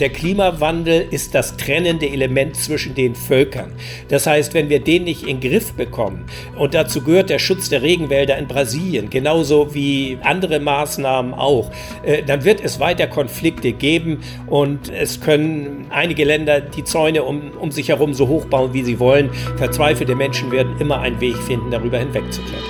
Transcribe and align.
Der 0.00 0.10
Klimawandel 0.10 1.06
ist 1.10 1.34
das 1.34 1.56
trennende 1.56 2.08
Element 2.08 2.56
zwischen 2.56 2.94
den 2.94 3.14
Völkern. 3.14 3.72
Das 4.08 4.26
heißt, 4.26 4.54
wenn 4.54 4.68
wir 4.68 4.80
den 4.80 5.04
nicht 5.04 5.22
in 5.22 5.40
den 5.40 5.50
Griff 5.50 5.74
bekommen, 5.74 6.24
und 6.56 6.74
dazu 6.74 7.02
gehört 7.02 7.30
der 7.30 7.38
Schutz 7.38 7.68
der 7.68 7.82
Regenwälder 7.82 8.38
in 8.38 8.48
Brasilien, 8.48 9.10
genauso 9.10 9.74
wie 9.74 10.18
andere 10.22 10.60
Maßnahmen 10.60 11.34
auch, 11.34 11.70
äh, 12.04 12.22
dann 12.22 12.44
wird 12.44 12.60
es 12.64 12.80
weiter 12.80 13.06
Konflikte 13.06 13.72
geben 13.72 14.20
und 14.46 14.90
es 14.90 15.20
können 15.20 15.86
einige 15.90 16.24
Länder 16.24 16.60
die 16.60 16.84
Zäune 16.84 17.22
um, 17.22 17.52
um 17.60 17.70
sich 17.70 17.88
herum 17.88 18.14
so 18.14 18.28
hoch 18.28 18.46
bauen, 18.46 18.72
wie 18.72 18.82
sie 18.82 18.98
wollen. 18.98 19.30
Verzweifelte 19.56 20.14
Menschen 20.14 20.50
werden 20.50 20.74
immer 20.78 21.00
einen 21.00 21.20
Weg 21.20 21.36
finden, 21.36 21.70
darüber 21.70 21.98
hinwegzuklettern. 21.98 22.62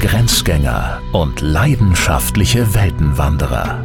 Grenzgänger 0.00 1.00
und 1.12 1.40
leidenschaftliche 1.40 2.74
Weltenwanderer 2.74 3.84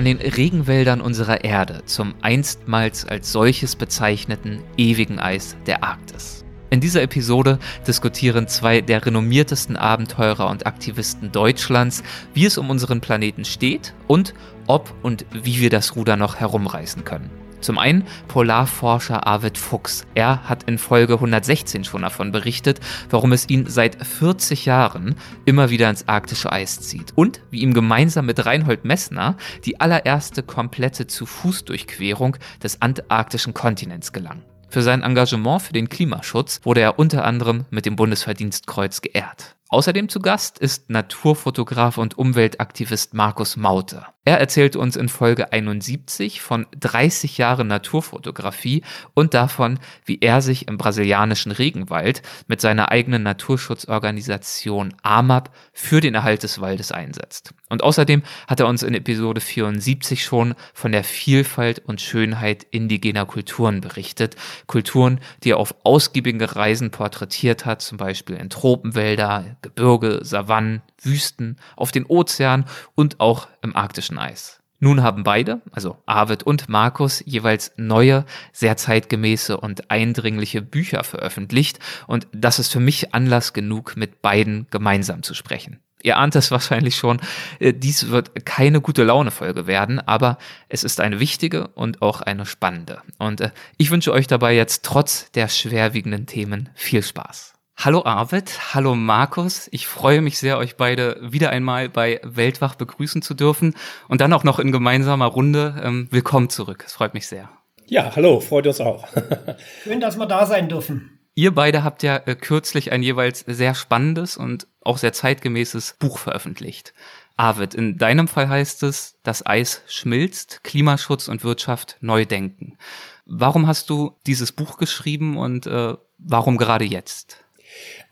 Von 0.00 0.06
den 0.06 0.16
Regenwäldern 0.16 1.02
unserer 1.02 1.44
Erde 1.44 1.82
zum 1.84 2.14
einstmals 2.22 3.04
als 3.04 3.32
solches 3.32 3.76
bezeichneten 3.76 4.62
ewigen 4.78 5.18
Eis 5.18 5.58
der 5.66 5.84
Arktis. 5.84 6.42
In 6.70 6.80
dieser 6.80 7.02
Episode 7.02 7.58
diskutieren 7.86 8.48
zwei 8.48 8.80
der 8.80 9.04
renommiertesten 9.04 9.76
Abenteurer 9.76 10.48
und 10.48 10.66
Aktivisten 10.66 11.32
Deutschlands, 11.32 12.02
wie 12.32 12.46
es 12.46 12.56
um 12.56 12.70
unseren 12.70 13.02
Planeten 13.02 13.44
steht 13.44 13.92
und 14.06 14.32
ob 14.66 14.90
und 15.02 15.26
wie 15.34 15.60
wir 15.60 15.68
das 15.68 15.96
Ruder 15.96 16.16
noch 16.16 16.36
herumreißen 16.36 17.04
können. 17.04 17.28
Zum 17.60 17.78
einen 17.78 18.04
Polarforscher 18.28 19.26
Arvid 19.26 19.58
Fuchs. 19.58 20.06
Er 20.14 20.48
hat 20.48 20.64
in 20.64 20.78
Folge 20.78 21.14
116 21.14 21.84
schon 21.84 22.02
davon 22.02 22.32
berichtet, 22.32 22.80
warum 23.10 23.32
es 23.32 23.48
ihn 23.48 23.66
seit 23.66 24.04
40 24.04 24.66
Jahren 24.66 25.14
immer 25.44 25.70
wieder 25.70 25.90
ins 25.90 26.08
arktische 26.08 26.52
Eis 26.52 26.80
zieht. 26.80 27.12
Und 27.14 27.40
wie 27.50 27.60
ihm 27.60 27.74
gemeinsam 27.74 28.26
mit 28.26 28.44
Reinhold 28.44 28.84
Messner 28.84 29.36
die 29.64 29.80
allererste 29.80 30.42
komplette 30.42 31.06
Zu-Fuß-Durchquerung 31.06 32.36
des 32.62 32.80
antarktischen 32.80 33.54
Kontinents 33.54 34.12
gelang. 34.12 34.42
Für 34.70 34.82
sein 34.82 35.02
Engagement 35.02 35.62
für 35.62 35.72
den 35.72 35.88
Klimaschutz 35.88 36.60
wurde 36.62 36.80
er 36.80 36.98
unter 36.98 37.24
anderem 37.24 37.64
mit 37.70 37.86
dem 37.86 37.96
Bundesverdienstkreuz 37.96 39.00
geehrt. 39.00 39.56
Außerdem 39.68 40.08
zu 40.08 40.20
Gast 40.20 40.58
ist 40.58 40.90
Naturfotograf 40.90 41.98
und 41.98 42.18
Umweltaktivist 42.18 43.14
Markus 43.14 43.56
Maute. 43.56 44.04
Er 44.26 44.38
erzählt 44.38 44.76
uns 44.76 44.96
in 44.96 45.08
Folge 45.08 45.50
71 45.50 46.42
von 46.42 46.66
30 46.78 47.38
Jahren 47.38 47.68
Naturfotografie 47.68 48.82
und 49.14 49.32
davon, 49.32 49.78
wie 50.04 50.18
er 50.20 50.42
sich 50.42 50.68
im 50.68 50.76
brasilianischen 50.76 51.52
Regenwald 51.52 52.20
mit 52.46 52.60
seiner 52.60 52.90
eigenen 52.90 53.22
Naturschutzorganisation 53.22 54.92
AMAP 55.02 55.50
für 55.72 56.02
den 56.02 56.14
Erhalt 56.14 56.42
des 56.42 56.60
Waldes 56.60 56.92
einsetzt. 56.92 57.54
Und 57.70 57.82
außerdem 57.82 58.22
hat 58.46 58.60
er 58.60 58.66
uns 58.66 58.82
in 58.82 58.94
Episode 58.94 59.40
74 59.40 60.22
schon 60.22 60.54
von 60.74 60.92
der 60.92 61.04
Vielfalt 61.04 61.78
und 61.78 62.02
Schönheit 62.02 62.66
indigener 62.70 63.24
Kulturen 63.24 63.80
berichtet. 63.80 64.36
Kulturen, 64.66 65.20
die 65.44 65.52
er 65.52 65.56
auf 65.56 65.74
ausgiebige 65.82 66.56
Reisen 66.56 66.90
porträtiert 66.90 67.64
hat, 67.64 67.80
zum 67.80 67.96
Beispiel 67.96 68.36
in 68.36 68.50
Tropenwälder, 68.50 69.56
Gebirge, 69.62 70.20
Savannen, 70.22 70.82
Wüsten, 71.02 71.56
auf 71.76 71.90
den 71.90 72.04
Ozean 72.04 72.66
und 72.94 73.20
auch 73.20 73.48
im 73.62 73.74
arktischen 73.74 74.09
Eis. 74.18 74.60
Nun 74.82 75.02
haben 75.02 75.24
beide, 75.24 75.60
also 75.72 75.98
Arvid 76.06 76.42
und 76.42 76.70
Markus, 76.70 77.22
jeweils 77.26 77.72
neue, 77.76 78.24
sehr 78.52 78.78
zeitgemäße 78.78 79.58
und 79.58 79.90
eindringliche 79.90 80.62
Bücher 80.62 81.04
veröffentlicht 81.04 81.78
und 82.06 82.26
das 82.32 82.58
ist 82.58 82.72
für 82.72 82.80
mich 82.80 83.14
Anlass 83.14 83.52
genug, 83.52 83.96
mit 83.96 84.22
beiden 84.22 84.66
gemeinsam 84.70 85.22
zu 85.22 85.34
sprechen. 85.34 85.80
Ihr 86.02 86.16
ahnt 86.16 86.34
es 86.34 86.50
wahrscheinlich 86.50 86.96
schon, 86.96 87.20
äh, 87.58 87.74
dies 87.74 88.08
wird 88.08 88.46
keine 88.46 88.80
gute 88.80 89.04
Laune-Folge 89.04 89.66
werden, 89.66 90.00
aber 90.00 90.38
es 90.70 90.82
ist 90.82 91.00
eine 91.00 91.20
wichtige 91.20 91.68
und 91.68 92.00
auch 92.00 92.22
eine 92.22 92.46
spannende. 92.46 93.02
Und 93.18 93.42
äh, 93.42 93.50
ich 93.76 93.90
wünsche 93.90 94.12
euch 94.12 94.26
dabei 94.26 94.54
jetzt 94.54 94.82
trotz 94.82 95.30
der 95.32 95.48
schwerwiegenden 95.48 96.26
Themen 96.26 96.70
viel 96.74 97.02
Spaß. 97.02 97.52
Hallo 97.82 98.02
Arvid, 98.04 98.74
hallo 98.74 98.94
Markus. 98.94 99.66
Ich 99.72 99.86
freue 99.86 100.20
mich 100.20 100.38
sehr, 100.38 100.58
euch 100.58 100.76
beide 100.76 101.16
wieder 101.22 101.48
einmal 101.48 101.88
bei 101.88 102.20
Weltwach 102.22 102.74
begrüßen 102.74 103.22
zu 103.22 103.32
dürfen 103.32 103.74
und 104.06 104.20
dann 104.20 104.34
auch 104.34 104.44
noch 104.44 104.58
in 104.58 104.70
gemeinsamer 104.70 105.24
Runde. 105.24 105.80
Ähm, 105.82 106.06
willkommen 106.10 106.50
zurück. 106.50 106.84
Es 106.86 106.92
freut 106.92 107.14
mich 107.14 107.26
sehr. 107.26 107.48
Ja, 107.86 108.14
hallo, 108.14 108.40
freut 108.40 108.66
uns 108.66 108.82
auch. 108.82 109.08
Schön, 109.82 109.98
dass 109.98 110.18
wir 110.18 110.26
da 110.26 110.44
sein 110.44 110.68
dürfen. 110.68 111.20
Ihr 111.34 111.54
beide 111.54 111.82
habt 111.82 112.02
ja 112.02 112.18
äh, 112.18 112.34
kürzlich 112.34 112.92
ein 112.92 113.02
jeweils 113.02 113.46
sehr 113.46 113.74
spannendes 113.74 114.36
und 114.36 114.66
auch 114.82 114.98
sehr 114.98 115.14
zeitgemäßes 115.14 115.96
Buch 115.98 116.18
veröffentlicht. 116.18 116.92
Arvid, 117.38 117.74
in 117.74 117.96
deinem 117.96 118.28
Fall 118.28 118.50
heißt 118.50 118.82
es, 118.82 119.16
das 119.22 119.46
Eis 119.46 119.80
schmilzt, 119.86 120.64
Klimaschutz 120.64 121.28
und 121.28 121.44
Wirtschaft 121.44 121.96
neu 122.02 122.26
denken. 122.26 122.76
Warum 123.24 123.66
hast 123.66 123.88
du 123.88 124.18
dieses 124.26 124.52
Buch 124.52 124.76
geschrieben 124.76 125.38
und 125.38 125.66
äh, 125.66 125.94
warum 126.18 126.58
gerade 126.58 126.84
jetzt? 126.84 127.42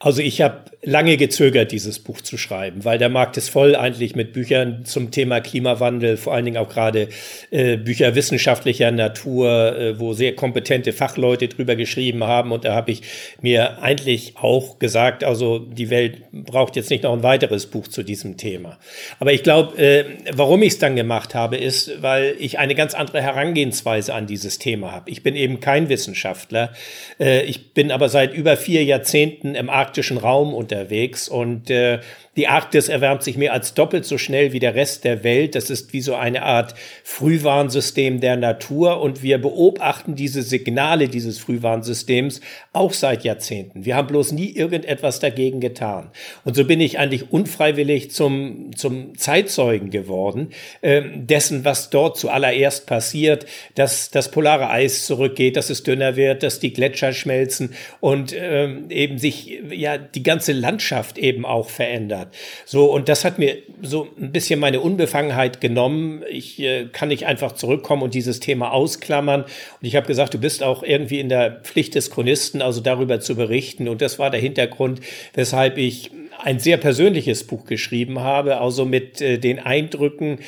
Also 0.00 0.22
ich 0.22 0.40
habe 0.40 0.60
lange 0.82 1.16
gezögert, 1.16 1.72
dieses 1.72 1.98
Buch 1.98 2.20
zu 2.20 2.38
schreiben, 2.38 2.84
weil 2.84 2.98
der 2.98 3.08
Markt 3.08 3.36
ist 3.36 3.48
voll 3.48 3.74
eigentlich 3.74 4.14
mit 4.14 4.32
Büchern 4.32 4.84
zum 4.84 5.10
Thema 5.10 5.40
Klimawandel, 5.40 6.16
vor 6.16 6.34
allen 6.34 6.44
Dingen 6.44 6.56
auch 6.56 6.68
gerade 6.68 7.08
äh, 7.50 7.76
Bücher 7.76 8.14
wissenschaftlicher 8.14 8.92
Natur, 8.92 9.76
äh, 9.76 9.98
wo 9.98 10.12
sehr 10.12 10.36
kompetente 10.36 10.92
Fachleute 10.92 11.48
drüber 11.48 11.74
geschrieben 11.74 12.22
haben. 12.22 12.52
Und 12.52 12.64
da 12.64 12.76
habe 12.76 12.92
ich 12.92 13.02
mir 13.42 13.82
eigentlich 13.82 14.34
auch 14.36 14.78
gesagt, 14.78 15.24
also 15.24 15.58
die 15.58 15.90
Welt 15.90 16.22
braucht 16.30 16.76
jetzt 16.76 16.90
nicht 16.90 17.02
noch 17.02 17.12
ein 17.12 17.24
weiteres 17.24 17.66
Buch 17.66 17.88
zu 17.88 18.04
diesem 18.04 18.36
Thema. 18.36 18.78
Aber 19.18 19.32
ich 19.32 19.42
glaube, 19.42 19.76
äh, 19.78 20.04
warum 20.32 20.62
ich 20.62 20.74
es 20.74 20.78
dann 20.78 20.94
gemacht 20.94 21.34
habe, 21.34 21.56
ist, 21.56 22.02
weil 22.02 22.36
ich 22.38 22.60
eine 22.60 22.76
ganz 22.76 22.94
andere 22.94 23.20
Herangehensweise 23.20 24.14
an 24.14 24.28
dieses 24.28 24.60
Thema 24.60 24.92
habe. 24.92 25.10
Ich 25.10 25.24
bin 25.24 25.34
eben 25.34 25.58
kein 25.58 25.88
Wissenschaftler. 25.88 26.72
Äh, 27.18 27.42
ich 27.46 27.74
bin 27.74 27.90
aber 27.90 28.08
seit 28.08 28.32
über 28.32 28.56
vier 28.56 28.84
Jahrzehnten 28.84 29.56
im 29.56 29.68
arktischen 29.88 30.18
Raum 30.18 30.54
unterwegs. 30.54 31.28
Und 31.28 31.70
äh, 31.70 32.00
die 32.38 32.46
Arktis 32.46 32.88
erwärmt 32.88 33.24
sich 33.24 33.36
mehr 33.36 33.52
als 33.52 33.74
doppelt 33.74 34.04
so 34.04 34.16
schnell 34.16 34.52
wie 34.52 34.60
der 34.60 34.76
Rest 34.76 35.02
der 35.02 35.24
Welt. 35.24 35.56
Das 35.56 35.70
ist 35.70 35.92
wie 35.92 36.00
so 36.00 36.14
eine 36.14 36.44
Art 36.44 36.76
Frühwarnsystem 37.02 38.20
der 38.20 38.36
Natur 38.36 39.00
und 39.00 39.24
wir 39.24 39.38
beobachten 39.38 40.14
diese 40.14 40.42
Signale 40.42 41.08
dieses 41.08 41.40
Frühwarnsystems 41.40 42.40
auch 42.72 42.92
seit 42.92 43.24
Jahrzehnten. 43.24 43.84
Wir 43.84 43.96
haben 43.96 44.06
bloß 44.06 44.30
nie 44.30 44.52
irgendetwas 44.52 45.18
dagegen 45.18 45.58
getan. 45.58 46.12
Und 46.44 46.54
so 46.54 46.64
bin 46.64 46.80
ich 46.80 47.00
eigentlich 47.00 47.32
unfreiwillig 47.32 48.12
zum, 48.12 48.70
zum 48.76 49.18
Zeitzeugen 49.18 49.90
geworden 49.90 50.50
äh, 50.80 51.02
dessen, 51.16 51.64
was 51.64 51.90
dort 51.90 52.18
zuallererst 52.18 52.86
passiert, 52.86 53.46
dass 53.74 54.12
das 54.12 54.30
polare 54.30 54.70
Eis 54.70 55.06
zurückgeht, 55.06 55.56
dass 55.56 55.70
es 55.70 55.82
dünner 55.82 56.14
wird, 56.14 56.44
dass 56.44 56.60
die 56.60 56.72
Gletscher 56.72 57.12
schmelzen 57.12 57.74
und 57.98 58.32
äh, 58.32 58.68
eben 58.90 59.18
sich 59.18 59.58
ja 59.70 59.98
die 59.98 60.22
ganze 60.22 60.52
Landschaft 60.52 61.18
eben 61.18 61.44
auch 61.44 61.68
verändert 61.68 62.27
hat. 62.28 62.34
So, 62.64 62.92
und 62.92 63.08
das 63.08 63.24
hat 63.24 63.38
mir 63.38 63.58
so 63.82 64.08
ein 64.18 64.32
bisschen 64.32 64.60
meine 64.60 64.80
Unbefangenheit 64.80 65.60
genommen. 65.60 66.22
Ich 66.30 66.60
äh, 66.60 66.86
kann 66.92 67.08
nicht 67.08 67.26
einfach 67.26 67.52
zurückkommen 67.52 68.02
und 68.02 68.14
dieses 68.14 68.40
Thema 68.40 68.72
ausklammern. 68.72 69.42
Und 69.42 69.50
ich 69.82 69.96
habe 69.96 70.06
gesagt, 70.06 70.34
du 70.34 70.38
bist 70.38 70.62
auch 70.62 70.82
irgendwie 70.82 71.20
in 71.20 71.28
der 71.28 71.60
Pflicht 71.62 71.94
des 71.94 72.10
Chronisten, 72.10 72.62
also 72.62 72.80
darüber 72.80 73.20
zu 73.20 73.34
berichten. 73.34 73.88
Und 73.88 74.02
das 74.02 74.18
war 74.18 74.30
der 74.30 74.40
Hintergrund, 74.40 75.00
weshalb 75.34 75.78
ich 75.78 76.10
ein 76.38 76.60
sehr 76.60 76.76
persönliches 76.76 77.44
Buch 77.44 77.64
geschrieben 77.64 78.20
habe, 78.20 78.60
also 78.60 78.84
mit 78.84 79.20
äh, 79.20 79.38
den 79.38 79.58
Eindrücken 79.58 80.38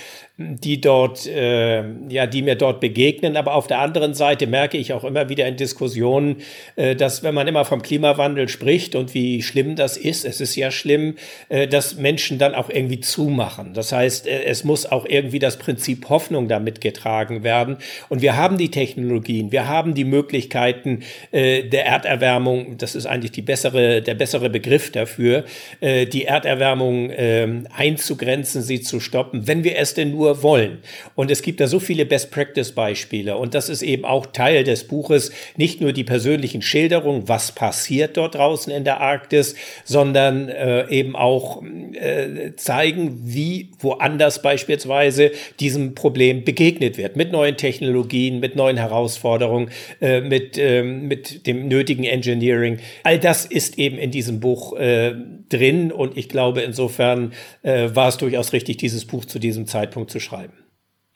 die 0.40 0.80
dort, 0.80 1.26
äh, 1.26 1.84
ja, 2.08 2.26
die 2.26 2.40
mir 2.40 2.54
dort 2.54 2.80
begegnen. 2.80 3.36
Aber 3.36 3.54
auf 3.54 3.66
der 3.66 3.80
anderen 3.80 4.14
Seite 4.14 4.46
merke 4.46 4.78
ich 4.78 4.94
auch 4.94 5.04
immer 5.04 5.28
wieder 5.28 5.46
in 5.46 5.56
Diskussionen, 5.56 6.36
äh, 6.76 6.96
dass 6.96 7.22
wenn 7.22 7.34
man 7.34 7.46
immer 7.46 7.66
vom 7.66 7.82
Klimawandel 7.82 8.48
spricht 8.48 8.94
und 8.94 9.12
wie 9.12 9.42
schlimm 9.42 9.76
das 9.76 9.98
ist, 9.98 10.24
es 10.24 10.40
ist 10.40 10.56
ja 10.56 10.70
schlimm, 10.70 11.16
äh, 11.50 11.68
dass 11.68 11.96
Menschen 11.96 12.38
dann 12.38 12.54
auch 12.54 12.70
irgendwie 12.70 13.00
zumachen. 13.00 13.74
Das 13.74 13.92
heißt, 13.92 14.26
äh, 14.26 14.44
es 14.44 14.64
muss 14.64 14.86
auch 14.86 15.04
irgendwie 15.06 15.40
das 15.40 15.58
Prinzip 15.58 16.08
Hoffnung 16.08 16.48
damit 16.48 16.80
getragen 16.80 17.44
werden. 17.44 17.76
Und 18.08 18.22
wir 18.22 18.34
haben 18.36 18.56
die 18.56 18.70
Technologien, 18.70 19.52
wir 19.52 19.68
haben 19.68 19.94
die 19.94 20.04
Möglichkeiten 20.04 21.00
äh, 21.32 21.64
der 21.64 21.84
Erderwärmung. 21.84 22.78
Das 22.78 22.94
ist 22.94 23.04
eigentlich 23.04 23.32
die 23.32 23.42
bessere, 23.42 24.00
der 24.00 24.14
bessere 24.14 24.48
Begriff 24.48 24.90
dafür, 24.90 25.44
äh, 25.80 26.06
die 26.06 26.24
Erderwärmung 26.24 27.10
äh, 27.10 27.46
einzugrenzen, 27.76 28.62
sie 28.62 28.80
zu 28.80 29.00
stoppen, 29.00 29.46
wenn 29.46 29.64
wir 29.64 29.76
es 29.76 29.92
denn 29.92 30.12
nur 30.12 30.29
nur 30.30 30.42
wollen. 30.42 30.78
Und 31.14 31.30
es 31.30 31.42
gibt 31.42 31.60
da 31.60 31.66
so 31.66 31.80
viele 31.80 32.06
Best-Practice-Beispiele. 32.06 33.36
Und 33.36 33.54
das 33.54 33.68
ist 33.68 33.82
eben 33.82 34.04
auch 34.04 34.26
Teil 34.26 34.64
des 34.64 34.84
Buches, 34.84 35.32
nicht 35.56 35.80
nur 35.80 35.92
die 35.92 36.04
persönlichen 36.04 36.62
Schilderungen, 36.62 37.28
was 37.28 37.52
passiert 37.52 38.16
dort 38.16 38.34
draußen 38.34 38.72
in 38.72 38.84
der 38.84 39.00
Arktis, 39.00 39.54
sondern 39.84 40.48
äh, 40.48 40.88
eben 40.88 41.16
auch 41.16 41.62
äh, 41.62 42.54
zeigen, 42.56 43.20
wie 43.24 43.70
woanders 43.78 44.42
beispielsweise 44.42 45.32
diesem 45.58 45.94
Problem 45.94 46.44
begegnet 46.44 46.96
wird. 46.96 47.16
Mit 47.16 47.32
neuen 47.32 47.56
Technologien, 47.56 48.40
mit 48.40 48.56
neuen 48.56 48.76
Herausforderungen, 48.76 49.70
äh, 50.00 50.20
mit, 50.20 50.56
äh, 50.58 50.82
mit 50.82 51.46
dem 51.46 51.68
nötigen 51.68 52.04
Engineering. 52.04 52.78
All 53.04 53.18
das 53.18 53.44
ist 53.44 53.78
eben 53.78 53.98
in 53.98 54.10
diesem 54.10 54.40
Buch 54.40 54.76
äh, 54.76 55.14
drin. 55.48 55.92
Und 55.92 56.16
ich 56.16 56.28
glaube, 56.28 56.62
insofern 56.62 57.32
äh, 57.62 57.88
war 57.92 58.08
es 58.08 58.16
durchaus 58.16 58.52
richtig, 58.52 58.78
dieses 58.78 59.04
Buch 59.04 59.24
zu 59.24 59.38
diesem 59.38 59.66
Zeitpunkt 59.66 60.10
zu 60.10 60.19
schreiben. 60.20 60.54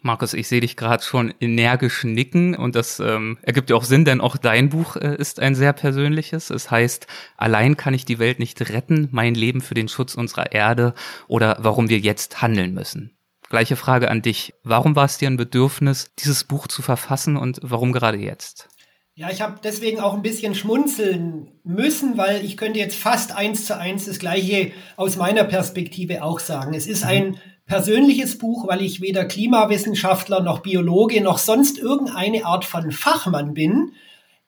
Markus, 0.04 0.34
ich 0.34 0.48
sehe 0.48 0.60
dich 0.60 0.76
gerade 0.76 1.02
schon 1.02 1.32
energisch 1.40 2.04
nicken 2.04 2.54
und 2.54 2.74
das 2.74 3.00
ähm, 3.00 3.38
ergibt 3.40 3.70
ja 3.70 3.76
auch 3.76 3.84
Sinn, 3.84 4.04
denn 4.04 4.20
auch 4.20 4.36
dein 4.36 4.68
Buch 4.68 4.96
äh, 4.96 5.16
ist 5.16 5.40
ein 5.40 5.54
sehr 5.54 5.72
persönliches. 5.72 6.50
Es 6.50 6.70
heißt, 6.70 7.06
allein 7.38 7.78
kann 7.78 7.94
ich 7.94 8.04
die 8.04 8.18
Welt 8.18 8.38
nicht 8.38 8.60
retten, 8.68 9.08
mein 9.12 9.34
Leben 9.34 9.62
für 9.62 9.72
den 9.72 9.88
Schutz 9.88 10.14
unserer 10.14 10.52
Erde 10.52 10.92
oder 11.26 11.56
warum 11.60 11.88
wir 11.88 12.00
jetzt 12.00 12.42
handeln 12.42 12.74
müssen. 12.74 13.16
Gleiche 13.48 13.76
Frage 13.76 14.10
an 14.10 14.20
dich. 14.20 14.52
Warum 14.62 14.94
war 14.94 15.06
es 15.06 15.16
dir 15.16 15.28
ein 15.28 15.38
Bedürfnis, 15.38 16.10
dieses 16.18 16.44
Buch 16.44 16.66
zu 16.66 16.82
verfassen 16.82 17.38
und 17.38 17.60
warum 17.62 17.92
gerade 17.92 18.18
jetzt? 18.18 18.68
Ja, 19.14 19.30
ich 19.30 19.40
habe 19.40 19.60
deswegen 19.64 20.00
auch 20.00 20.12
ein 20.12 20.22
bisschen 20.22 20.54
schmunzeln 20.54 21.52
müssen, 21.62 22.18
weil 22.18 22.44
ich 22.44 22.56
könnte 22.56 22.80
jetzt 22.80 22.96
fast 22.96 23.34
eins 23.34 23.64
zu 23.64 23.78
eins 23.78 24.06
das 24.06 24.18
gleiche 24.18 24.72
aus 24.96 25.16
meiner 25.16 25.44
Perspektive 25.44 26.24
auch 26.24 26.40
sagen. 26.40 26.74
Es 26.74 26.86
ist 26.86 27.04
ein 27.04 27.38
persönliches 27.66 28.38
Buch, 28.38 28.68
weil 28.68 28.82
ich 28.82 29.00
weder 29.00 29.24
Klimawissenschaftler 29.24 30.40
noch 30.40 30.60
Biologe 30.60 31.20
noch 31.20 31.38
sonst 31.38 31.78
irgendeine 31.78 32.44
Art 32.44 32.64
von 32.64 32.92
Fachmann 32.92 33.54
bin. 33.54 33.92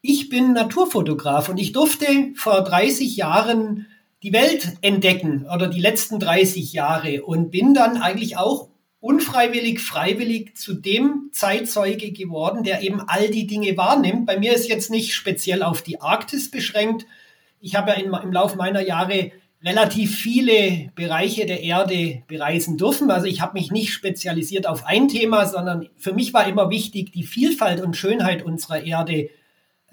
Ich 0.03 0.29
bin 0.29 0.53
Naturfotograf 0.53 1.49
und 1.49 1.59
ich 1.59 1.73
durfte 1.73 2.07
vor 2.35 2.63
30 2.63 3.17
Jahren 3.17 3.87
die 4.23 4.33
Welt 4.33 4.77
entdecken 4.83 5.47
oder 5.53 5.69
die 5.69 5.81
letzten 5.81 6.19
30 6.19 6.73
Jahre 6.73 7.25
und 7.25 7.51
bin 7.51 7.75
dann 7.75 7.97
eigentlich 7.97 8.37
auch 8.37 8.69
unfreiwillig, 9.01 9.81
freiwillig 9.81 10.57
zu 10.57 10.75
dem 10.75 11.31
Zeitzeuge 11.33 12.13
geworden, 12.13 12.65
der 12.65 12.83
eben 12.83 13.01
all 13.07 13.29
die 13.29 13.47
Dinge 13.47 13.77
wahrnimmt. 13.77 14.27
Bei 14.27 14.39
mir 14.39 14.53
ist 14.55 14.69
jetzt 14.69 14.91
nicht 14.91 15.15
speziell 15.15 15.63
auf 15.63 15.83
die 15.83 16.01
Arktis 16.01 16.51
beschränkt. 16.51 17.07
Ich 17.61 17.77
habe 17.77 17.91
ja 17.91 17.97
im 17.97 18.33
Laufe 18.33 18.57
meiner 18.57 18.81
Jahre 18.81 19.33
relativ 19.67 20.17
viele 20.17 20.91
Bereiche 20.95 21.45
der 21.45 21.61
Erde 21.61 22.23
bereisen 22.29 22.79
dürfen. 22.79 23.11
Also 23.11 23.27
ich 23.27 23.41
habe 23.41 23.55
mich 23.55 23.73
nicht 23.73 23.93
spezialisiert 23.93 24.69
auf 24.69 24.87
ein 24.87 25.09
Thema, 25.09 25.45
sondern 25.45 25.89
für 25.97 26.13
mich 26.13 26.33
war 26.33 26.47
immer 26.47 26.71
wichtig, 26.71 27.11
die 27.11 27.25
Vielfalt 27.25 27.83
und 27.83 27.97
Schönheit 27.97 28.45
unserer 28.45 28.85
Erde 28.85 29.29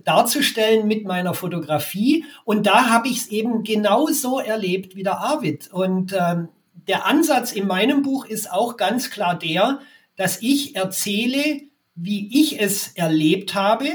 darzustellen 0.03 0.87
mit 0.87 1.05
meiner 1.05 1.33
Fotografie. 1.33 2.23
Und 2.45 2.67
da 2.67 2.91
habe 2.91 3.07
ich 3.07 3.17
es 3.17 3.27
eben 3.27 3.63
genauso 3.63 4.37
erlebt 4.37 4.95
wie 4.95 5.03
der 5.03 5.17
Arvid. 5.17 5.73
Und 5.73 6.13
ähm, 6.13 6.49
der 6.87 7.07
Ansatz 7.07 7.51
in 7.51 7.65
meinem 7.65 8.03
Buch 8.03 8.25
ist 8.25 8.51
auch 8.51 8.77
ganz 8.77 9.09
klar 9.09 9.37
der, 9.39 9.79
dass 10.15 10.39
ich 10.43 10.75
erzähle, 10.75 11.61
wie 11.95 12.29
ich 12.39 12.61
es 12.61 12.89
erlebt 12.89 13.55
habe 13.55 13.87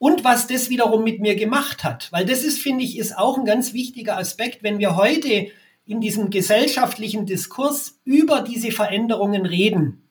und 0.00 0.24
was 0.24 0.46
das 0.46 0.70
wiederum 0.70 1.04
mit 1.04 1.20
mir 1.20 1.36
gemacht 1.36 1.84
hat. 1.84 2.10
Weil 2.10 2.24
das 2.24 2.42
ist, 2.42 2.58
finde 2.58 2.82
ich, 2.82 2.98
ist 2.98 3.16
auch 3.16 3.36
ein 3.36 3.44
ganz 3.44 3.74
wichtiger 3.74 4.16
Aspekt, 4.16 4.62
wenn 4.62 4.78
wir 4.78 4.96
heute 4.96 5.48
in 5.84 6.00
diesem 6.00 6.30
gesellschaftlichen 6.30 7.26
Diskurs 7.26 8.00
über 8.04 8.40
diese 8.40 8.72
Veränderungen 8.72 9.44
reden. 9.44 10.02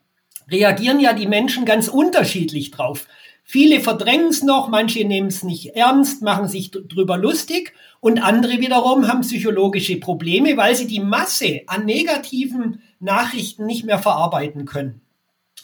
Reagieren 0.47 0.99
ja 0.99 1.13
die 1.13 1.25
Menschen 1.25 1.65
ganz 1.65 1.87
unterschiedlich 1.87 2.69
drauf. 2.69 3.07
Viele 3.43 3.79
verdrängen 3.79 4.27
es 4.27 4.43
noch, 4.43 4.69
manche 4.69 5.03
nehmen 5.05 5.29
es 5.29 5.43
nicht 5.43 5.75
ernst, 5.75 6.21
machen 6.21 6.47
sich 6.47 6.69
drüber 6.69 7.17
lustig 7.17 7.73
und 7.99 8.23
andere 8.23 8.59
wiederum 8.59 9.07
haben 9.07 9.21
psychologische 9.21 9.99
Probleme, 9.99 10.55
weil 10.55 10.75
sie 10.75 10.85
die 10.85 10.99
Masse 10.99 11.61
an 11.65 11.85
negativen 11.85 12.83
Nachrichten 12.99 13.65
nicht 13.65 13.85
mehr 13.85 13.97
verarbeiten 13.97 14.65
können. 14.65 15.01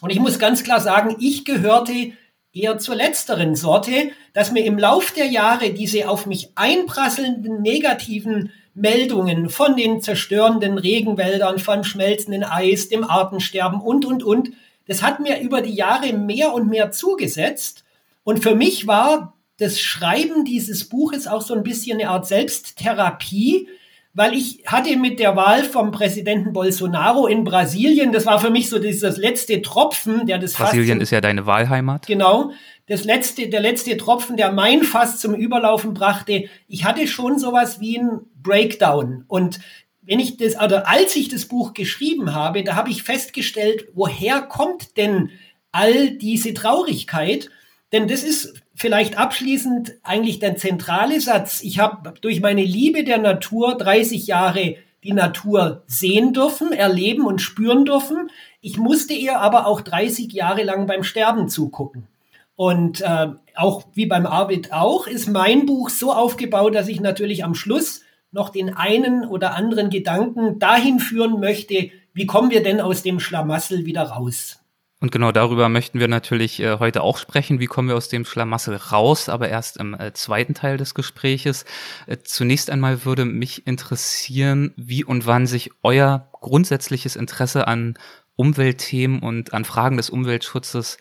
Und 0.02 0.10
ich 0.10 0.20
muss 0.20 0.40
ganz 0.40 0.64
klar 0.64 0.82
sagen, 0.82 1.16
ich 1.20 1.46
gehörte 1.46 2.14
eher 2.56 2.78
zur 2.80 2.96
letzteren 2.96 3.56
Sorte, 3.56 4.12
dass 4.34 4.52
mir 4.52 4.66
im 4.66 4.80
Lauf 4.80 5.12
der 5.12 5.28
Jahre 5.28 5.72
diese 5.72 6.10
auf 6.10 6.26
mich 6.26 6.50
einprasselnden 6.56 7.62
negativen 7.62 8.52
Meldungen 8.74 9.50
von 9.50 9.76
den 9.76 10.02
zerstörenden 10.02 10.78
Regenwäldern, 10.78 11.60
von 11.60 11.84
schmelzenden 11.84 12.44
Eis, 12.44 12.90
dem 12.90 13.04
Artensterben 13.04 13.80
und, 13.82 14.06
und, 14.06 14.24
und, 14.24 14.52
das 14.88 15.02
hat 15.02 15.20
mir 15.20 15.40
über 15.40 15.62
die 15.62 15.74
Jahre 15.74 16.14
mehr 16.14 16.54
und 16.54 16.70
mehr 16.70 16.92
zugesetzt. 16.92 17.84
Und 18.24 18.44
für 18.44 18.56
mich 18.56 18.86
war 18.86 19.34
das 19.58 19.80
Schreiben 19.80 20.46
dieses 20.46 20.90
Buches 20.90 21.28
auch 21.28 21.42
so 21.42 21.56
ein 21.56 21.64
bisschen 21.64 22.00
eine 22.00 22.10
Art 22.10 22.28
Selbsttherapie, 22.28 23.68
weil 24.16 24.34
ich 24.34 24.64
hatte 24.66 24.96
mit 24.96 25.20
der 25.20 25.36
Wahl 25.36 25.66
vom 25.66 25.92
Präsidenten 25.92 26.54
Bolsonaro 26.54 27.28
in 27.28 27.44
Brasilien, 27.44 28.14
das 28.14 28.26
war 28.26 28.40
für 28.40 28.50
mich 28.50 28.70
so 28.70 28.80
dieses 28.80 29.18
letzte 29.18 29.62
Tropfen, 29.62 30.26
der 30.26 30.40
das 30.40 30.54
Brasilien 30.54 31.02
ist 31.02 31.12
ja 31.12 31.20
deine 31.20 31.46
Wahlheimat. 31.46 32.08
Genau, 32.08 32.52
das 32.88 33.04
letzte, 33.04 33.50
der 33.50 33.60
letzte 33.60 33.98
Tropfen, 33.98 34.38
der 34.38 34.54
mein 34.54 34.84
Fass 34.84 35.20
zum 35.20 35.36
Überlaufen 35.36 35.94
brachte. 35.94 36.46
Ich 36.68 36.86
hatte 36.86 37.08
schon 37.08 37.38
sowas 37.38 37.82
wie 37.82 38.00
ein 38.00 38.22
Breakdown 38.42 39.26
und 39.28 39.60
wenn 40.08 40.20
ich 40.20 40.38
das, 40.38 40.56
oder 40.56 40.88
als 40.88 41.16
ich 41.16 41.30
das 41.30 41.46
Buch 41.46 41.74
geschrieben 41.74 42.34
habe, 42.34 42.64
da 42.64 42.76
habe 42.76 42.92
ich 42.92 43.04
festgestellt, 43.04 43.88
woher 43.94 44.42
kommt 44.42 44.98
denn 44.98 45.32
all 45.72 46.12
diese 46.12 46.54
Traurigkeit? 46.54 47.50
Denn 47.92 48.08
das 48.08 48.24
ist 48.24 48.54
vielleicht 48.76 49.18
abschließend 49.18 49.94
eigentlich 50.04 50.40
der 50.40 50.58
zentrale 50.58 51.20
Satz. 51.22 51.62
Ich 51.64 51.80
habe 51.80 52.14
durch 52.22 52.42
meine 52.42 52.64
Liebe 52.64 53.04
der 53.04 53.18
Natur 53.18 53.76
30 53.76 54.28
Jahre 54.28 54.76
die 55.04 55.14
Natur 55.14 55.84
sehen 55.88 56.34
dürfen, 56.34 56.72
erleben 56.72 57.26
und 57.26 57.42
spüren 57.42 57.86
dürfen. 57.86 58.30
Ich 58.62 58.78
musste 58.78 59.14
ihr 59.14 59.40
aber 59.40 59.68
auch 59.68 59.82
30 59.82 60.32
Jahre 60.34 60.64
lang 60.64 60.88
beim 60.88 61.04
Sterben 61.04 61.48
zugucken. 61.48 62.08
Und 62.56 63.02
äh, 63.02 63.28
auch 63.56 63.84
wie 63.94 64.06
beim 64.06 64.26
Arvid 64.26 64.72
auch, 64.72 65.08
ist 65.08 65.28
mein 65.28 65.66
Buch 65.66 65.90
so 65.90 66.12
aufgebaut, 66.12 66.74
dass 66.74 66.88
ich 66.88 67.02
natürlich 67.02 67.44
am 67.44 67.54
Schluss 67.54 68.02
noch 68.32 68.50
den 68.50 68.74
einen 68.74 69.26
oder 69.26 69.56
anderen 69.56 69.90
Gedanken 69.90 70.60
dahin 70.60 71.00
führen 71.00 71.40
möchte, 71.40 71.92
wie 72.14 72.26
kommen 72.26 72.50
wir 72.50 72.64
denn 72.64 72.82
aus 72.82 73.04
dem 73.04 73.20
Schlamassel 73.20 73.86
wieder 73.86 74.04
raus? 74.04 74.65
Und 75.06 75.12
genau 75.12 75.32
darüber 75.32 75.70
möchten 75.70 76.00
wir 76.00 76.08
natürlich 76.08 76.60
äh, 76.60 76.80
heute 76.80 77.04
auch 77.04 77.20
sprechen. 77.20 77.60
Wie 77.60 77.68
kommen 77.68 77.90
wir 77.90 77.96
aus 77.96 78.10
dem 78.10 78.26
Schlamassel 78.26 78.76
raus, 78.76 79.30
aber 79.30 79.48
erst 79.50 79.78
im 79.78 79.94
äh, 79.94 80.14
zweiten 80.14 80.56
Teil 80.56 80.78
des 80.78 80.96
Gespräches. 80.96 81.64
Äh, 82.08 82.18
zunächst 82.24 82.72
einmal 82.72 83.06
würde 83.06 83.24
mich 83.24 83.68
interessieren, 83.68 84.74
wie 84.78 85.04
und 85.04 85.28
wann 85.28 85.46
sich 85.46 85.70
euer 85.84 86.28
grundsätzliches 86.32 87.16
Interesse 87.16 87.68
an 87.68 88.00
Umweltthemen 88.36 89.20
und 89.20 89.54
an 89.54 89.64
Fragen 89.64 89.98
des 89.98 90.10
Umweltschutzes 90.10 90.98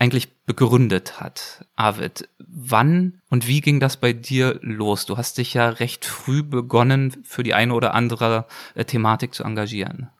eigentlich 0.00 0.34
begründet 0.46 1.20
hat. 1.20 1.64
Arvid, 1.76 2.28
wann 2.40 3.20
und 3.30 3.46
wie 3.46 3.60
ging 3.60 3.78
das 3.78 3.98
bei 3.98 4.12
dir 4.12 4.58
los? 4.62 5.06
Du 5.06 5.16
hast 5.16 5.38
dich 5.38 5.54
ja 5.54 5.68
recht 5.68 6.06
früh 6.06 6.42
begonnen, 6.42 7.22
für 7.22 7.44
die 7.44 7.54
eine 7.54 7.74
oder 7.74 7.94
andere 7.94 8.46
Thematik 8.88 9.32
zu 9.32 9.44
engagieren. 9.44 10.10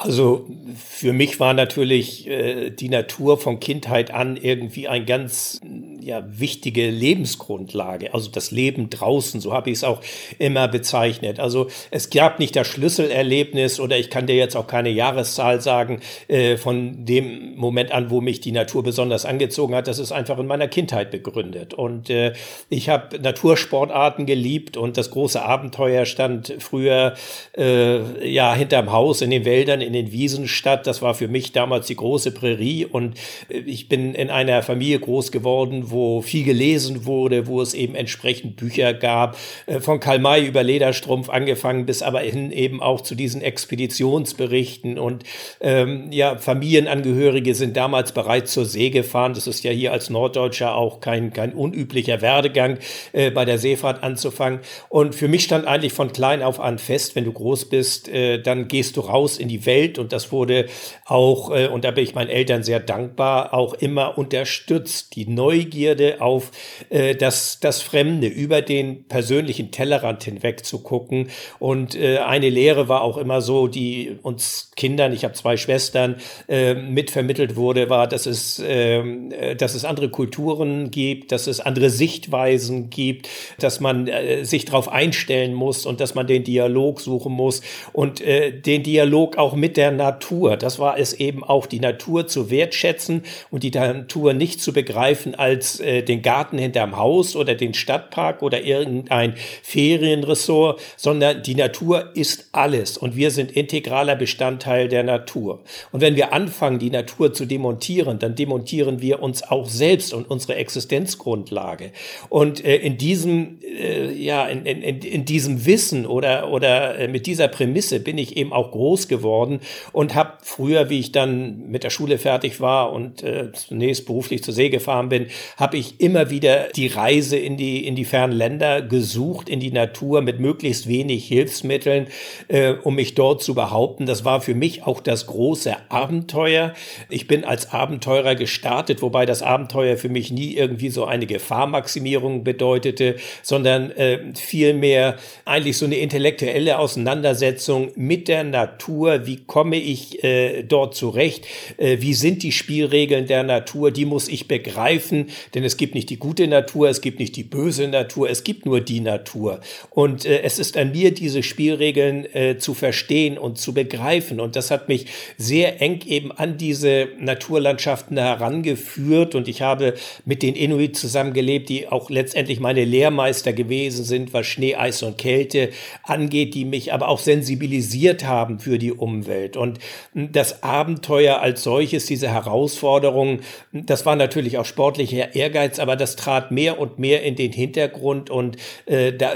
Also 0.00 0.46
für 0.76 1.12
mich 1.12 1.40
war 1.40 1.54
natürlich 1.54 2.28
äh, 2.28 2.70
die 2.70 2.88
Natur 2.88 3.36
von 3.36 3.58
Kindheit 3.58 4.12
an 4.12 4.36
irgendwie 4.36 4.86
ein 4.86 5.06
ganz 5.06 5.60
ja, 6.00 6.24
wichtige 6.28 6.88
Lebensgrundlage. 6.88 8.14
Also 8.14 8.30
das 8.30 8.52
Leben 8.52 8.90
draußen, 8.90 9.40
so 9.40 9.52
habe 9.52 9.70
ich 9.70 9.78
es 9.78 9.84
auch 9.84 10.00
immer 10.38 10.68
bezeichnet. 10.68 11.40
Also 11.40 11.66
es 11.90 12.10
gab 12.10 12.38
nicht 12.38 12.54
das 12.54 12.68
Schlüsselerlebnis 12.68 13.80
oder 13.80 13.98
ich 13.98 14.08
kann 14.08 14.26
dir 14.26 14.36
jetzt 14.36 14.56
auch 14.56 14.68
keine 14.68 14.90
Jahreszahl 14.90 15.60
sagen 15.60 16.00
äh, 16.28 16.56
von 16.56 17.04
dem 17.04 17.56
Moment 17.56 17.90
an, 17.90 18.10
wo 18.10 18.20
mich 18.20 18.40
die 18.40 18.52
Natur 18.52 18.84
besonders 18.84 19.24
angezogen 19.24 19.74
hat. 19.74 19.88
Das 19.88 19.98
ist 19.98 20.12
einfach 20.12 20.38
in 20.38 20.46
meiner 20.46 20.68
Kindheit 20.68 21.10
begründet. 21.10 21.74
Und 21.74 22.08
äh, 22.08 22.34
ich 22.68 22.88
habe 22.88 23.18
Natursportarten 23.20 24.26
geliebt 24.26 24.76
und 24.76 24.96
das 24.96 25.10
große 25.10 25.42
Abenteuer 25.42 26.04
stand 26.04 26.54
früher 26.60 27.14
äh, 27.56 28.30
ja 28.30 28.54
hinterm 28.54 28.92
Haus 28.92 29.22
in 29.22 29.30
den 29.30 29.44
Wäldern 29.44 29.80
in 29.88 29.92
den 29.94 30.12
Wiesen 30.12 30.46
statt. 30.46 30.86
Das 30.86 31.02
war 31.02 31.14
für 31.14 31.26
mich 31.26 31.50
damals 31.50 31.88
die 31.88 31.96
große 31.96 32.30
Prärie 32.30 32.84
und 32.84 33.16
äh, 33.48 33.58
ich 33.58 33.88
bin 33.88 34.14
in 34.14 34.30
einer 34.30 34.62
Familie 34.62 35.00
groß 35.00 35.32
geworden, 35.32 35.90
wo 35.90 36.22
viel 36.22 36.44
gelesen 36.44 37.06
wurde, 37.06 37.48
wo 37.48 37.60
es 37.60 37.74
eben 37.74 37.96
entsprechend 37.96 38.56
Bücher 38.56 38.94
gab, 38.94 39.36
äh, 39.66 39.80
von 39.80 39.98
Karl 39.98 40.18
May 40.20 40.46
über 40.46 40.62
Lederstrumpf 40.62 41.28
angefangen 41.28 41.86
bis 41.86 42.02
aber 42.02 42.20
hin 42.20 42.52
eben 42.52 42.82
auch 42.82 43.00
zu 43.00 43.14
diesen 43.14 43.40
Expeditionsberichten 43.40 44.98
und 44.98 45.24
ähm, 45.60 46.12
ja, 46.12 46.36
Familienangehörige 46.36 47.54
sind 47.54 47.76
damals 47.76 48.12
bereits 48.12 48.52
zur 48.52 48.66
See 48.66 48.90
gefahren. 48.90 49.32
Das 49.32 49.46
ist 49.46 49.64
ja 49.64 49.70
hier 49.70 49.92
als 49.92 50.10
Norddeutscher 50.10 50.74
auch 50.74 51.00
kein, 51.00 51.32
kein 51.32 51.54
unüblicher 51.54 52.20
Werdegang, 52.20 52.78
äh, 53.12 53.30
bei 53.30 53.46
der 53.46 53.58
Seefahrt 53.58 54.02
anzufangen. 54.02 54.60
Und 54.90 55.14
für 55.14 55.28
mich 55.28 55.44
stand 55.44 55.66
eigentlich 55.66 55.94
von 55.94 56.12
klein 56.12 56.42
auf 56.42 56.60
an 56.60 56.78
fest, 56.78 57.16
wenn 57.16 57.24
du 57.24 57.32
groß 57.32 57.70
bist, 57.70 58.08
äh, 58.08 58.42
dann 58.42 58.68
gehst 58.68 58.96
du 58.96 59.00
raus 59.00 59.38
in 59.38 59.48
die 59.48 59.64
Welt 59.64 59.77
Welt 59.78 59.98
und 59.98 60.12
das 60.12 60.32
wurde 60.32 60.66
auch, 61.06 61.54
äh, 61.54 61.68
und 61.68 61.84
da 61.84 61.90
bin 61.90 62.04
ich 62.04 62.14
meinen 62.14 62.30
Eltern 62.30 62.62
sehr 62.62 62.80
dankbar, 62.80 63.54
auch 63.54 63.74
immer 63.74 64.18
unterstützt. 64.18 65.14
Die 65.14 65.26
Neugierde 65.26 66.20
auf 66.20 66.50
äh, 66.90 67.14
das, 67.14 67.60
das 67.60 67.82
Fremde, 67.82 68.26
über 68.26 68.62
den 68.62 69.04
persönlichen 69.04 69.70
Tellerrand 69.70 70.24
hinweg 70.24 70.64
zu 70.64 70.82
gucken. 70.82 71.28
Und 71.58 71.94
äh, 71.94 72.18
eine 72.18 72.48
Lehre 72.48 72.88
war 72.88 73.02
auch 73.02 73.16
immer 73.18 73.40
so, 73.40 73.68
die 73.68 74.18
uns 74.22 74.70
Kindern, 74.76 75.12
ich 75.12 75.24
habe 75.24 75.34
zwei 75.34 75.56
Schwestern, 75.56 76.16
äh, 76.48 76.74
mitvermittelt 76.74 77.56
wurde, 77.56 77.90
war, 77.90 78.06
dass 78.06 78.26
es, 78.26 78.62
ähm, 78.64 79.32
äh, 79.32 79.54
dass 79.56 79.74
es 79.74 79.84
andere 79.84 80.08
Kulturen 80.08 80.90
gibt, 80.90 81.32
dass 81.32 81.46
es 81.46 81.60
andere 81.60 81.90
Sichtweisen 81.90 82.90
gibt, 82.90 83.28
dass 83.58 83.80
man 83.80 84.08
äh, 84.08 84.44
sich 84.44 84.64
darauf 84.64 84.88
einstellen 84.88 85.54
muss 85.54 85.86
und 85.86 86.00
dass 86.00 86.14
man 86.14 86.26
den 86.26 86.44
Dialog 86.44 87.00
suchen 87.00 87.32
muss 87.32 87.62
und 87.92 88.20
äh, 88.20 88.52
den 88.52 88.82
Dialog 88.82 89.38
auch 89.38 89.54
mit 89.58 89.76
der 89.76 89.90
Natur. 89.90 90.56
Das 90.56 90.78
war 90.78 90.98
es 90.98 91.12
eben 91.14 91.44
auch, 91.44 91.66
die 91.66 91.80
Natur 91.80 92.26
zu 92.26 92.50
wertschätzen 92.50 93.22
und 93.50 93.62
die 93.62 93.70
Natur 93.70 94.32
nicht 94.32 94.60
zu 94.60 94.72
begreifen 94.72 95.34
als 95.34 95.80
äh, 95.80 96.02
den 96.02 96.22
Garten 96.22 96.58
hinterm 96.58 96.96
Haus 96.96 97.36
oder 97.36 97.54
den 97.54 97.74
Stadtpark 97.74 98.42
oder 98.42 98.62
irgendein 98.62 99.34
Ferienressort, 99.62 100.80
sondern 100.96 101.42
die 101.42 101.54
Natur 101.54 102.10
ist 102.14 102.48
alles 102.52 102.98
und 102.98 103.16
wir 103.16 103.30
sind 103.30 103.52
integraler 103.52 104.16
Bestandteil 104.16 104.88
der 104.88 105.02
Natur. 105.02 105.60
Und 105.92 106.00
wenn 106.00 106.16
wir 106.16 106.32
anfangen, 106.32 106.78
die 106.78 106.90
Natur 106.90 107.32
zu 107.32 107.46
demontieren, 107.46 108.18
dann 108.18 108.34
demontieren 108.34 109.00
wir 109.00 109.22
uns 109.22 109.42
auch 109.42 109.68
selbst 109.68 110.12
und 110.12 110.30
unsere 110.30 110.56
Existenzgrundlage. 110.56 111.92
Und 112.28 112.64
äh, 112.64 112.76
in 112.76 112.98
diesem, 112.98 113.58
äh, 113.62 114.12
ja, 114.12 114.46
in, 114.46 114.66
in, 114.66 115.00
in 115.00 115.24
diesem 115.24 115.66
Wissen 115.66 116.06
oder, 116.06 116.50
oder 116.50 116.98
äh, 116.98 117.08
mit 117.08 117.26
dieser 117.26 117.48
Prämisse 117.48 118.00
bin 118.00 118.18
ich 118.18 118.36
eben 118.36 118.52
auch 118.52 118.70
groß 118.70 119.08
geworden 119.08 119.47
und 119.92 120.14
habe 120.14 120.34
früher, 120.42 120.90
wie 120.90 121.00
ich 121.00 121.12
dann 121.12 121.68
mit 121.68 121.84
der 121.84 121.90
Schule 121.90 122.18
fertig 122.18 122.60
war 122.60 122.92
und 122.92 123.22
äh, 123.22 123.52
zunächst 123.52 124.06
beruflich 124.06 124.42
zur 124.42 124.54
See 124.54 124.68
gefahren 124.68 125.08
bin, 125.08 125.26
habe 125.56 125.76
ich 125.76 126.00
immer 126.00 126.30
wieder 126.30 126.68
die 126.74 126.86
Reise 126.86 127.36
in 127.36 127.56
die, 127.56 127.86
in 127.86 127.96
die 127.96 128.04
fernen 128.04 128.32
Länder 128.32 128.82
gesucht, 128.82 129.48
in 129.48 129.60
die 129.60 129.72
Natur 129.72 130.20
mit 130.20 130.40
möglichst 130.40 130.88
wenig 130.88 131.26
Hilfsmitteln, 131.26 132.08
äh, 132.48 132.74
um 132.82 132.94
mich 132.94 133.14
dort 133.14 133.42
zu 133.42 133.54
behaupten. 133.54 134.06
Das 134.06 134.24
war 134.24 134.40
für 134.40 134.54
mich 134.54 134.84
auch 134.84 135.00
das 135.00 135.26
große 135.26 135.74
Abenteuer. 135.88 136.74
Ich 137.08 137.26
bin 137.26 137.44
als 137.44 137.72
Abenteurer 137.72 138.34
gestartet, 138.34 139.02
wobei 139.02 139.26
das 139.26 139.42
Abenteuer 139.42 139.96
für 139.96 140.08
mich 140.08 140.30
nie 140.30 140.54
irgendwie 140.54 140.90
so 140.90 141.04
eine 141.04 141.26
Gefahrmaximierung 141.26 142.44
bedeutete, 142.44 143.16
sondern 143.42 143.90
äh, 143.92 144.20
vielmehr 144.34 145.16
eigentlich 145.44 145.76
so 145.76 145.86
eine 145.86 145.96
intellektuelle 145.96 146.78
Auseinandersetzung 146.78 147.90
mit 147.96 148.28
der 148.28 148.44
Natur. 148.44 149.26
Wie 149.26 149.37
komme 149.46 149.76
ich 149.76 150.24
äh, 150.24 150.62
dort 150.62 150.94
zurecht? 150.94 151.46
Äh, 151.76 151.98
wie 152.00 152.14
sind 152.14 152.42
die 152.42 152.52
Spielregeln 152.52 153.26
der 153.26 153.42
Natur? 153.42 153.90
Die 153.90 154.04
muss 154.04 154.28
ich 154.28 154.48
begreifen, 154.48 155.26
denn 155.54 155.64
es 155.64 155.76
gibt 155.76 155.94
nicht 155.94 156.10
die 156.10 156.18
gute 156.18 156.46
Natur, 156.48 156.88
es 156.88 157.00
gibt 157.00 157.18
nicht 157.18 157.36
die 157.36 157.44
böse 157.44 157.88
Natur, 157.88 158.28
es 158.28 158.44
gibt 158.44 158.66
nur 158.66 158.80
die 158.80 159.00
Natur. 159.00 159.60
Und 159.90 160.24
äh, 160.24 160.42
es 160.42 160.58
ist 160.58 160.76
an 160.76 160.92
mir, 160.92 161.12
diese 161.12 161.42
Spielregeln 161.42 162.26
äh, 162.34 162.58
zu 162.58 162.74
verstehen 162.74 163.38
und 163.38 163.58
zu 163.58 163.74
begreifen. 163.74 164.40
Und 164.40 164.56
das 164.56 164.70
hat 164.70 164.88
mich 164.88 165.06
sehr 165.36 165.80
eng 165.80 166.00
eben 166.06 166.32
an 166.32 166.58
diese 166.58 167.08
Naturlandschaften 167.18 168.18
herangeführt. 168.18 169.34
Und 169.34 169.48
ich 169.48 169.62
habe 169.62 169.94
mit 170.24 170.42
den 170.42 170.54
Inuit 170.54 170.96
zusammengelebt, 170.96 171.68
die 171.68 171.88
auch 171.88 172.10
letztendlich 172.10 172.60
meine 172.60 172.84
Lehrmeister 172.84 173.52
gewesen 173.52 174.04
sind, 174.04 174.32
was 174.32 174.46
Schnee, 174.46 174.74
Eis 174.74 175.02
und 175.02 175.18
Kälte 175.18 175.70
angeht, 176.02 176.54
die 176.54 176.64
mich 176.64 176.92
aber 176.92 177.08
auch 177.08 177.18
sensibilisiert 177.18 178.24
haben 178.24 178.58
für 178.58 178.78
die 178.78 178.92
Umwelt. 178.92 179.27
Und 179.56 179.78
das 180.14 180.62
Abenteuer 180.62 181.40
als 181.40 181.62
solches, 181.62 182.06
diese 182.06 182.28
Herausforderungen, 182.28 183.42
das 183.72 184.06
war 184.06 184.16
natürlich 184.16 184.58
auch 184.58 184.64
sportlicher 184.64 185.34
Ehrgeiz, 185.34 185.78
aber 185.78 185.96
das 185.96 186.16
trat 186.16 186.50
mehr 186.50 186.78
und 186.78 186.98
mehr 186.98 187.22
in 187.22 187.36
den 187.36 187.52
Hintergrund. 187.52 188.30
Und 188.30 188.56
äh, 188.86 189.12
da, 189.12 189.32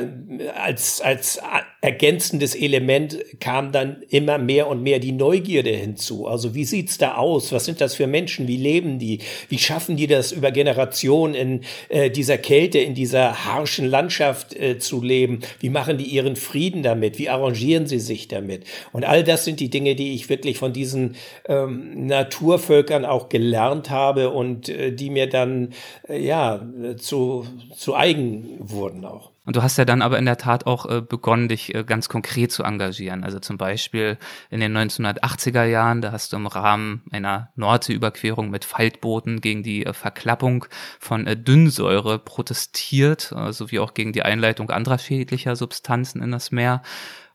als, 0.54 1.00
als 1.00 1.40
ergänzendes 1.82 2.54
Element 2.54 3.18
kam 3.40 3.72
dann 3.72 4.02
immer 4.08 4.38
mehr 4.38 4.68
und 4.68 4.84
mehr 4.84 5.00
die 5.00 5.10
Neugierde 5.10 5.70
hinzu. 5.70 6.28
Also 6.28 6.54
wie 6.54 6.64
sieht's 6.64 6.96
da 6.96 7.16
aus? 7.16 7.50
Was 7.50 7.64
sind 7.64 7.80
das 7.80 7.96
für 7.96 8.06
Menschen? 8.06 8.46
Wie 8.46 8.56
leben 8.56 9.00
die? 9.00 9.18
Wie 9.48 9.58
schaffen 9.58 9.96
die 9.96 10.06
das 10.06 10.30
über 10.30 10.52
Generationen 10.52 11.34
in 11.34 11.60
äh, 11.88 12.08
dieser 12.08 12.38
Kälte, 12.38 12.78
in 12.78 12.94
dieser 12.94 13.44
harschen 13.44 13.84
Landschaft 13.86 14.54
äh, 14.54 14.78
zu 14.78 15.02
leben? 15.02 15.40
Wie 15.58 15.70
machen 15.70 15.98
die 15.98 16.04
ihren 16.04 16.36
Frieden 16.36 16.84
damit? 16.84 17.18
Wie 17.18 17.28
arrangieren 17.28 17.88
sie 17.88 17.98
sich 17.98 18.28
damit? 18.28 18.62
Und 18.92 19.04
all 19.04 19.24
das 19.24 19.44
sind 19.44 19.58
die 19.58 19.68
Dinge, 19.68 19.96
die 19.96 20.14
ich 20.14 20.28
wirklich 20.28 20.58
von 20.58 20.72
diesen 20.72 21.16
ähm, 21.48 22.06
Naturvölkern 22.06 23.04
auch 23.04 23.28
gelernt 23.28 23.90
habe 23.90 24.30
und 24.30 24.68
äh, 24.68 24.92
die 24.92 25.10
mir 25.10 25.28
dann 25.28 25.70
äh, 26.08 26.24
ja 26.24 26.64
zu, 26.96 27.44
zu 27.74 27.96
eigen 27.96 28.56
wurden 28.60 29.04
auch. 29.04 29.31
Und 29.44 29.56
du 29.56 29.62
hast 29.62 29.76
ja 29.76 29.84
dann 29.84 30.02
aber 30.02 30.18
in 30.18 30.24
der 30.24 30.38
Tat 30.38 30.66
auch 30.66 30.86
äh, 30.86 31.00
begonnen, 31.00 31.48
dich 31.48 31.74
äh, 31.74 31.82
ganz 31.82 32.08
konkret 32.08 32.52
zu 32.52 32.62
engagieren. 32.62 33.24
Also 33.24 33.40
zum 33.40 33.58
Beispiel 33.58 34.16
in 34.50 34.60
den 34.60 34.76
1980er 34.76 35.64
Jahren, 35.64 36.00
da 36.00 36.12
hast 36.12 36.32
du 36.32 36.36
im 36.36 36.46
Rahmen 36.46 37.02
einer 37.10 37.50
Nordseeüberquerung 37.56 38.50
mit 38.50 38.64
Faltbooten 38.64 39.40
gegen 39.40 39.64
die 39.64 39.84
äh, 39.84 39.92
Verklappung 39.92 40.66
von 41.00 41.26
äh, 41.26 41.36
Dünnsäure 41.36 42.20
protestiert, 42.20 43.32
äh, 43.32 43.52
sowie 43.52 43.80
auch 43.80 43.94
gegen 43.94 44.12
die 44.12 44.22
Einleitung 44.22 44.70
anderer 44.70 44.98
schädlicher 44.98 45.56
Substanzen 45.56 46.22
in 46.22 46.30
das 46.30 46.52
Meer. 46.52 46.82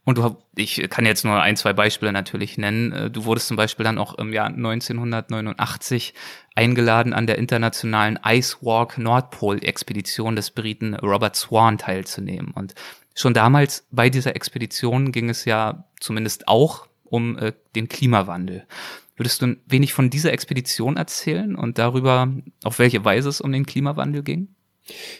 Und 0.07 0.19
du, 0.19 0.37
ich 0.55 0.89
kann 0.89 1.05
jetzt 1.05 1.25
nur 1.25 1.41
ein, 1.41 1.57
zwei 1.57 1.73
Beispiele 1.73 2.13
natürlich 2.13 2.57
nennen. 2.57 2.93
Äh, 2.93 3.11
du 3.11 3.25
wurdest 3.25 3.49
zum 3.49 3.57
Beispiel 3.57 3.83
dann 3.83 3.97
auch 3.97 4.17
im 4.17 4.31
Jahr 4.31 4.45
1989 4.47 6.13
eingeladen, 6.55 7.11
an 7.11 7.27
der 7.27 7.37
internationalen 7.37 8.17
Icewalk 8.25 8.97
Nordpol-Expedition 8.97 10.37
des 10.37 10.51
Briten 10.51 10.93
Robert 10.93 11.35
Swan 11.35 11.77
teilzunehmen. 11.77 12.51
Und 12.51 12.73
schon 13.15 13.33
damals 13.33 13.85
bei 13.91 14.09
dieser 14.09 14.33
Expedition 14.33 15.11
ging 15.11 15.29
es 15.29 15.43
ja 15.43 15.83
zumindest 15.99 16.47
auch 16.47 16.87
um 17.03 17.37
äh, 17.37 17.51
den 17.75 17.89
Klimawandel. 17.89 18.65
Würdest 19.17 19.41
du 19.41 19.47
ein 19.47 19.61
wenig 19.65 19.91
von 19.91 20.09
dieser 20.09 20.31
Expedition 20.31 20.95
erzählen 20.95 21.53
und 21.53 21.79
darüber, 21.79 22.31
auf 22.63 22.79
welche 22.79 23.03
Weise 23.03 23.27
es 23.27 23.41
um 23.41 23.51
den 23.51 23.65
Klimawandel 23.65 24.23
ging? 24.23 24.55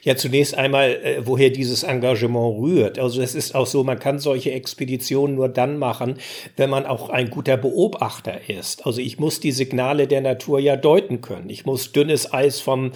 Ja, 0.04 0.16
zunächst 0.16 0.58
einmal, 0.58 0.92
äh, 1.04 1.26
woher 1.26 1.50
dieses 1.50 1.84
Engagement 1.84 2.60
rührt. 2.60 3.00
Also 3.00 3.22
es 3.22 3.36
ist 3.36 3.56
auch 3.56 3.66
so, 3.66 3.84
man 3.84 4.00
kann 4.00 4.20
solche 4.20 4.52
Expeditionen 4.52 5.36
nur 5.36 5.50
dann 5.50 5.78
machen, 5.78 6.18
wenn 6.56 6.70
man 6.70 6.86
auch 6.86 7.10
ein 7.10 7.30
guter 7.30 7.58
Beobachter 7.58 8.50
ist. 8.50 8.86
Also 8.86 9.02
ich 9.02 9.20
muss 9.20 9.40
die 9.40 9.52
Signale 9.52 10.08
der 10.08 10.22
Natur 10.22 10.60
ja 10.60 10.78
deuten 10.78 11.22
können. 11.22 11.50
Ich 11.50 11.66
muss 11.66 11.92
dünnes 11.92 12.32
Eis 12.32 12.62
vom 12.62 12.92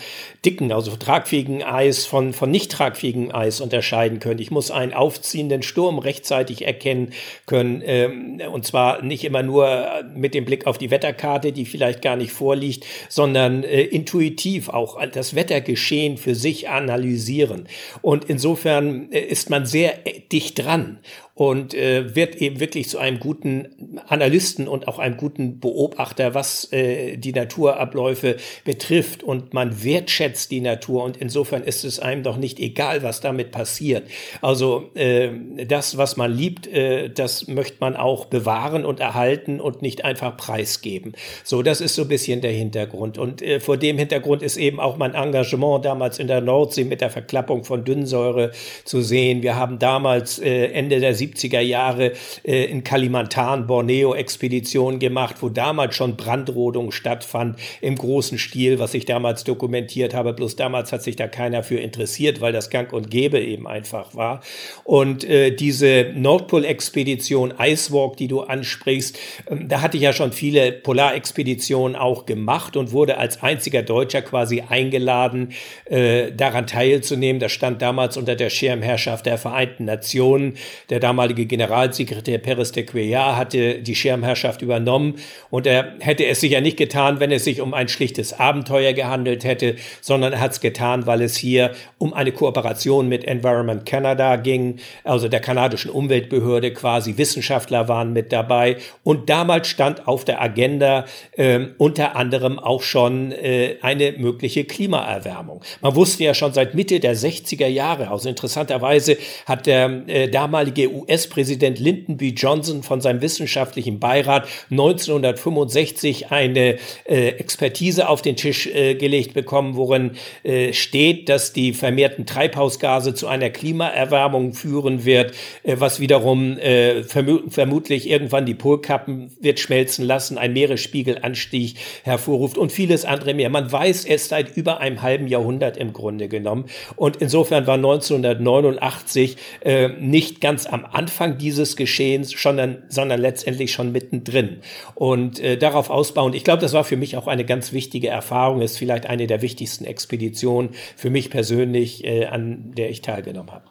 dicken, 0.46 0.72
also 0.72 0.96
tragfähigen 0.96 1.64
Eis 1.64 2.06
von, 2.06 2.34
von 2.34 2.50
nicht 2.50 2.72
tragfähigem 2.72 3.34
Eis 3.34 3.60
unterscheiden 3.60 4.20
können. 4.20 4.40
Ich 4.40 4.52
muss 4.52 4.72
einen 4.72 4.94
aufziehenden 4.94 5.64
Sturm 5.64 6.00
rechtzeitig 6.00 6.66
erkennen 6.66 7.12
können. 7.46 7.82
Ähm, 7.86 8.42
und 8.52 8.66
zwar 8.66 9.02
nicht 9.02 9.24
immer 9.26 9.44
nur 9.44 10.04
mit 10.16 10.34
dem 10.34 10.46
Blick 10.46 10.68
auf 10.68 10.78
die 10.78 10.92
Wetterkarte, 10.92 11.52
die 11.52 11.66
vielleicht 11.66 12.02
gar 12.02 12.16
nicht 12.16 12.32
vorliegt, 12.32 12.86
sondern 13.10 13.64
äh, 13.64 13.82
intuitiv 13.82 14.70
auch 14.70 14.98
das 15.08 15.36
Wettergeschehen 15.36 16.18
für 16.18 16.36
sich 16.36 16.61
analysieren. 16.70 17.68
Und 18.02 18.26
insofern 18.26 19.12
äh, 19.12 19.20
ist 19.20 19.50
man 19.50 19.66
sehr 19.66 20.08
äh, 20.08 20.22
dicht 20.32 20.60
dran 20.60 21.00
und 21.42 21.74
äh, 21.74 22.16
wird 22.16 22.36
eben 22.36 22.60
wirklich 22.60 22.88
zu 22.88 23.00
einem 23.00 23.18
guten 23.18 24.00
Analysten 24.06 24.68
und 24.68 24.88
auch 24.88 25.00
einem 25.00 25.18
guten 25.18 25.60
Beobachter, 25.60 26.36
was 26.36 26.72
äh, 26.72 27.18
die 27.18 27.34
Naturabläufe 27.34 28.36
betrifft. 28.64 29.24
Und 29.24 29.52
man 29.52 29.84
wertschätzt 29.84 30.52
die 30.52 30.62
Natur 30.62 31.04
und 31.04 31.18
insofern 31.18 31.64
ist 31.64 31.84
es 31.84 32.00
einem 32.00 32.22
doch 32.22 32.38
nicht 32.38 32.60
egal, 32.60 33.02
was 33.02 33.22
damit 33.22 33.50
passiert. 33.50 34.08
Also 34.44 34.92
äh, 34.94 35.30
das, 35.66 35.98
was 35.98 36.16
man 36.16 36.32
liebt, 36.32 36.68
äh, 36.68 37.10
das 37.10 37.48
möchte 37.48 37.78
man 37.80 37.96
auch 37.96 38.26
bewahren 38.26 38.86
und 38.86 39.00
erhalten 39.00 39.60
und 39.60 39.82
nicht 39.82 40.06
einfach 40.06 40.38
preisgeben. 40.38 41.14
So, 41.44 41.64
das 41.64 41.82
ist 41.82 41.96
so 41.96 42.04
ein 42.04 42.08
bisschen 42.08 42.42
der 42.42 42.52
Hintergrund. 42.52 43.18
Und 43.18 43.42
äh, 43.42 43.60
vor 43.60 43.78
dem 43.78 43.98
Hintergrund 43.98 44.44
ist 44.44 44.58
eben 44.58 44.80
auch 44.80 44.96
mein 44.96 45.16
Engagement 45.16 45.86
damals 45.86 46.20
in 46.20 46.28
der 46.28 46.42
Nordsee 46.42 46.84
mit 46.84 47.02
der 47.02 47.10
Verklappung 47.10 47.64
von 47.64 47.84
Dünnsäure 47.84 48.52
zu 48.86 49.02
sehen. 49.02 49.42
Wir 49.42 49.56
haben 49.56 49.80
damals 49.80 50.38
äh, 50.38 50.66
Ende 50.68 51.00
der 51.00 51.16
70er 51.32 51.60
Jahre 51.60 52.14
äh, 52.44 52.66
in 52.66 52.84
Kalimantan, 52.84 53.68
Borneo 53.68 54.14
Expeditionen 54.14 55.00
gemacht, 55.00 55.38
wo 55.42 55.50
damals 55.50 55.96
schon 55.96 56.18
Brandrodung 56.18 56.92
stattfand 56.92 57.58
im 57.82 57.96
großen 57.96 58.38
Stil, 58.38 58.80
was 58.80 58.94
ich 58.94 59.06
damals 59.06 59.44
dokumentiert 59.44 60.14
habe. 60.14 60.34
Bloß 60.34 60.56
damals 60.56 60.92
hat 60.92 61.04
sich 61.04 61.16
da 61.16 61.28
keiner 61.28 61.64
für 61.64 61.78
interessiert, 61.78 62.42
weil 62.42 62.54
das 62.54 62.70
Gang 62.70 62.92
und 62.94 63.10
Gäbe 63.10 63.40
eben 63.40 63.68
einfach 63.68 64.16
war. 64.16 64.42
Und 64.84 65.24
äh, 65.24 65.52
diese 65.52 66.12
Nordpol-Expedition 66.16 67.54
Icewalk, 67.60 68.18
die 68.18 68.28
du 68.28 68.42
ansprichst, 68.42 69.18
äh, 69.46 69.56
da 69.66 69.82
hatte 69.82 69.98
ich 69.98 70.04
ja 70.04 70.14
schon 70.14 70.32
viele 70.32 70.72
Polarexpeditionen 70.72 71.96
auch 71.96 72.26
gemacht 72.26 72.78
und 72.78 72.92
wurde 72.92 73.18
als 73.18 73.42
einziger 73.42 73.84
Deutscher 73.84 74.22
quasi 74.22 74.62
eingeladen, 74.68 75.54
äh, 75.86 76.32
daran 76.32 76.68
teilzunehmen. 76.68 77.40
Das 77.40 77.52
stand 77.52 77.82
damals 77.82 78.18
unter 78.18 78.36
der 78.36 78.50
Schirmherrschaft 78.50 79.26
der 79.26 79.38
Vereinten 79.38 79.86
Nationen. 79.86 80.58
Der 80.90 81.00
damalige 81.12 81.46
Generalsekretär 81.46 82.38
Perez 82.38 82.72
de 82.72 82.84
Cuellar 82.84 83.36
hatte 83.36 83.80
die 83.80 83.96
Schirmherrschaft 83.96 84.62
übernommen 84.62 85.16
und 85.50 85.68
er 85.68 85.96
hätte 86.00 86.26
es 86.26 86.40
sicher 86.40 86.62
nicht 86.62 86.78
getan, 86.78 87.20
wenn 87.20 87.34
es 87.34 87.44
sich 87.44 87.60
um 87.60 87.74
ein 87.74 87.90
schlichtes 87.90 88.32
Abenteuer 88.40 88.94
gehandelt 88.94 89.44
hätte, 89.44 89.76
sondern 90.00 90.32
er 90.32 90.40
hat 90.40 90.54
es 90.54 90.62
getan, 90.62 91.08
weil 91.08 91.22
es 91.22 91.36
hier 91.36 91.72
um 91.98 92.14
eine 92.14 92.32
Kooperation 92.32 93.10
mit 93.10 93.26
Environment 93.26 93.86
Canada 93.86 94.38
ging, 94.38 94.78
also 95.04 95.28
der 95.28 95.42
kanadischen 95.42 95.92
Umweltbehörde 95.92 96.72
quasi 96.72 97.18
Wissenschaftler 97.18 97.90
waren 97.90 98.14
mit 98.14 98.32
dabei 98.32 98.78
und 99.04 99.30
damals 99.30 99.68
stand 99.68 100.08
auf 100.08 100.24
der 100.24 100.42
Agenda 100.42 101.04
äh, 101.34 101.60
unter 101.78 102.16
anderem 102.16 102.58
auch 102.58 102.84
schon 102.84 103.34
äh, 103.34 103.76
eine 103.82 104.14
mögliche 104.14 104.64
Klimaerwärmung. 104.64 105.62
Man 105.82 105.94
wusste 105.94 106.24
ja 106.24 106.34
schon 106.34 106.54
seit 106.54 106.74
Mitte 106.74 107.02
der 107.02 107.18
60er 107.18 107.68
Jahre, 107.68 108.10
also 108.10 108.30
interessanterweise 108.30 109.18
hat 109.46 109.66
der 109.66 110.08
äh, 110.08 110.30
damalige 110.30 111.01
US-Präsident 111.02 111.80
Lyndon 111.80 112.18
B. 112.18 112.30
Johnson 112.30 112.84
von 112.84 113.02
seinem 113.02 113.22
wissenschaftlichen 113.22 114.00
Beirat 114.00 114.48
1965 114.70 116.32
eine 116.32 116.78
äh, 117.06 117.30
Expertise 117.30 118.08
auf 118.10 118.22
den 118.22 118.36
Tisch 118.36 118.68
äh, 118.68 118.96
gelegt 118.96 119.34
bekommen, 119.34 119.76
worin 119.76 120.12
äh, 120.44 120.74
steht, 120.74 121.30
dass 121.30 121.54
die 121.54 121.74
vermehrten 121.74 122.26
Treibhausgase 122.26 123.14
zu 123.14 123.28
einer 123.28 123.50
Klimaerwärmung 123.50 124.54
führen 124.54 125.06
wird, 125.06 125.34
äh, 125.64 125.76
was 125.80 126.00
wiederum 126.00 126.58
äh, 126.58 127.04
verm 127.04 127.50
vermutlich 127.50 128.10
irgendwann 128.10 128.46
die 128.46 128.54
Polkappen 128.54 129.32
wird 129.40 129.60
schmelzen 129.60 130.06
lassen, 130.06 130.38
ein 130.38 130.54
Meeresspiegelanstieg 130.54 131.76
hervorruft 132.04 132.58
und 132.58 132.72
vieles 132.72 133.06
andere 133.06 133.34
mehr. 133.34 133.50
Man 133.50 133.72
weiß 133.72 134.06
es 134.06 134.28
seit 134.28 134.56
über 134.56 134.80
einem 134.80 135.02
halben 135.02 135.28
Jahrhundert 135.28 135.78
im 135.78 135.94
Grunde 135.94 136.28
genommen. 136.28 136.66
Und 136.96 137.18
insofern 137.18 137.68
war 137.68 137.76
1989 137.76 139.38
äh, 139.62 139.90
nicht 140.00 140.42
ganz 140.42 140.66
am 140.66 140.86
Anfang 140.94 141.38
dieses 141.38 141.76
Geschehens, 141.76 142.32
sondern, 142.32 142.84
sondern 142.90 143.20
letztendlich 143.20 143.72
schon 143.72 143.92
mittendrin. 143.92 144.62
Und 144.96 145.40
äh, 145.40 145.58
darauf 145.58 145.90
ausbauend, 145.90 146.36
ich 146.36 146.44
glaube, 146.44 146.62
das 146.62 146.74
war 146.74 146.84
für 146.84 146.98
mich 146.98 147.18
auch 147.18 147.28
eine 147.28 147.46
ganz 147.46 147.74
wichtige 147.74 148.10
Erfahrung, 148.10 148.62
ist 148.62 148.78
vielleicht 148.78 149.06
eine 149.06 149.28
der 149.28 149.42
wichtigsten 149.42 149.86
Expeditionen 149.86 150.72
für 150.96 151.10
mich 151.10 151.30
persönlich, 151.30 152.04
äh, 152.04 152.26
an 152.26 152.74
der 152.76 152.90
ich 152.90 153.02
teilgenommen 153.02 153.52
habe. 153.52 153.66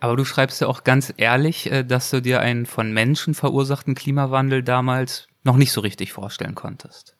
Aber 0.00 0.16
du 0.16 0.24
schreibst 0.24 0.60
ja 0.60 0.66
auch 0.66 0.84
ganz 0.84 1.12
ehrlich, 1.16 1.70
äh, 1.70 1.84
dass 1.84 2.10
du 2.10 2.20
dir 2.20 2.40
einen 2.40 2.66
von 2.66 2.92
Menschen 2.92 3.34
verursachten 3.34 3.94
Klimawandel 3.94 4.62
damals 4.62 5.28
noch 5.42 5.56
nicht 5.56 5.72
so 5.72 5.80
richtig 5.80 6.12
vorstellen 6.12 6.54
konntest. 6.54 7.15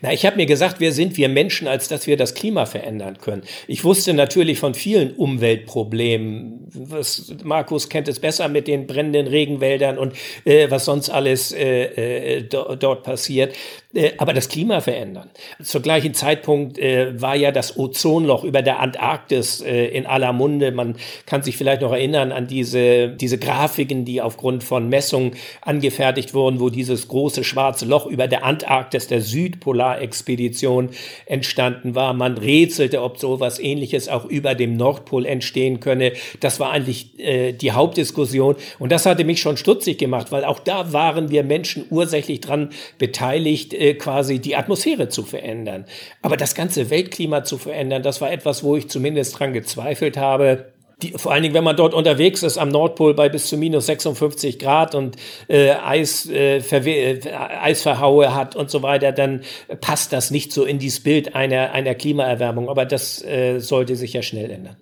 Na, 0.00 0.12
ich 0.12 0.26
habe 0.26 0.36
mir 0.36 0.46
gesagt, 0.46 0.76
wer 0.78 0.92
sind 0.92 1.16
wir 1.16 1.28
Menschen, 1.28 1.68
als 1.68 1.88
dass 1.88 2.06
wir 2.06 2.16
das 2.16 2.34
Klima 2.34 2.66
verändern 2.66 3.18
können. 3.18 3.42
Ich 3.66 3.84
wusste 3.84 4.14
natürlich 4.14 4.58
von 4.58 4.74
vielen 4.74 5.14
Umweltproblemen. 5.14 6.68
Was, 6.72 7.34
Markus 7.44 7.88
kennt 7.88 8.08
es 8.08 8.20
besser 8.20 8.48
mit 8.48 8.68
den 8.68 8.86
brennenden 8.86 9.26
Regenwäldern 9.26 9.98
und 9.98 10.14
äh, 10.44 10.70
was 10.70 10.84
sonst 10.84 11.10
alles 11.10 11.52
äh, 11.52 12.38
äh, 12.38 12.42
do, 12.42 12.74
dort 12.76 13.02
passiert. 13.02 13.54
Äh, 13.94 14.12
aber 14.18 14.34
das 14.34 14.50
Klima 14.50 14.82
verändern. 14.82 15.30
Zur 15.62 15.80
gleichen 15.80 16.12
Zeitpunkt 16.12 16.78
äh, 16.78 17.18
war 17.20 17.36
ja 17.36 17.52
das 17.52 17.78
Ozonloch 17.78 18.44
über 18.44 18.60
der 18.60 18.80
Antarktis 18.80 19.62
äh, 19.62 19.86
in 19.86 20.04
aller 20.04 20.34
Munde. 20.34 20.72
Man 20.72 20.96
kann 21.24 21.42
sich 21.42 21.56
vielleicht 21.56 21.80
noch 21.80 21.92
erinnern 21.92 22.30
an 22.30 22.46
diese, 22.46 23.08
diese 23.08 23.38
Grafiken, 23.38 24.04
die 24.04 24.20
aufgrund 24.20 24.62
von 24.62 24.90
Messungen 24.90 25.32
angefertigt 25.62 26.34
wurden, 26.34 26.60
wo 26.60 26.68
dieses 26.68 27.08
große 27.08 27.44
schwarze 27.44 27.86
Loch 27.86 28.04
über 28.04 28.28
der 28.28 28.44
Antarktis, 28.44 29.06
der 29.06 29.22
Südpolarexpedition 29.22 30.90
entstanden 31.24 31.94
war. 31.94 32.12
Man 32.12 32.36
rätselte, 32.36 33.00
ob 33.02 33.18
so 33.18 33.36
etwas 33.36 33.58
ähnliches 33.58 34.10
auch 34.10 34.26
über 34.26 34.54
dem 34.54 34.76
Nordpol 34.76 35.24
entstehen 35.24 35.80
könne. 35.80 36.12
Das 36.40 36.60
war 36.60 36.72
eigentlich 36.72 37.18
äh, 37.18 37.52
die 37.52 37.72
Hauptdiskussion. 37.72 38.56
Und 38.78 38.92
das 38.92 39.06
hatte 39.06 39.24
mich 39.24 39.40
schon 39.40 39.56
stutzig 39.56 39.96
gemacht, 39.96 40.30
weil 40.30 40.44
auch 40.44 40.58
da 40.58 40.92
waren 40.92 41.30
wir 41.30 41.42
Menschen 41.42 41.86
ursächlich 41.88 42.42
dran 42.42 42.68
beteiligt, 42.98 43.78
äh, 43.78 43.87
quasi 43.94 44.38
die 44.38 44.56
Atmosphäre 44.56 45.08
zu 45.08 45.22
verändern. 45.22 45.84
Aber 46.22 46.36
das 46.36 46.54
ganze 46.54 46.90
Weltklima 46.90 47.44
zu 47.44 47.58
verändern, 47.58 48.02
das 48.02 48.20
war 48.20 48.30
etwas, 48.30 48.62
wo 48.62 48.76
ich 48.76 48.88
zumindest 48.88 49.38
dran 49.38 49.52
gezweifelt 49.52 50.16
habe. 50.16 50.72
Die, 51.02 51.12
vor 51.12 51.32
allen 51.32 51.44
Dingen, 51.44 51.54
wenn 51.54 51.62
man 51.62 51.76
dort 51.76 51.94
unterwegs 51.94 52.42
ist 52.42 52.58
am 52.58 52.70
Nordpol 52.70 53.14
bei 53.14 53.28
bis 53.28 53.46
zu 53.46 53.56
minus 53.56 53.86
56 53.86 54.58
Grad 54.58 54.96
und 54.96 55.16
äh, 55.46 55.70
Eis, 55.70 56.28
äh, 56.28 56.58
äh, 56.58 57.32
Eisverhaue 57.32 58.34
hat 58.34 58.56
und 58.56 58.68
so 58.68 58.82
weiter, 58.82 59.12
dann 59.12 59.42
passt 59.80 60.12
das 60.12 60.32
nicht 60.32 60.52
so 60.52 60.64
in 60.64 60.80
dieses 60.80 61.02
Bild 61.02 61.36
einer, 61.36 61.70
einer 61.70 61.94
Klimaerwärmung. 61.94 62.68
Aber 62.68 62.84
das 62.84 63.22
äh, 63.22 63.60
sollte 63.60 63.94
sich 63.94 64.12
ja 64.12 64.22
schnell 64.22 64.50
ändern. 64.50 64.76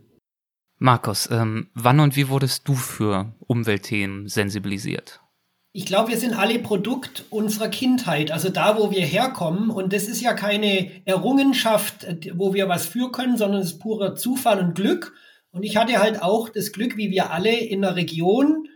Markus, 0.79 1.29
ähm, 1.31 1.69
wann 1.75 2.01
und 2.01 2.16
wie 2.16 2.29
wurdest 2.29 2.69
du 2.69 2.75
für 2.75 3.35
Umweltthemen 3.47 4.29
sensibilisiert? 4.29 5.21
Ich 5.77 5.85
glaube, 5.85 6.09
wir 6.09 6.17
sind 6.17 6.33
alle 6.33 6.59
Produkt 6.59 7.27
unserer 7.29 7.69
Kindheit, 7.69 8.33
also 8.33 8.49
da, 8.49 8.79
wo 8.79 8.91
wir 8.91 9.05
herkommen. 9.05 9.69
Und 9.69 9.93
das 9.93 10.05
ist 10.05 10.23
ja 10.23 10.33
keine 10.33 10.91
Errungenschaft, 11.05 12.07
wo 12.35 12.55
wir 12.55 12.67
was 12.67 12.87
für 12.87 13.12
können, 13.12 13.37
sondern 13.37 13.61
es 13.61 13.73
ist 13.73 13.79
purer 13.79 14.15
Zufall 14.15 14.59
und 14.59 14.75
Glück. 14.75 15.12
Und 15.51 15.65
ich 15.65 15.77
hatte 15.77 15.99
halt 15.99 16.23
auch 16.23 16.49
das 16.49 16.73
Glück, 16.73 16.97
wie 16.97 17.11
wir 17.11 17.31
alle 17.31 17.55
in 17.55 17.85
einer 17.85 17.95
Region 17.95 18.69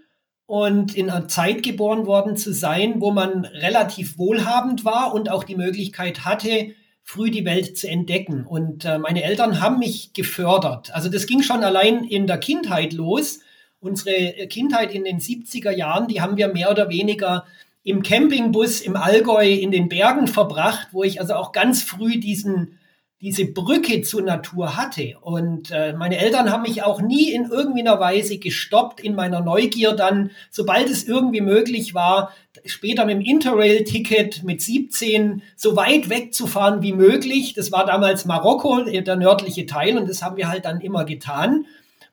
und 0.45 0.95
in 0.95 1.09
einer 1.09 1.27
Zeit 1.27 1.63
geboren 1.63 2.05
worden 2.05 2.37
zu 2.37 2.53
sein, 2.53 3.01
wo 3.01 3.13
man 3.13 3.47
relativ 3.47 4.19
wohlhabend 4.19 4.85
war 4.85 5.15
und 5.15 5.31
auch 5.31 5.45
die 5.45 5.57
Möglichkeit 5.57 6.27
hatte, 6.27 6.75
früh 7.03 7.31
die 7.31 7.47
Welt 7.47 7.79
zu 7.79 7.89
entdecken. 7.89 8.45
Und 8.45 8.85
äh, 8.85 8.99
meine 8.99 9.23
Eltern 9.23 9.63
haben 9.63 9.79
mich 9.79 10.13
gefördert. 10.13 10.95
Also 10.95 11.09
das 11.09 11.27
ging 11.27 11.41
schon 11.41 11.65
allein 11.65 12.05
in 12.05 12.27
der 12.27 12.37
Kindheit 12.37 12.93
los 12.93 13.41
unsere 13.81 14.47
Kindheit 14.47 14.95
in 14.95 15.05
den 15.05 15.19
70er 15.19 15.71
Jahren, 15.71 16.09
die 16.09 16.21
haben 16.21 16.37
wir 16.37 16.49
mehr 16.49 16.71
oder 16.71 16.89
weniger 16.89 17.47
im 17.83 18.03
Campingbus 18.03 18.83
im 18.83 18.97
Allgäu 18.97 19.49
in 19.49 19.71
den 19.71 19.89
Bergen 19.89 20.27
verbracht, 20.27 20.89
wo 20.93 21.03
ich 21.03 21.21
also 21.21 21.35
auch 21.35 21.53
ganz 21.53 21.83
früh 21.83 22.19
diesen 22.19 22.79
diese 23.23 23.45
Brücke 23.45 24.01
zur 24.01 24.23
Natur 24.23 24.77
hatte. 24.79 25.17
Und 25.21 25.71
äh, 25.71 25.93
meine 25.93 26.17
Eltern 26.17 26.51
haben 26.51 26.63
mich 26.63 26.83
auch 26.83 27.03
nie 27.03 27.31
in 27.31 27.51
irgendeiner 27.51 28.01
Weise 28.01 28.39
gestoppt 28.39 28.99
in 28.99 29.15
meiner 29.15 29.41
Neugier 29.41 29.93
dann, 29.93 30.31
sobald 30.51 30.89
es 30.89 31.05
irgendwie 31.05 31.43
möglich 31.43 31.93
war, 31.93 32.33
später 32.65 33.05
mit 33.05 33.17
dem 33.17 33.23
Interrail-Ticket 33.23 34.43
mit 34.43 34.63
17 34.63 35.43
so 35.55 35.77
weit 35.77 36.09
wegzufahren 36.09 36.81
wie 36.81 36.95
möglich. 36.95 37.53
Das 37.53 37.71
war 37.73 37.85
damals 37.85 38.25
Marokko, 38.25 38.85
der 38.85 39.17
nördliche 39.17 39.67
Teil, 39.67 39.99
und 39.99 40.09
das 40.09 40.23
haben 40.23 40.39
wir 40.39 40.49
halt 40.49 40.65
dann 40.65 40.81
immer 40.81 41.05
getan. 41.05 41.67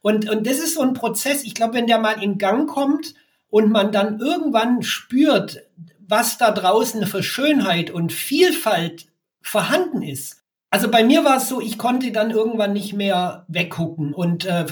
Und, 0.07 0.29
und 0.29 0.47
das 0.47 0.59
ist 0.59 0.75
so 0.75 0.81
ein 0.83 0.93
Prozess, 0.93 1.43
ich 1.43 1.53
glaube, 1.53 1.73
wenn 1.73 1.85
der 1.85 1.99
mal 1.99 2.23
in 2.23 2.37
Gang 2.37 2.65
kommt 2.65 3.13
und 3.49 3.69
man 3.69 3.91
dann 3.91 4.21
irgendwann 4.21 4.81
spürt, 4.81 5.65
was 5.99 6.37
da 6.37 6.51
draußen 6.51 7.05
für 7.05 7.21
Schönheit 7.21 7.91
und 7.91 8.13
Vielfalt 8.13 9.07
vorhanden 9.41 10.01
ist. 10.01 10.45
Also 10.69 10.89
bei 10.89 11.03
mir 11.03 11.25
war 11.25 11.35
es 11.35 11.49
so, 11.49 11.59
ich 11.59 11.77
konnte 11.77 12.13
dann 12.13 12.31
irgendwann 12.31 12.71
nicht 12.71 12.93
mehr 12.93 13.43
weggucken 13.49 14.13
und 14.13 14.45
äh, 14.45 14.67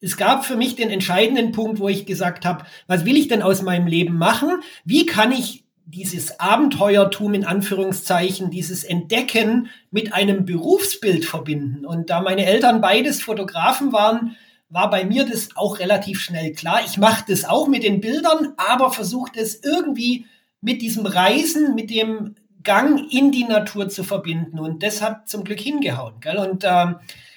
es 0.00 0.16
gab 0.16 0.46
für 0.46 0.56
mich 0.56 0.74
den 0.74 0.88
entscheidenden 0.88 1.52
Punkt, 1.52 1.78
wo 1.78 1.90
ich 1.90 2.06
gesagt 2.06 2.46
habe, 2.46 2.64
was 2.86 3.04
will 3.04 3.18
ich 3.18 3.28
denn 3.28 3.42
aus 3.42 3.60
meinem 3.60 3.86
Leben 3.86 4.16
machen? 4.16 4.62
Wie 4.86 5.04
kann 5.04 5.32
ich 5.32 5.66
dieses 5.84 6.40
Abenteuertum 6.40 7.34
in 7.34 7.44
Anführungszeichen, 7.44 8.50
dieses 8.50 8.84
Entdecken 8.84 9.68
mit 9.90 10.14
einem 10.14 10.46
Berufsbild 10.46 11.26
verbinden? 11.26 11.84
Und 11.84 12.08
da 12.08 12.22
meine 12.22 12.46
Eltern 12.46 12.80
beides 12.80 13.20
Fotografen 13.20 13.92
waren, 13.92 14.34
war 14.72 14.88
bei 14.88 15.04
mir 15.04 15.26
das 15.26 15.50
auch 15.54 15.78
relativ 15.78 16.20
schnell 16.20 16.52
klar. 16.52 16.80
Ich 16.86 16.96
mache 16.96 17.24
das 17.28 17.44
auch 17.44 17.68
mit 17.68 17.82
den 17.82 18.00
Bildern, 18.00 18.54
aber 18.56 18.90
versuche 18.90 19.30
das 19.34 19.56
irgendwie 19.56 20.24
mit 20.62 20.80
diesem 20.80 21.04
Reisen, 21.04 21.74
mit 21.74 21.90
dem 21.90 22.36
Gang 22.62 23.12
in 23.12 23.32
die 23.32 23.44
Natur 23.44 23.90
zu 23.90 24.02
verbinden. 24.02 24.58
Und 24.58 24.82
das 24.82 25.02
hat 25.02 25.28
zum 25.28 25.44
Glück 25.44 25.60
hingehauen. 25.60 26.14
Gell? 26.20 26.38
Und 26.38 26.64
ähm, 26.66 26.96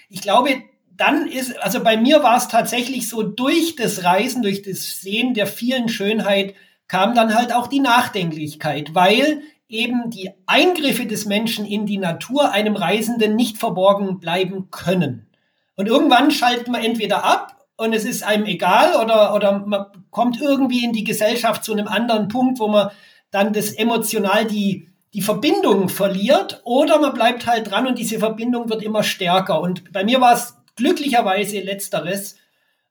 ich 0.09 0.21
glaube, 0.21 0.49
dann 0.95 1.27
ist, 1.27 1.61
also 1.61 1.83
bei 1.83 1.97
mir 1.97 2.23
war 2.23 2.37
es 2.37 2.47
tatsächlich 2.47 3.09
so, 3.09 3.21
durch 3.21 3.75
das 3.75 4.05
Reisen, 4.05 4.41
durch 4.41 4.61
das 4.61 5.01
Sehen 5.01 5.33
der 5.33 5.47
vielen 5.47 5.89
Schönheit 5.89 6.55
kam 6.87 7.15
dann 7.15 7.35
halt 7.35 7.53
auch 7.53 7.67
die 7.67 7.81
Nachdenklichkeit, 7.81 8.95
weil 8.95 9.41
eben 9.67 10.09
die 10.09 10.29
Eingriffe 10.45 11.05
des 11.05 11.25
Menschen 11.25 11.65
in 11.65 11.85
die 11.85 11.97
Natur 11.97 12.51
einem 12.51 12.77
Reisenden 12.77 13.35
nicht 13.35 13.57
verborgen 13.57 14.19
bleiben 14.19 14.69
können. 14.71 15.27
Und 15.75 15.87
irgendwann 15.87 16.31
schaltet 16.31 16.67
man 16.67 16.83
entweder 16.83 17.23
ab 17.23 17.65
und 17.77 17.93
es 17.93 18.05
ist 18.05 18.23
einem 18.23 18.45
egal 18.45 18.95
oder, 19.03 19.35
oder 19.35 19.59
man 19.59 19.85
kommt 20.09 20.39
irgendwie 20.41 20.83
in 20.83 20.93
die 20.93 21.03
Gesellschaft 21.03 21.63
zu 21.63 21.73
einem 21.73 21.87
anderen 21.87 22.29
Punkt, 22.29 22.59
wo 22.59 22.67
man 22.67 22.91
dann 23.31 23.51
das 23.51 23.71
emotional 23.71 24.45
die, 24.45 24.87
die 25.13 25.21
Verbindung 25.21 25.89
verliert 25.89 26.61
oder 26.63 26.99
man 26.99 27.13
bleibt 27.13 27.45
halt 27.45 27.69
dran 27.69 27.87
und 27.87 27.99
diese 27.99 28.19
Verbindung 28.19 28.69
wird 28.69 28.81
immer 28.81 29.03
stärker. 29.03 29.59
Und 29.59 29.91
bei 29.91 30.03
mir 30.03 30.21
war 30.21 30.33
es 30.33 30.55
glücklicherweise 30.75 31.59
letzteres. 31.59 32.37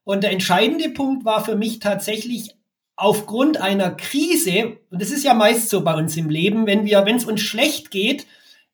Und 0.04 0.22
der 0.22 0.32
entscheidende 0.32 0.90
Punkt 0.90 1.24
war 1.24 1.42
für 1.44 1.56
mich 1.56 1.78
tatsächlich 1.78 2.54
aufgrund 2.96 3.60
einer 3.60 3.90
Krise, 3.90 4.76
und 4.90 5.00
das 5.00 5.10
ist 5.10 5.24
ja 5.24 5.34
meist 5.34 5.70
so 5.70 5.82
bei 5.82 5.94
uns 5.94 6.16
im 6.16 6.28
Leben, 6.28 6.66
wenn 6.66 6.84
wir, 6.84 7.04
wenn 7.06 7.16
es 7.16 7.24
uns 7.24 7.40
schlecht 7.40 7.90
geht, 7.90 8.26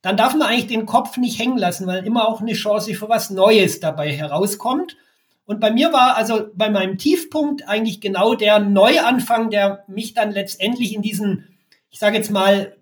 dann 0.03 0.17
darf 0.17 0.35
man 0.35 0.49
eigentlich 0.49 0.67
den 0.67 0.87
Kopf 0.87 1.17
nicht 1.17 1.39
hängen 1.39 1.59
lassen, 1.59 1.87
weil 1.87 2.07
immer 2.07 2.29
auch 2.29 2.41
eine 2.41 2.55
Chance 2.55 2.95
für 2.95 3.09
was 3.09 3.31
Neues 3.31 3.81
dabei 3.81 4.11
herauskommt. 4.13 4.97
Und 5.45 5.61
bei 5.61 5.71
mir 5.71 5.93
war 5.93 6.17
also 6.17 6.47
bei 6.55 6.71
meinem 6.71 6.97
Tiefpunkt 6.97 7.69
eigentlich 7.69 8.01
genau 8.01 8.35
der 8.35 8.61
Neuanfang, 8.61 9.51
der 9.51 9.85
mich 9.89 10.15
dann 10.15 10.31
letztendlich 10.31 10.95
in 10.95 11.03
diesen, 11.03 11.49
ich 11.91 11.99
sage 11.99 12.17
jetzt 12.17 12.31
mal, 12.31 12.77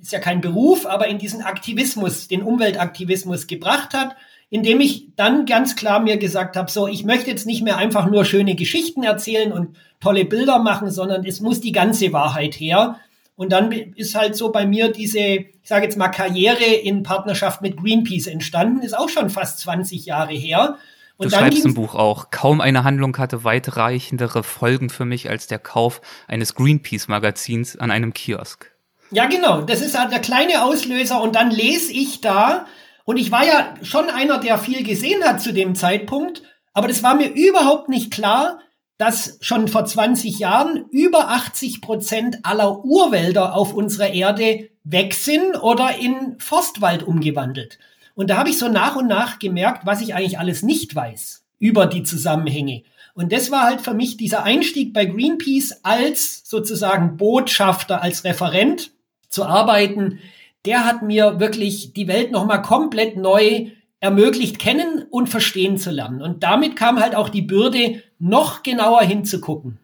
ist 0.00 0.12
ja 0.12 0.20
kein 0.20 0.40
Beruf, 0.40 0.86
aber 0.86 1.08
in 1.08 1.18
diesen 1.18 1.42
Aktivismus, 1.42 2.28
den 2.28 2.42
Umweltaktivismus 2.42 3.46
gebracht 3.46 3.94
hat, 3.94 4.16
indem 4.50 4.80
ich 4.80 5.08
dann 5.16 5.46
ganz 5.46 5.74
klar 5.74 5.98
mir 5.98 6.16
gesagt 6.16 6.56
habe, 6.56 6.70
so, 6.70 6.86
ich 6.86 7.04
möchte 7.04 7.30
jetzt 7.30 7.46
nicht 7.46 7.62
mehr 7.62 7.78
einfach 7.78 8.06
nur 8.08 8.24
schöne 8.24 8.54
Geschichten 8.54 9.02
erzählen 9.02 9.52
und 9.52 9.76
tolle 10.00 10.24
Bilder 10.24 10.58
machen, 10.58 10.90
sondern 10.90 11.24
es 11.24 11.40
muss 11.40 11.60
die 11.60 11.72
ganze 11.72 12.12
Wahrheit 12.12 12.54
her. 12.54 13.00
Und 13.36 13.52
dann 13.52 13.72
ist 13.72 14.14
halt 14.14 14.36
so 14.36 14.52
bei 14.52 14.66
mir 14.66 14.92
diese, 14.92 15.18
ich 15.18 15.48
sage 15.64 15.84
jetzt 15.84 15.96
mal, 15.96 16.08
Karriere 16.08 16.64
in 16.64 17.02
Partnerschaft 17.02 17.62
mit 17.62 17.76
Greenpeace 17.76 18.28
entstanden, 18.28 18.82
ist 18.82 18.96
auch 18.96 19.08
schon 19.08 19.30
fast 19.30 19.58
20 19.60 20.06
Jahre 20.06 20.34
her. 20.34 20.78
Und 21.16 21.32
du 21.32 21.36
schreibst 21.36 21.64
im 21.64 21.74
Buch 21.74 21.94
auch, 21.94 22.30
kaum 22.30 22.60
eine 22.60 22.84
Handlung 22.84 23.16
hatte 23.18 23.44
weitreichendere 23.44 24.42
Folgen 24.42 24.90
für 24.90 25.04
mich 25.04 25.30
als 25.30 25.46
der 25.46 25.58
Kauf 25.58 26.00
eines 26.28 26.54
Greenpeace-Magazins 26.54 27.76
an 27.76 27.90
einem 27.90 28.14
Kiosk. 28.14 28.70
Ja, 29.10 29.26
genau. 29.26 29.62
Das 29.62 29.80
ist 29.80 29.98
halt 29.98 30.12
der 30.12 30.20
kleine 30.20 30.64
Auslöser. 30.64 31.20
Und 31.20 31.36
dann 31.36 31.50
lese 31.50 31.92
ich 31.92 32.20
da, 32.20 32.66
und 33.04 33.16
ich 33.16 33.30
war 33.30 33.44
ja 33.44 33.74
schon 33.82 34.10
einer, 34.10 34.38
der 34.38 34.58
viel 34.58 34.82
gesehen 34.84 35.22
hat 35.24 35.40
zu 35.40 35.52
dem 35.52 35.74
Zeitpunkt, 35.74 36.42
aber 36.72 36.88
das 36.88 37.02
war 37.02 37.14
mir 37.14 37.28
überhaupt 37.28 37.88
nicht 37.88 38.12
klar, 38.12 38.58
dass 38.98 39.38
schon 39.40 39.68
vor 39.68 39.84
20 39.84 40.38
Jahren 40.38 40.84
über 40.90 41.28
80 41.30 41.80
Prozent 41.80 42.38
aller 42.44 42.84
Urwälder 42.84 43.54
auf 43.54 43.74
unserer 43.74 44.12
Erde 44.12 44.68
weg 44.84 45.14
sind 45.14 45.56
oder 45.62 45.98
in 45.98 46.36
Forstwald 46.38 47.02
umgewandelt. 47.02 47.78
Und 48.14 48.30
da 48.30 48.36
habe 48.36 48.50
ich 48.50 48.58
so 48.58 48.68
nach 48.68 48.96
und 48.96 49.08
nach 49.08 49.38
gemerkt, 49.38 49.86
was 49.86 50.00
ich 50.00 50.14
eigentlich 50.14 50.38
alles 50.38 50.62
nicht 50.62 50.94
weiß 50.94 51.44
über 51.58 51.86
die 51.86 52.02
Zusammenhänge. 52.04 52.82
Und 53.14 53.32
das 53.32 53.50
war 53.50 53.62
halt 53.62 53.80
für 53.80 53.94
mich 53.94 54.16
dieser 54.16 54.44
Einstieg 54.44 54.92
bei 54.92 55.06
Greenpeace 55.06 55.80
als 55.84 56.42
sozusagen 56.44 57.16
Botschafter, 57.16 58.02
als 58.02 58.24
Referent 58.24 58.90
zu 59.28 59.44
arbeiten. 59.44 60.18
Der 60.64 60.84
hat 60.84 61.02
mir 61.02 61.40
wirklich 61.40 61.92
die 61.92 62.08
Welt 62.08 62.32
nochmal 62.32 62.62
komplett 62.62 63.16
neu 63.16 63.70
ermöglicht, 64.04 64.58
kennen 64.58 65.06
und 65.10 65.28
verstehen 65.28 65.78
zu 65.78 65.90
lernen. 65.90 66.20
Und 66.20 66.42
damit 66.42 66.76
kam 66.76 67.00
halt 67.00 67.14
auch 67.14 67.30
die 67.30 67.42
Bürde, 67.42 68.02
noch 68.18 68.62
genauer 68.62 69.02
hinzugucken. 69.02 69.78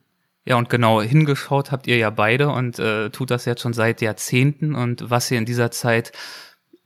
Ja, 0.45 0.57
und 0.57 0.69
genau 0.69 1.01
hingeschaut 1.01 1.73
habt 1.73 1.87
ihr 1.87 1.97
ja 1.97 2.11
beide 2.11 2.51
und 2.51 2.79
äh, 2.79 3.11
tut 3.11 3.31
das 3.31 3.47
jetzt 3.47 3.63
schon 3.63 3.73
seit 3.73 4.03
Jahrzehnten. 4.03 4.75
Und 4.75 5.11
was 5.11 5.31
ihr 5.31 5.39
in 5.39 5.47
dieser 5.47 5.71
Zeit 5.71 6.13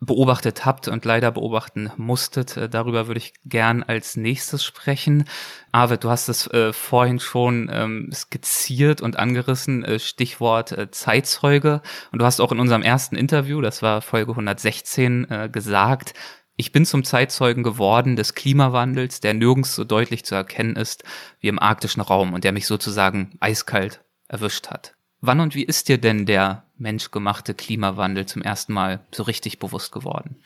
beobachtet 0.01 0.65
habt 0.65 0.89
und 0.89 1.05
leider 1.05 1.31
beobachten 1.31 1.91
musstet. 1.97 2.57
Äh, 2.57 2.69
darüber 2.69 3.07
würde 3.07 3.19
ich 3.19 3.33
gern 3.45 3.83
als 3.83 4.17
nächstes 4.17 4.65
sprechen. 4.65 5.25
Arvid, 5.73 6.05
du 6.05 6.11
hast 6.11 6.29
es 6.29 6.47
äh, 6.49 6.73
vorhin 6.73 7.21
schon 7.21 7.71
ähm, 7.73 8.11
skizziert 8.13 9.01
und 9.01 9.19
angerissen, 9.19 9.85
äh, 9.85 9.99
Stichwort 9.99 10.73
äh, 10.73 10.91
Zeitzeuge. 10.91 11.83
Und 12.13 12.21
du 12.21 12.25
hast 12.25 12.41
auch 12.41 12.53
in 12.53 12.61
unserem 12.61 12.83
ersten 12.83 13.17
Interview, 13.17 13.61
das 13.61 13.83
war 13.83 14.03
Folge 14.03 14.33
116, 14.33 15.31
äh, 15.31 15.49
gesagt, 15.51 16.15
ich 16.57 16.73
bin 16.73 16.87
zum 16.87 17.05
Zeitzeugen 17.05 17.63
geworden 17.63 18.17
des 18.17 18.35
Klimawandels, 18.35 19.21
der 19.21 19.35
nirgends 19.35 19.75
so 19.75 19.85
deutlich 19.85 20.25
zu 20.25 20.35
erkennen 20.35 20.77
ist 20.77 21.03
wie 21.41 21.49
im 21.49 21.59
arktischen 21.59 22.01
Raum 22.01 22.33
und 22.33 22.45
der 22.45 22.53
mich 22.53 22.67
sozusagen 22.67 23.37
eiskalt 23.41 24.05
erwischt 24.29 24.69
hat. 24.69 24.95
Wann 25.21 25.41
und 25.41 25.55
wie 25.55 25.65
ist 25.65 25.89
dir 25.89 25.99
denn 25.99 26.27
der 26.27 26.65
menschgemachte 26.77 27.55
Klimawandel 27.55 28.27
zum 28.27 28.43
ersten 28.43 28.73
Mal 28.73 29.01
so 29.13 29.23
richtig 29.25 29.59
bewusst 29.59 29.91
geworden? 29.91 30.37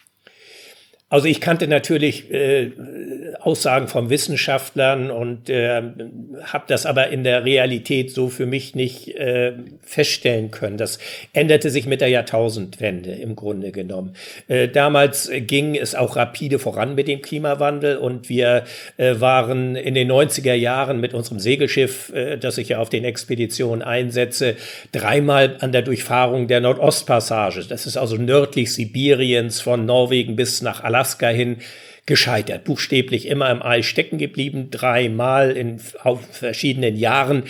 Also 1.10 1.26
ich 1.26 1.40
kannte 1.40 1.68
natürlich 1.68 2.30
äh, 2.30 2.72
Aussagen 3.40 3.88
von 3.88 4.10
Wissenschaftlern 4.10 5.10
und 5.10 5.48
äh, 5.48 5.80
habe 6.42 6.64
das 6.66 6.84
aber 6.84 7.08
in 7.08 7.24
der 7.24 7.46
Realität 7.46 8.10
so 8.10 8.28
für 8.28 8.44
mich 8.44 8.74
nicht 8.74 9.16
äh, 9.16 9.54
feststellen 9.80 10.50
können. 10.50 10.76
Das 10.76 10.98
änderte 11.32 11.70
sich 11.70 11.86
mit 11.86 12.02
der 12.02 12.08
Jahrtausendwende 12.08 13.12
im 13.12 13.36
Grunde 13.36 13.72
genommen. 13.72 14.16
Äh, 14.48 14.68
damals 14.68 15.30
ging 15.32 15.76
es 15.76 15.94
auch 15.94 16.14
rapide 16.16 16.58
voran 16.58 16.94
mit 16.94 17.08
dem 17.08 17.22
Klimawandel 17.22 17.96
und 17.96 18.28
wir 18.28 18.64
äh, 18.98 19.18
waren 19.18 19.76
in 19.76 19.94
den 19.94 20.12
90er 20.12 20.52
Jahren 20.52 21.00
mit 21.00 21.14
unserem 21.14 21.38
Segelschiff, 21.38 22.12
äh, 22.12 22.36
das 22.36 22.58
ich 22.58 22.68
ja 22.68 22.80
auf 22.80 22.90
den 22.90 23.04
Expeditionen 23.04 23.80
einsetze, 23.80 24.56
dreimal 24.92 25.56
an 25.60 25.72
der 25.72 25.80
Durchfahrung 25.80 26.48
der 26.48 26.60
Nordostpassage. 26.60 27.64
Das 27.66 27.86
ist 27.86 27.96
also 27.96 28.16
nördlich 28.16 28.74
Sibiriens 28.74 29.62
von 29.62 29.86
Norwegen 29.86 30.36
bis 30.36 30.60
nach 30.60 30.84
Alaska 30.84 30.97
Alaska 30.98 31.28
hin 31.28 31.58
gescheitert, 32.06 32.64
buchstäblich 32.64 33.26
immer 33.26 33.50
im 33.50 33.62
Eis 33.62 33.86
stecken 33.86 34.18
geblieben, 34.18 34.70
dreimal 34.70 35.52
in 35.52 35.80
auf 36.02 36.20
verschiedenen 36.32 36.96
Jahren. 36.96 37.44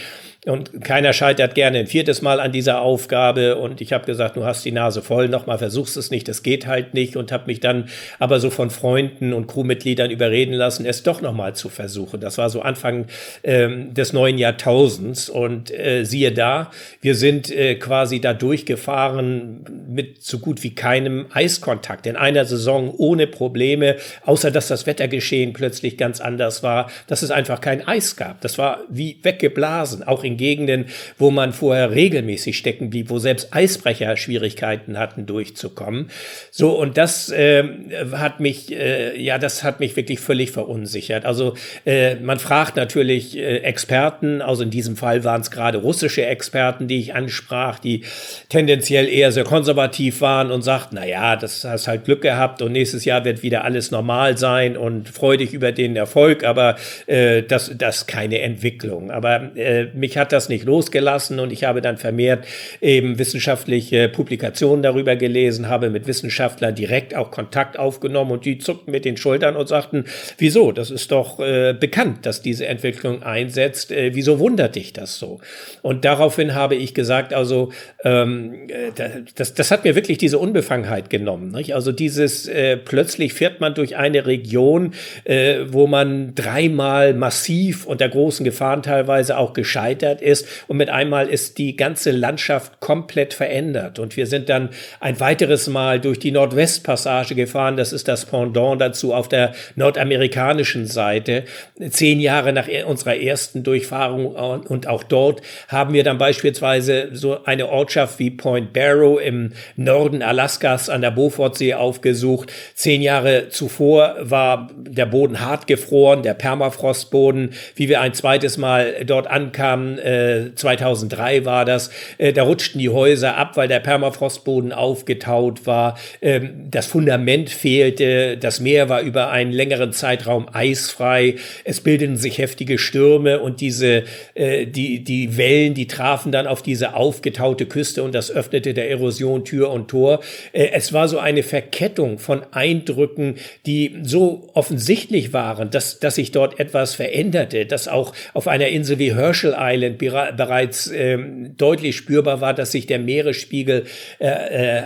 Und 0.46 0.85
keiner 0.85 1.12
scheitert 1.12 1.57
gerne 1.57 1.79
ein 1.79 1.88
viertes 1.88 2.22
Mal 2.22 2.38
an 2.38 2.53
dieser 2.53 2.81
Aufgabe. 2.81 3.57
Und 3.57 3.81
ich 3.81 3.92
habe 3.92 4.07
gesagt, 4.07 4.37
du 4.37 4.44
hast 4.44 4.64
die 4.64 4.70
Nase 4.70 5.03
voll, 5.03 5.29
nochmal 5.29 5.59
versuchst 5.59 5.96
es 5.96 6.12
nicht, 6.12 6.29
das 6.29 6.44
geht 6.44 6.68
halt 6.68 6.94
nicht. 6.94 7.16
Und 7.16 7.33
habe 7.33 7.46
mich 7.46 7.59
dann 7.59 7.88
aber 8.20 8.38
so 8.38 8.48
von 8.48 8.70
Freunden 8.70 9.33
und 9.33 9.48
Crewmitgliedern 9.48 10.12
überreden 10.12 10.55
lassen, 10.55 10.87
es 10.87 11.03
doch 11.03 11.22
nochmal 11.22 11.57
zu 11.57 11.68
versuchen. 11.68 12.20
Das 12.20 12.38
war 12.38 12.51
so 12.51 12.62
Anfang 12.62 13.07
ähm, 13.42 13.92
des 13.94 14.12
neuen 14.12 14.38
Jahrtausends. 14.38 15.29
Und 15.29 15.72
äh, 15.72 16.05
siehe 16.05 16.31
da, 16.31 16.70
wir 17.01 17.16
sind 17.16 17.51
äh, 17.51 17.74
quasi 17.74 18.20
da 18.20 18.33
durchgefahren 18.33 19.64
mit 19.88 20.22
so 20.22 20.38
gut 20.38 20.62
wie 20.62 20.74
keinem 20.74 21.27
Eiskontakt. 21.33 22.07
In 22.07 22.14
einer 22.14 22.44
Saison 22.44 22.94
ohne 22.96 23.27
Probleme, 23.27 23.96
außer 24.24 24.53
dass 24.53 24.68
das 24.68 24.87
Wettergeschehen 24.87 25.53
plötzlich 25.53 25.98
ganz 25.98 26.20
anders 26.20 26.62
war, 26.62 26.92
dass 27.09 27.22
es 27.22 27.33
einfach 27.33 27.61
kein 27.61 27.87
Eis 27.88 28.14
gab. 28.14 28.40
Das 28.40 28.57
war 28.57 28.83
wie 28.88 29.18
weggeblasen, 29.24 30.05
auch 30.05 30.22
in 30.29 30.37
Gegenden, 30.37 30.87
wo 31.19 31.31
man 31.31 31.53
vorher 31.53 31.91
regelmäßig 31.91 32.57
stecken 32.57 32.91
blieb, 32.91 33.11
wo 33.11 33.19
selbst 33.19 33.55
Eisbrecher 33.55 34.17
Schwierigkeiten 34.17 34.99
hatten, 34.99 35.27
durchzukommen. 35.27 36.11
So, 36.51 36.79
und 36.79 36.97
das 36.97 37.31
äh, 37.31 37.64
hat 38.12 38.41
mich, 38.41 38.73
äh, 38.73 39.21
ja, 39.21 39.38
das 39.38 39.64
hat 39.64 39.81
mich 39.81 39.97
wirklich 39.97 40.21
völlig 40.21 40.53
verunsichert. 40.53 41.25
Also 41.25 41.55
äh, 41.85 42.17
man 42.17 42.38
fragt 42.38 42.77
natürlich 42.77 43.37
äh, 43.37 43.59
Experten, 43.59 44.43
also 44.43 44.62
in 44.62 44.71
diesem 44.71 44.97
Fall 44.97 45.25
waren 45.25 45.41
es 45.41 45.51
gerade 45.51 45.79
russische 45.79 46.25
Experten, 46.27 46.87
die 46.88 46.99
ich 46.99 47.14
ansprach, 47.14 47.79
die 47.79 48.05
tendenziell 48.49 49.09
eher 49.09 49.33
sehr 49.33 49.45
konservativ 49.45 50.21
waren 50.21 50.51
und 50.51 50.62
sagten, 50.62 50.97
na 50.97 51.07
ja, 51.07 51.37
das 51.37 51.64
hast 51.64 51.88
halt 51.88 52.05
Glück 52.05 52.23
gehabt 52.23 52.62
und 52.62 52.73
nächstes 52.73 53.05
Jahr 53.05 53.25
wird 53.25 53.43
wieder 53.43 53.64
alles 53.64 53.91
normal 53.91 54.37
sein 54.37 54.77
und 54.77 55.09
freudig 55.09 55.53
über 55.53 55.73
den 55.73 55.97
Erfolg, 55.97 56.45
aber 56.45 56.77
äh, 57.07 57.43
das, 57.43 57.73
das 57.77 58.07
keine 58.07 58.41
Entwicklung. 58.41 59.11
Aber 59.11 59.57
äh, 59.57 59.87
mich 59.95 60.18
hat 60.19 60.33
das 60.33 60.49
nicht 60.49 60.65
losgelassen 60.65 61.41
und 61.41 61.53
ich 61.53 61.65
habe 61.65 61.81
dann 61.81 61.97
vermehrt 61.97 62.47
eben 62.81 63.19
wissenschaftliche 63.19 64.09
Publikationen 64.09 64.83
darüber 64.83 65.17
gelesen, 65.17 65.69
habe 65.69 65.91
mit 65.91 66.07
Wissenschaftlern 66.07 66.75
direkt 66.75 67.15
auch 67.15 67.31
Kontakt 67.31 67.79
aufgenommen 67.79 68.33
und 68.33 68.45
die 68.45 68.59
zuckten 68.59 68.91
mit 68.93 69.05
den 69.05 69.17
Schultern 69.17 69.57
und 69.57 69.69
sagten, 69.69 70.05
wieso, 70.39 70.73
das 70.73 70.91
ist 70.91 71.11
doch 71.13 71.41
äh, 71.41 71.75
bekannt, 71.79 72.27
dass 72.27 72.43
diese 72.43 72.67
Entwicklung 72.67 73.23
einsetzt, 73.23 73.93
äh, 73.93 74.15
wieso 74.15 74.39
wundert 74.39 74.77
dich 74.77 74.93
das 74.93 75.19
so? 75.19 75.41
Und 75.83 76.05
daraufhin 76.05 76.55
habe 76.55 76.75
ich 76.75 76.95
gesagt, 76.95 77.33
also 77.33 77.71
ähm, 78.05 78.69
äh, 78.69 78.93
das, 79.35 79.55
das 79.55 79.71
hat 79.71 79.85
mir 79.85 79.95
wirklich 79.95 80.19
diese 80.19 80.39
Unbefangenheit 80.39 81.11
genommen. 81.11 81.51
Nicht? 81.53 81.75
Also 81.75 81.93
dieses, 81.93 82.49
äh, 82.49 82.77
plötzlich 82.77 83.35
fährt 83.35 83.61
man 83.61 83.75
durch 83.75 83.97
eine 83.97 84.27
Region, 84.27 84.95
äh, 85.25 85.61
wo 85.69 85.87
man 85.87 86.35
dreimal 86.35 87.15
massiv 87.15 87.87
unter 87.87 88.09
großen 88.09 88.45
Gefahren 88.45 88.83
teilweise 88.83 89.39
auch 89.39 89.53
gescheitert 89.53 90.08
verändert 90.09 90.23
ist 90.23 90.47
und 90.66 90.77
mit 90.77 90.90
einmal 90.90 91.29
ist 91.29 91.59
die 91.59 91.77
ganze 91.77 92.11
Landschaft 92.11 92.81
komplett 92.81 93.35
verändert. 93.35 93.99
Und 93.99 94.16
wir 94.16 94.27
sind 94.27 94.49
dann 94.49 94.71
ein 95.01 95.21
weiteres 95.21 95.66
Mal 95.68 96.01
durch 96.01 96.18
die 96.18 96.31
Nordwestpassage 96.31 97.35
gefahren. 97.35 97.77
Das 97.77 97.92
ist 97.92 98.09
das 98.09 98.27
Pendant 98.27 98.81
dazu 98.81 99.14
auf 99.14 99.29
der 99.29 99.53
nordamerikanischen 99.77 100.87
Seite. 100.87 101.44
Zehn 101.90 102.21
Jahre 102.21 102.53
nach 102.53 102.68
unserer 102.87 103.16
ersten 103.16 103.62
Durchfahrung 103.62 104.27
und 104.27 104.87
auch 104.87 105.03
dort 105.03 105.42
haben 105.68 105.94
wir 105.94 106.05
dann 106.05 106.18
beispielsweise 106.18 107.11
so 107.12 107.44
eine 107.44 107.68
Ortschaft 107.68 108.18
wie 108.18 108.31
Point 108.31 108.73
Barrow 108.73 109.21
im 109.21 109.53
Norden 109.77 110.23
Alaskas 110.23 110.88
an 110.88 111.03
der 111.03 111.11
Beaufortsee 111.11 111.75
aufgesucht. 111.75 112.53
Zehn 112.75 113.03
Jahre 113.03 113.49
zuvor 113.49 114.16
war 114.21 114.71
der 114.77 115.07
Boden 115.07 115.40
hart 115.40 115.66
gefroren, 115.66 116.23
der 116.23 116.35
Permafrostboden. 116.35 117.51
Wie 117.75 117.88
wir 117.88 118.01
ein 118.01 118.14
zweites 118.14 118.57
Mal 118.57 119.05
dort 119.05 119.27
ankamen, 119.27 119.98
Äh, 119.99 120.55
2003 120.55 121.45
war 121.45 121.65
das, 121.65 121.91
äh, 122.19 122.33
da 122.33 122.43
rutschten 122.45 122.81
die 122.81 122.89
Häuser 122.89 123.37
ab, 123.37 123.57
weil 123.57 123.69
der 123.69 123.81
Permafrostboden 123.81 124.73
aufgetaut 124.73 125.67
war, 125.67 125.99
ähm, 126.23 126.69
das 126.71 126.87
Fundament 126.87 127.51
fehlte, 127.51 128.37
das 128.37 128.61
Meer 128.61 128.89
war 128.89 129.03
über 129.03 129.31
einen 129.31 129.53
längeren 129.53 129.93
Zeitraum 129.93 130.47
eisfrei, 130.53 131.37
es 131.65 131.81
bildeten 131.81 132.17
sich 132.17 132.39
heftige 132.39 132.79
Stürme 132.79 133.41
und 133.41 133.61
diese, 133.61 134.05
äh, 134.35 134.67
die, 134.67 135.03
die 135.05 135.37
Wellen, 135.37 135.75
die 135.75 135.87
trafen 135.87 136.33
dann 136.33 136.47
auf 136.47 136.63
diese 136.63 136.95
aufgetaute 136.95 137.67
Küste 137.67 138.03
und 138.03 138.15
das 138.15 138.31
öffnete 138.31 138.75
der 138.75 138.91
Erosion 138.91 139.45
Tür 139.45 139.71
und 139.71 139.89
Tor. 139.89 140.21
Äh, 140.53 140.69
es 140.73 140.93
war 140.93 141.09
so 141.09 141.19
eine 141.19 141.43
Verkettung 141.43 142.19
von 142.19 142.43
Eindrücken, 142.53 143.37
die 143.67 143.97
so 144.03 144.51
offensichtlich 144.55 145.33
waren, 145.33 145.71
dass, 145.71 145.99
dass 145.99 146.17
sich 146.17 146.33
dort 146.33 146.61
etwas 146.61 146.95
veränderte, 146.95 147.67
dass 147.67 147.89
auch 147.89 148.13
auf 148.35 148.49
einer 148.49 148.69
Insel 148.69 148.99
wie 148.99 149.15
Herschel 149.15 149.55
Island 149.59 149.88
bereits 149.96 150.90
ähm, 150.90 151.57
deutlich 151.57 151.96
spürbar 151.96 152.40
war, 152.40 152.55
dass 152.55 152.72
sich 152.72 152.87
der 152.87 152.98
Meeresspiegel 152.98 153.85
äh, 154.18 154.27
äh, 154.27 154.83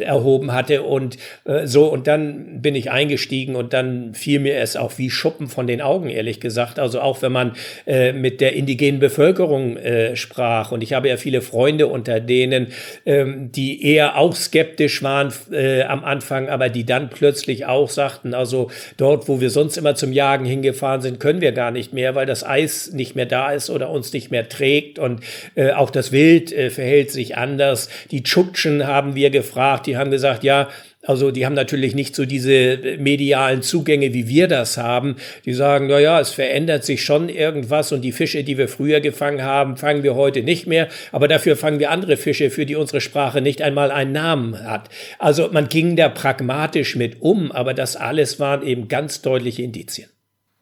erhoben 0.00 0.52
hatte 0.52 0.82
und 0.82 1.16
äh, 1.44 1.66
so 1.66 1.86
und 1.86 2.06
dann 2.06 2.60
bin 2.60 2.74
ich 2.74 2.90
eingestiegen 2.90 3.56
und 3.56 3.72
dann 3.72 4.14
fiel 4.14 4.40
mir 4.40 4.56
es 4.56 4.76
auch 4.76 4.98
wie 4.98 5.10
Schuppen 5.10 5.48
von 5.48 5.66
den 5.66 5.80
Augen, 5.80 6.08
ehrlich 6.08 6.40
gesagt. 6.40 6.78
Also 6.78 7.00
auch 7.00 7.22
wenn 7.22 7.32
man 7.32 7.52
äh, 7.86 8.12
mit 8.12 8.40
der 8.40 8.54
indigenen 8.54 9.00
Bevölkerung 9.00 9.76
äh, 9.76 10.16
sprach 10.16 10.72
und 10.72 10.82
ich 10.82 10.92
habe 10.92 11.08
ja 11.08 11.16
viele 11.16 11.40
Freunde 11.40 11.86
unter 11.86 12.20
denen, 12.20 12.68
ähm, 13.04 13.52
die 13.52 13.84
eher 13.84 14.18
auch 14.18 14.34
skeptisch 14.34 15.02
waren 15.02 15.32
äh, 15.50 15.82
am 15.82 16.04
Anfang, 16.04 16.48
aber 16.48 16.68
die 16.68 16.84
dann 16.84 17.10
plötzlich 17.10 17.66
auch 17.66 17.88
sagten, 17.88 18.34
also 18.34 18.70
dort, 18.96 19.28
wo 19.28 19.40
wir 19.40 19.50
sonst 19.50 19.76
immer 19.76 19.94
zum 19.94 20.12
Jagen 20.12 20.44
hingefahren 20.44 21.00
sind, 21.00 21.20
können 21.20 21.40
wir 21.40 21.52
gar 21.52 21.70
nicht 21.70 21.92
mehr, 21.92 22.14
weil 22.14 22.26
das 22.26 22.44
Eis 22.44 22.92
nicht 22.92 23.16
mehr 23.16 23.26
da 23.26 23.52
ist 23.52 23.70
oder 23.70 23.90
uns 23.90 24.12
nicht 24.12 24.25
mehr 24.30 24.48
trägt 24.48 24.98
und 24.98 25.20
äh, 25.54 25.72
auch 25.72 25.90
das 25.90 26.12
Wild 26.12 26.52
äh, 26.52 26.70
verhält 26.70 27.10
sich 27.10 27.36
anders. 27.36 27.88
Die 28.10 28.22
Tschukchen 28.22 28.86
haben 28.86 29.14
wir 29.14 29.30
gefragt, 29.30 29.86
die 29.86 29.96
haben 29.96 30.10
gesagt, 30.10 30.44
ja, 30.44 30.68
also 31.06 31.30
die 31.30 31.46
haben 31.46 31.54
natürlich 31.54 31.94
nicht 31.94 32.16
so 32.16 32.24
diese 32.24 32.78
medialen 32.98 33.62
Zugänge, 33.62 34.12
wie 34.12 34.28
wir 34.28 34.48
das 34.48 34.76
haben. 34.76 35.16
Die 35.44 35.54
sagen, 35.54 35.86
na 35.86 36.20
es 36.20 36.30
verändert 36.30 36.84
sich 36.84 37.04
schon 37.04 37.28
irgendwas 37.28 37.92
und 37.92 38.02
die 38.02 38.12
Fische, 38.12 38.42
die 38.42 38.58
wir 38.58 38.68
früher 38.68 39.00
gefangen 39.00 39.42
haben, 39.42 39.76
fangen 39.76 40.02
wir 40.02 40.16
heute 40.16 40.42
nicht 40.42 40.66
mehr. 40.66 40.88
Aber 41.12 41.28
dafür 41.28 41.56
fangen 41.56 41.78
wir 41.78 41.90
andere 41.90 42.16
Fische, 42.16 42.50
für 42.50 42.66
die 42.66 42.74
unsere 42.74 43.00
Sprache 43.00 43.40
nicht 43.40 43.62
einmal 43.62 43.90
einen 43.90 44.12
Namen 44.12 44.64
hat. 44.64 44.88
Also 45.18 45.48
man 45.52 45.68
ging 45.68 45.94
da 45.96 46.08
pragmatisch 46.08 46.96
mit 46.96 47.22
um, 47.22 47.52
aber 47.52 47.72
das 47.72 47.94
alles 47.96 48.40
waren 48.40 48.66
eben 48.66 48.88
ganz 48.88 49.22
deutliche 49.22 49.62
Indizien. 49.62 50.08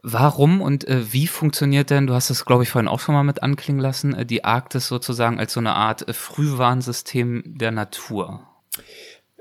Warum 0.06 0.60
und 0.60 0.86
äh, 0.86 1.14
wie 1.14 1.26
funktioniert 1.26 1.88
denn, 1.88 2.06
du 2.06 2.12
hast 2.12 2.28
es, 2.28 2.44
glaube 2.44 2.62
ich, 2.62 2.68
vorhin 2.68 2.88
auch 2.88 3.00
schon 3.00 3.14
mal 3.14 3.22
mit 3.22 3.42
anklingen 3.42 3.80
lassen, 3.80 4.14
äh, 4.14 4.26
die 4.26 4.44
Arktis 4.44 4.86
sozusagen 4.86 5.38
als 5.38 5.54
so 5.54 5.60
eine 5.60 5.72
Art 5.72 6.06
äh, 6.06 6.12
Frühwarnsystem 6.12 7.42
der 7.46 7.70
Natur? 7.70 8.46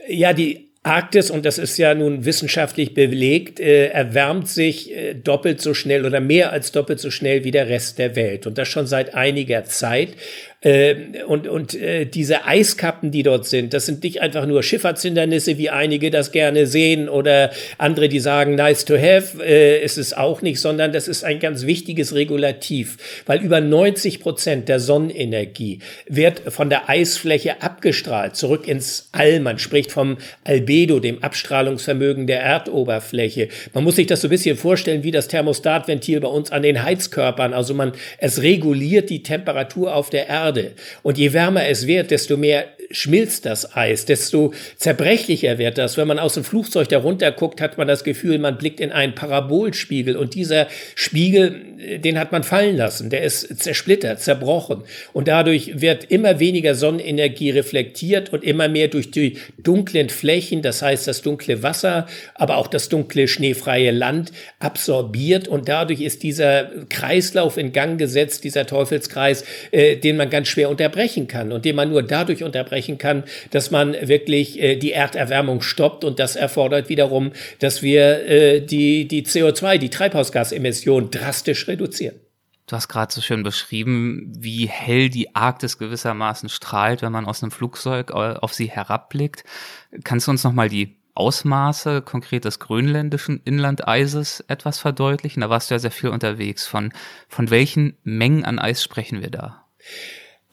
Ja, 0.08 0.32
die 0.32 0.72
Arktis, 0.82 1.32
und 1.32 1.46
das 1.46 1.58
ist 1.58 1.78
ja 1.78 1.94
nun 1.94 2.24
wissenschaftlich 2.24 2.94
belegt, 2.94 3.60
äh, 3.60 3.88
erwärmt 3.88 4.48
sich 4.48 4.96
äh, 4.96 5.14
doppelt 5.16 5.60
so 5.60 5.74
schnell 5.74 6.06
oder 6.06 6.22
mehr 6.22 6.54
als 6.54 6.72
doppelt 6.72 7.02
so 7.02 7.12
schnell 7.12 7.44
wie 7.44 7.52
der 7.52 7.68
Rest 7.68 8.00
der 8.00 8.16
Welt. 8.16 8.48
Und 8.48 8.58
das 8.58 8.70
schon 8.70 8.88
seit 8.88 9.16
einiger 9.16 9.66
Zeit. 9.66 10.16
Ähm, 10.64 11.16
und 11.28 11.48
und 11.48 11.76
äh, 11.76 12.06
diese 12.06 12.46
Eiskappen, 12.46 13.12
die 13.12 13.24
dort 13.24 13.46
sind, 13.46 13.74
das 13.74 13.86
sind 13.86 14.04
nicht 14.04 14.22
einfach 14.22 14.46
nur 14.46 14.64
Schifffahrtshindernisse, 14.64 15.58
wie 15.58 15.70
einige 15.70 16.10
das 16.10 16.32
gerne 16.32 16.68
sehen 16.68 17.10
oder 17.10 17.52
andere, 17.78 18.08
die 18.08 18.22
sagen, 18.22 18.56
nice 18.56 18.86
to 18.86 18.96
have, 18.96 19.44
äh, 19.44 19.84
ist 19.84 19.98
es 19.98 20.14
auch 20.14 20.42
nicht, 20.42 20.62
sondern 20.62 20.94
das 20.94 21.10
ist 21.10 21.26
ein 21.26 21.40
ganz 21.40 21.66
wichtiges 21.66 22.16
Regulativ, 22.16 23.24
weil 23.26 23.42
über 23.42 23.60
90 23.60 24.22
Prozent 24.22 24.70
der 24.70 24.80
Sonnenenergie 24.80 25.80
wird 26.08 26.42
von 26.48 26.70
der 26.70 26.90
Eisfläche 26.90 27.62
abgestrahlt, 27.62 28.38
zurück 28.38 28.68
ins 28.68 29.10
All. 29.12 29.42
Man 29.42 29.60
spricht 29.60 29.92
vom 29.92 30.18
Albedo, 30.46 31.02
dem 31.02 31.22
Abstrahlungsvermögen 31.22 32.26
der 32.26 32.42
Erdoberfläche. 32.42 33.50
Man 33.74 33.84
muss 33.84 33.98
sich 33.98 34.08
das 34.08 34.22
so 34.22 34.28
ein 34.28 34.32
bisschen 34.32 34.56
vorstellen 34.56 35.04
wie 35.04 35.12
das 35.12 35.28
Thermostatventil 35.28 36.22
bei 36.22 36.30
uns 36.30 36.52
an 36.52 36.62
den 36.62 36.84
Heizkörpern. 36.84 37.54
Also 37.54 37.74
man, 37.74 37.92
es 38.18 38.42
reguliert 38.42 39.10
die 39.10 39.24
Temperatur 39.24 39.94
auf 39.94 40.10
der 40.10 40.30
Erde 40.30 40.53
Erde. 40.54 40.72
Und 41.02 41.18
je 41.18 41.34
wärmer 41.34 41.68
es 41.68 41.86
wird, 41.88 42.12
desto 42.12 42.38
mehr 42.38 42.66
schmilzt 42.94 43.46
das 43.46 43.76
Eis, 43.76 44.06
desto 44.06 44.54
zerbrechlicher 44.78 45.58
wird 45.58 45.78
das. 45.78 45.98
Wenn 45.98 46.08
man 46.08 46.20
aus 46.20 46.36
dem 46.36 46.44
Flugzeug 46.44 46.88
darunter 46.88 47.32
guckt, 47.32 47.60
hat 47.60 47.78
man 47.78 47.88
das 47.88 48.04
Gefühl, 48.04 48.38
man 48.38 48.58
blickt 48.58 48.80
in 48.80 48.92
einen 48.92 49.16
Parabolspiegel 49.16 50.16
und 50.16 50.36
dieser 50.36 50.68
Spiegel, 50.96 52.00
den 52.00 52.18
hat 52.18 52.32
man 52.32 52.44
fallen 52.44 52.78
lassen. 52.78 53.10
Der 53.10 53.24
ist 53.24 53.62
zersplittert, 53.62 54.22
zerbrochen. 54.22 54.84
Und 55.12 55.28
dadurch 55.28 55.82
wird 55.82 56.06
immer 56.06 56.40
weniger 56.40 56.76
Sonnenenergie 56.76 57.50
reflektiert 57.50 58.32
und 58.32 58.44
immer 58.44 58.68
mehr 58.68 58.88
durch 58.88 59.12
die 59.12 59.38
dunklen 59.58 60.10
Flächen, 60.10 60.62
das 60.62 60.82
heißt 60.82 61.08
das 61.08 61.22
dunkle 61.22 61.64
Wasser, 61.64 62.08
aber 62.36 62.58
auch 62.58 62.68
das 62.68 62.90
dunkle 62.90 63.28
schneefreie 63.28 63.92
Land 63.92 64.32
absorbiert 64.60 65.48
und 65.48 65.68
dadurch 65.68 66.02
ist 66.02 66.24
dieser 66.24 66.70
Kreislauf 66.90 67.58
in 67.58 67.72
Gang 67.74 67.98
gesetzt, 67.98 68.44
dieser 68.44 68.68
Teufelskreis, 68.68 69.44
äh, 69.72 69.96
den 69.96 70.18
man 70.18 70.30
ganz 70.30 70.48
schwer 70.48 70.70
unterbrechen 70.70 71.28
kann 71.28 71.52
und 71.52 71.66
den 71.66 71.76
man 71.76 71.90
nur 71.90 72.04
dadurch 72.04 72.44
unterbrechen 72.44 72.83
kann, 72.98 73.24
dass 73.52 73.72
man 73.72 73.94
wirklich 73.94 74.62
äh, 74.62 74.76
die 74.76 74.92
Erderwärmung 74.92 75.62
stoppt 75.62 76.04
und 76.04 76.20
das 76.20 76.36
erfordert 76.36 76.90
wiederum, 76.90 77.32
dass 77.60 77.82
wir 77.82 78.28
äh, 78.28 78.62
die, 78.62 79.08
die 79.08 79.26
CO2, 79.26 79.78
die 79.78 79.90
Treibhausgasemissionen 79.90 81.12
drastisch 81.12 81.68
reduzieren. 81.68 82.16
Du 82.68 82.78
hast 82.78 82.88
gerade 82.88 83.14
so 83.14 83.20
schön 83.22 83.44
beschrieben, 83.44 84.32
wie 84.38 84.68
hell 84.68 85.10
die 85.10 85.36
Arktis 85.36 85.78
gewissermaßen 85.78 86.48
strahlt, 86.48 87.02
wenn 87.02 87.12
man 87.12 87.26
aus 87.26 87.44
einem 87.44 87.52
Flugzeug 87.52 88.12
äh, 88.12 88.14
auf 88.14 88.54
sie 88.54 88.70
herabblickt. 88.70 89.44
Kannst 90.04 90.28
du 90.28 90.32
uns 90.32 90.44
nochmal 90.44 90.70
die 90.70 90.96
Ausmaße 91.14 92.02
konkret 92.02 92.46
des 92.46 92.60
grönländischen 92.60 93.42
Inlandeises 93.44 94.40
etwas 94.48 94.80
verdeutlichen? 94.80 95.42
Da 95.42 95.50
warst 95.50 95.70
du 95.70 95.76
ja 95.76 95.80
sehr 95.80 95.92
viel 95.92 96.10
unterwegs. 96.10 96.66
Von, 96.66 96.94
von 97.28 97.50
welchen 97.50 97.98
Mengen 98.04 98.46
an 98.46 98.60
Eis 98.60 98.82
sprechen 98.82 99.22
wir 99.22 99.30
da? 99.30 99.66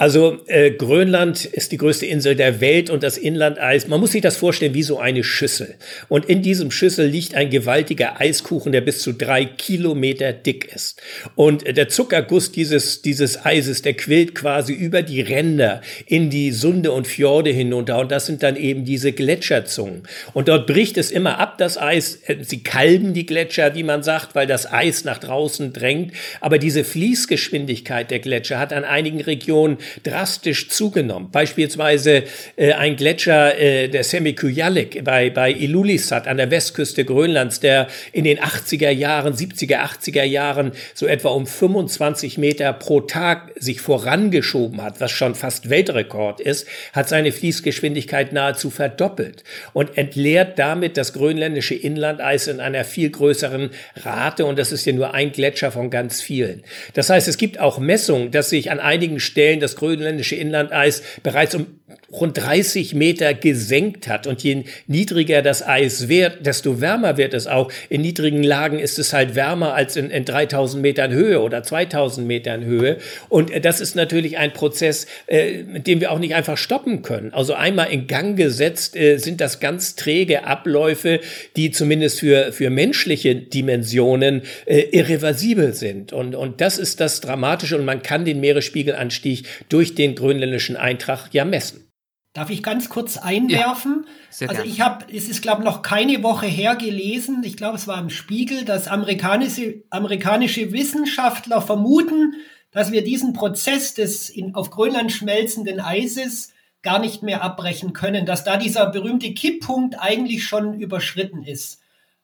Also 0.01 0.39
äh, 0.47 0.71
Grönland 0.71 1.45
ist 1.45 1.73
die 1.73 1.77
größte 1.77 2.07
Insel 2.07 2.35
der 2.35 2.63
Welt 2.63 2.89
und 2.89 3.03
das 3.03 3.19
Inlandeis, 3.19 3.87
man 3.87 4.01
muss 4.01 4.13
sich 4.13 4.23
das 4.23 4.39
vorstellen 4.39 4.73
wie 4.73 4.83
so 4.83 4.99
eine 4.99 5.23
Schüssel. 5.23 5.75
Und 6.09 6.25
in 6.25 6.41
diesem 6.41 6.71
Schüssel 6.71 7.07
liegt 7.07 7.35
ein 7.35 7.51
gewaltiger 7.51 8.19
Eiskuchen, 8.19 8.73
der 8.73 8.81
bis 8.81 9.03
zu 9.03 9.13
drei 9.13 9.45
Kilometer 9.45 10.33
dick 10.33 10.73
ist. 10.75 11.03
Und 11.35 11.67
äh, 11.67 11.75
der 11.75 11.91
Zuckerguss 11.91 12.51
dieses, 12.51 13.03
dieses 13.03 13.45
Eises, 13.45 13.83
der 13.83 13.93
quillt 13.93 14.35
quasi 14.35 14.73
über 14.73 15.03
die 15.03 15.21
Ränder 15.21 15.83
in 16.07 16.31
die 16.31 16.53
Sunde 16.53 16.93
und 16.93 17.07
Fjorde 17.07 17.51
hinunter. 17.51 17.99
Und 17.99 18.11
das 18.11 18.25
sind 18.25 18.43
dann 18.43 18.57
eben 18.57 18.87
diese 18.87 19.13
Gletscherzungen. 19.13 20.05
Und 20.33 20.49
dort 20.49 20.67
bricht 20.67 20.97
es 20.97 21.11
immer 21.11 21.39
ab, 21.39 21.59
das 21.59 21.77
Eis. 21.77 22.21
Äh, 22.25 22.37
sie 22.41 22.63
kalben 22.63 23.13
die 23.13 23.27
Gletscher, 23.27 23.75
wie 23.75 23.83
man 23.83 24.03
sagt, 24.03 24.35
weil 24.35 24.47
das 24.47 24.65
Eis 24.73 25.05
nach 25.05 25.19
draußen 25.19 25.75
drängt. 25.75 26.15
Aber 26.41 26.57
diese 26.57 26.85
Fließgeschwindigkeit 26.85 28.11
der 28.11 28.21
Gletscher 28.21 28.59
hat 28.59 28.73
an 28.73 28.85
einigen 28.85 29.21
Regionen 29.21 29.77
drastisch 30.03 30.69
zugenommen. 30.69 31.31
Beispielsweise 31.31 32.25
äh, 32.57 32.73
ein 32.73 32.97
Gletscher, 32.97 33.59
äh, 33.59 33.89
der 33.89 34.05
Semikujalik 34.05 35.05
bei, 35.05 35.31
bei 35.31 35.53
Ilulissat 35.53 36.27
an 36.27 36.37
der 36.37 36.51
Westküste 36.51 37.05
Grönlands, 37.05 37.61
der 37.61 37.89
in 38.13 38.25
den 38.25 38.39
80er 38.39 38.91
Jahren, 38.91 39.35
70er, 39.35 39.79
80er 39.81 40.25
Jahren 40.25 40.73
so 40.95 41.07
etwa 41.07 41.31
um 41.31 41.47
25 41.47 42.39
Meter 42.39 42.73
pro 42.73 43.01
Tag 43.01 43.53
sich 43.57 43.81
vorangeschoben 43.81 44.83
hat, 44.83 45.01
was 45.01 45.11
schon 45.11 45.35
fast 45.35 45.71
Weltrekord 45.71 46.41
ist, 46.41 46.67
hat 46.93 47.09
seine 47.09 47.33
Fließgeschwindigkeit 47.33 48.33
nahezu 48.33 48.71
verdoppelt 48.71 49.45
und 49.73 49.97
entleert 49.97 50.59
damit 50.59 50.97
das 50.97 51.13
grönländische 51.13 51.75
Inlandeis 51.75 52.47
in 52.47 52.61
einer 52.61 52.85
viel 52.85 53.11
größeren 53.11 53.71
Rate. 53.97 54.45
Und 54.45 54.59
das 54.59 54.73
ist 54.73 54.85
ja 54.87 54.93
nur 54.93 55.15
ein 55.15 55.33
Gletscher 55.33 55.73
von 55.73 55.91
ganz 55.91 56.21
vielen. 56.21 56.63
Das 56.95 57.11
heißt, 57.11 57.29
es 57.29 57.37
gibt 57.37 57.59
auch 57.61 57.79
Messungen, 57.79 58.31
dass 58.31 58.51
sich 58.51 58.71
an 58.71 58.81
einigen 58.81 59.21
Stellen 59.21 59.61
das 59.61 59.70
grönländische 59.77 60.37
Inlandeis 60.37 61.03
bereits 61.23 61.55
um 61.55 61.67
rund 62.13 62.37
30 62.37 62.95
Meter 62.95 63.35
gesenkt 63.35 64.09
hat. 64.09 64.27
Und 64.27 64.43
je 64.43 64.65
niedriger 64.87 65.43
das 65.43 65.67
Eis 65.67 66.09
wird, 66.09 66.45
desto 66.45 66.81
wärmer 66.81 67.17
wird 67.17 67.35
es 67.35 67.47
auch. 67.47 67.71
In 67.89 68.01
niedrigen 68.03 68.43
Lagen 68.43 68.79
ist 68.79 68.99
es 68.99 69.13
halt 69.13 69.35
wärmer 69.35 69.75
als 69.75 69.97
in, 69.97 70.11
in 70.11 70.25
3000 70.25 70.83
Metern 70.83 71.13
Höhe 71.13 71.41
oder 71.41 71.63
2000 71.63 72.27
Metern 72.27 72.65
Höhe. 72.65 72.99
Und 73.29 73.51
äh, 73.51 73.61
das 73.61 73.81
ist 73.81 73.95
natürlich 73.95 74.39
ein 74.39 74.53
Prozess, 74.53 75.07
äh, 75.27 75.63
mit 75.63 75.87
wir 75.91 76.13
auch 76.13 76.21
nicht 76.21 76.35
einfach 76.35 76.57
stoppen 76.57 77.03
können. 77.03 77.33
Also 77.33 77.55
einmal 77.55 77.91
in 77.91 78.07
Gang 78.07 78.37
gesetzt 78.37 78.97
äh, 78.97 79.19
sind 79.19 79.41
das 79.41 79.59
ganz 79.59 79.97
träge 79.97 80.45
Abläufe, 80.45 81.21
die 81.57 81.73
zumindest 81.73 82.21
für, 82.21 82.53
für 82.53 82.71
menschliche 82.71 83.35
Dimensionen 83.35 84.43
äh, 84.67 84.83
irreversibel 84.93 85.75
sind. 85.75 86.13
Und, 86.13 86.37
und 86.37 86.61
das 86.61 86.79
ist 86.79 87.01
das 87.01 87.21
Dramatische. 87.21 87.77
Und 87.77 87.85
man 87.85 88.03
kann 88.03 88.25
den 88.25 88.41
Meeresspiegelanstieg 88.41 89.45
durch 89.69 89.95
den 89.95 90.15
grönländischen 90.15 90.77
Eintrag 90.77 91.29
ja 91.33 91.45
messen. 91.45 91.91
Darf 92.33 92.51
ich 92.51 92.63
ganz 92.63 92.89
kurz 92.89 93.17
einwerfen? 93.17 94.07
Ja, 94.39 94.49
also 94.49 94.63
ich 94.63 94.81
habe, 94.81 95.07
es 95.13 95.29
ist 95.29 95.43
glaube 95.43 95.65
noch 95.65 95.83
keine 95.83 96.23
Woche 96.23 96.47
her 96.47 96.77
gelesen, 96.77 97.43
ich 97.45 97.57
glaube 97.57 97.77
es 97.77 97.89
war 97.89 97.99
im 97.99 98.11
Spiegel, 98.11 98.65
dass 98.65 98.87
amerikanische, 98.87 99.83
amerikanische 99.91 100.73
Wissenschaftler 100.73 101.61
vermuten, 101.61 102.35
dass 102.71 102.93
wir 102.93 103.03
diesen 103.03 103.33
Prozess 103.33 103.95
des 103.95 104.31
in, 104.31 104.55
auf 104.55 104.71
Grönland 104.71 105.11
schmelzenden 105.11 105.81
Eises 105.81 106.53
gar 106.83 107.01
nicht 107.01 107.23
mehr 107.23 107.43
abbrechen 107.43 107.93
können, 107.93 108.27
dass 108.27 108.45
da 108.45 108.57
dieser 108.57 108.87
berühmte 108.91 109.35
Kipppunkt 109.35 109.99
eigentlich 109.99 110.45
schon 110.45 110.75
überschritten 110.81 111.43
ist. 111.43 111.81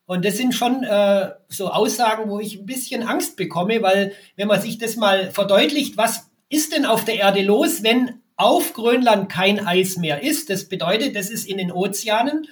Und 0.07 0.25
das 0.25 0.37
sind 0.37 0.55
schon 0.55 0.85
äh, 0.85 1.33
so 1.49 1.69
Aussagen, 1.69 2.31
wo 2.31 2.39
ich 2.39 2.61
ein 2.61 2.67
bisschen 2.67 3.03
Angst 3.03 3.37
bekomme, 3.37 3.83
weil 3.83 4.13
wenn 4.37 4.47
man 4.47 4.61
sich 4.61 4.79
das 4.79 4.95
mal 4.95 5.33
verdeutlicht, 5.33 5.97
was 5.97 6.26
ist 6.49 6.73
denn 6.73 6.87
auf 6.87 7.05
der 7.05 7.17
Erde 7.17 7.43
los, 7.43 7.83
wenn 7.83 8.23
auf 8.37 8.73
Grönland 8.73 9.31
kein 9.31 9.67
Eis 9.67 9.97
mehr 9.97 10.23
ist? 10.23 10.51
Das 10.51 10.69
bedeutet, 10.69 11.17
das 11.17 11.31
ist 11.31 11.47
in 11.47 11.59
den 11.59 11.73
Ozeanen. 11.73 12.47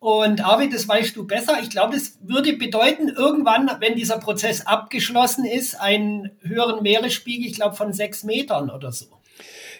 Und 0.00 0.44
Arvid, 0.44 0.72
das 0.72 0.86
weißt 0.86 1.16
du 1.16 1.26
besser. 1.26 1.58
Ich 1.60 1.70
glaube, 1.70 1.94
das 1.94 2.18
würde 2.22 2.52
bedeuten, 2.52 3.08
irgendwann, 3.08 3.68
wenn 3.80 3.96
dieser 3.96 4.18
Prozess 4.18 4.66
abgeschlossen 4.66 5.44
ist, 5.44 5.74
einen 5.74 6.30
höheren 6.40 6.82
Meeresspiegel, 6.82 7.46
ich 7.46 7.56
glaube, 7.56 7.74
von 7.74 7.92
sechs 7.92 8.22
Metern 8.22 8.70
oder 8.70 8.92
so. 8.92 9.06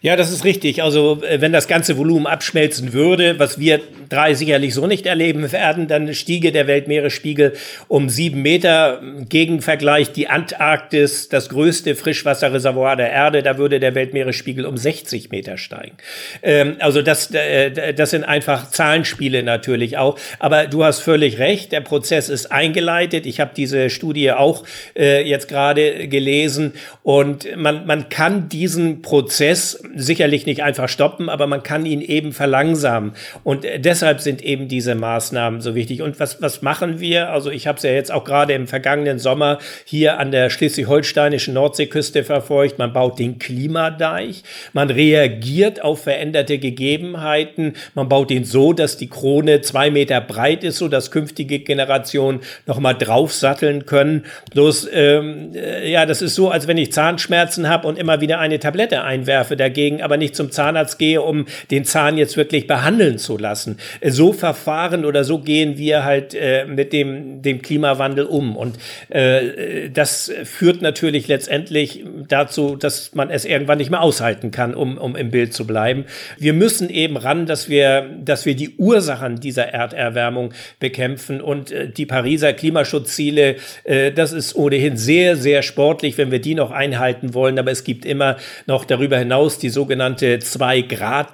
Ja, 0.00 0.14
das 0.16 0.32
ist 0.32 0.44
richtig. 0.44 0.82
Also 0.82 1.22
äh, 1.22 1.40
wenn 1.40 1.52
das 1.52 1.66
ganze 1.66 1.96
Volumen 1.96 2.26
abschmelzen 2.26 2.92
würde, 2.92 3.38
was 3.38 3.58
wir 3.58 3.80
drei 4.08 4.34
sicherlich 4.34 4.74
so 4.74 4.86
nicht 4.86 5.06
erleben 5.06 5.50
werden, 5.50 5.88
dann 5.88 6.14
stiege 6.14 6.52
der 6.52 6.66
Weltmeeresspiegel 6.66 7.54
um 7.88 8.08
sieben 8.08 8.42
Meter. 8.42 9.00
Gegen 9.28 9.60
Vergleich 9.60 10.12
die 10.12 10.28
Antarktis, 10.28 11.28
das 11.28 11.48
größte 11.48 11.94
Frischwasserreservoir 11.94 12.96
der 12.96 13.10
Erde, 13.10 13.42
da 13.42 13.58
würde 13.58 13.80
der 13.80 13.94
Weltmeeresspiegel 13.94 14.64
um 14.66 14.76
60 14.76 15.30
Meter 15.30 15.58
steigen. 15.58 15.96
Ähm, 16.42 16.76
also 16.78 17.02
das, 17.02 17.32
äh, 17.32 17.92
das 17.92 18.10
sind 18.10 18.24
einfach 18.24 18.70
Zahlenspiele 18.70 19.42
natürlich 19.42 19.98
auch. 19.98 20.18
Aber 20.38 20.66
du 20.66 20.84
hast 20.84 21.00
völlig 21.00 21.38
recht, 21.38 21.72
der 21.72 21.80
Prozess 21.80 22.28
ist 22.28 22.52
eingeleitet. 22.52 23.26
Ich 23.26 23.40
habe 23.40 23.50
diese 23.56 23.90
Studie 23.90 24.30
auch 24.30 24.64
äh, 24.96 25.28
jetzt 25.28 25.48
gerade 25.48 26.08
gelesen 26.08 26.74
und 27.02 27.48
man, 27.56 27.86
man 27.86 28.08
kann 28.08 28.48
diesen 28.48 29.02
Prozess 29.02 29.82
sicherlich 29.94 30.46
nicht 30.46 30.62
einfach 30.62 30.88
stoppen, 30.88 31.28
aber 31.28 31.46
man 31.46 31.62
kann 31.62 31.86
ihn 31.86 32.00
eben 32.00 32.32
verlangsamen. 32.32 33.12
Und 33.44 33.64
äh, 33.64 33.80
deshalb 33.80 34.20
sind 34.20 34.42
eben 34.42 34.68
diese 34.68 34.94
Maßnahmen 34.94 35.60
so 35.60 35.74
wichtig. 35.74 36.02
Und 36.02 36.20
was, 36.20 36.40
was 36.42 36.62
machen 36.62 37.00
wir? 37.00 37.30
Also 37.30 37.50
ich 37.50 37.66
habe 37.66 37.76
es 37.76 37.82
ja 37.82 37.90
jetzt 37.90 38.12
auch 38.12 38.24
gerade 38.24 38.52
im 38.52 38.66
vergangenen 38.66 39.18
Sommer 39.18 39.58
hier 39.84 40.18
an 40.18 40.30
der 40.30 40.50
schleswig-holsteinischen 40.50 41.54
Nordseeküste 41.54 42.24
verfolgt. 42.24 42.78
Man 42.78 42.92
baut 42.92 43.18
den 43.18 43.38
Klimadeich, 43.38 44.42
man 44.72 44.90
reagiert 44.90 45.82
auf 45.82 46.02
veränderte 46.02 46.58
Gegebenheiten, 46.58 47.74
man 47.94 48.08
baut 48.08 48.30
ihn 48.30 48.44
so, 48.44 48.72
dass 48.72 48.96
die 48.96 49.08
Krone 49.08 49.60
zwei 49.62 49.90
Meter 49.90 50.20
breit 50.20 50.64
ist, 50.64 50.78
so 50.78 50.88
dass 50.88 51.10
künftige 51.10 51.60
Generationen 51.60 52.40
nochmal 52.66 52.94
draufsatteln 52.94 53.86
können. 53.86 54.24
Bloß, 54.52 54.88
ähm, 54.92 55.52
äh, 55.54 55.90
ja, 55.90 56.06
das 56.06 56.22
ist 56.22 56.34
so, 56.34 56.50
als 56.50 56.66
wenn 56.66 56.78
ich 56.78 56.92
Zahnschmerzen 56.92 57.68
habe 57.68 57.86
und 57.88 57.98
immer 57.98 58.20
wieder 58.20 58.38
eine 58.38 58.58
Tablette 58.58 59.02
einwerfe 59.02 59.56
dagegen 59.56 59.77
dagegen 59.78 60.02
aber 60.02 60.16
nicht 60.16 60.34
zum 60.34 60.50
Zahnarzt 60.50 60.98
gehe, 60.98 61.22
um 61.22 61.46
den 61.70 61.84
Zahn 61.84 62.18
jetzt 62.18 62.36
wirklich 62.36 62.66
behandeln 62.66 63.18
zu 63.18 63.38
lassen. 63.38 63.78
So 64.04 64.32
verfahren 64.32 65.04
oder 65.04 65.22
so 65.22 65.38
gehen 65.38 65.78
wir 65.78 66.04
halt 66.04 66.34
äh, 66.34 66.64
mit 66.64 66.92
dem, 66.92 67.42
dem 67.42 67.62
Klimawandel 67.62 68.24
um. 68.24 68.56
Und 68.56 68.76
äh, 69.08 69.88
das 69.90 70.32
führt 70.44 70.82
natürlich 70.82 71.28
letztendlich 71.28 72.04
dazu, 72.26 72.74
dass 72.74 73.14
man 73.14 73.30
es 73.30 73.44
irgendwann 73.44 73.78
nicht 73.78 73.90
mehr 73.90 74.02
aushalten 74.02 74.50
kann, 74.50 74.74
um, 74.74 74.98
um 74.98 75.14
im 75.14 75.30
Bild 75.30 75.54
zu 75.54 75.66
bleiben. 75.66 76.06
Wir 76.38 76.54
müssen 76.54 76.90
eben 76.90 77.16
ran, 77.16 77.46
dass 77.46 77.68
wir, 77.68 78.10
dass 78.24 78.46
wir 78.46 78.56
die 78.56 78.70
Ursachen 78.76 79.38
dieser 79.38 79.68
Erderwärmung 79.68 80.52
bekämpfen 80.80 81.40
und 81.40 81.70
äh, 81.70 81.88
die 81.88 82.06
Pariser 82.06 82.52
Klimaschutzziele, 82.52 83.56
äh, 83.84 84.10
das 84.10 84.32
ist 84.32 84.56
ohnehin 84.56 84.96
sehr, 84.96 85.36
sehr 85.36 85.62
sportlich, 85.62 86.18
wenn 86.18 86.32
wir 86.32 86.40
die 86.40 86.56
noch 86.56 86.72
einhalten 86.72 87.32
wollen. 87.34 87.58
Aber 87.58 87.70
es 87.70 87.84
gibt 87.84 88.04
immer 88.04 88.36
noch 88.66 88.84
darüber 88.84 89.18
hinaus 89.18 89.58
die 89.58 89.67
die 89.68 89.72
sogenannte 89.72 90.38
zwei 90.38 90.80
Grad 90.80 91.28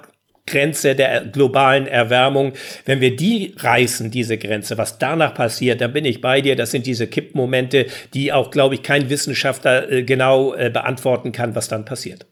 Grenze 0.45 0.93
der 0.93 1.25
globalen 1.25 1.87
Erwärmung. 1.87 2.53
Wenn 2.85 3.01
wir 3.01 3.15
die 3.15 3.55
reißen, 3.57 4.11
diese 4.11 4.37
Grenze, 4.37 4.77
was 4.77 4.99
danach 4.99 5.33
passiert, 5.33 5.81
dann 5.81 5.93
bin 5.93 6.05
ich 6.05 6.21
bei 6.21 6.41
dir. 6.41 6.55
Das 6.55 6.71
sind 6.71 6.85
diese 6.85 7.07
Kippmomente, 7.07 7.87
die 8.13 8.31
auch, 8.31 8.51
glaube 8.51 8.75
ich, 8.75 8.83
kein 8.83 9.09
Wissenschaftler 9.09 9.89
äh, 9.89 10.03
genau 10.03 10.53
äh, 10.53 10.69
beantworten 10.69 11.31
kann, 11.31 11.55
was 11.55 11.67
dann 11.67 11.85
passiert. 11.85 12.27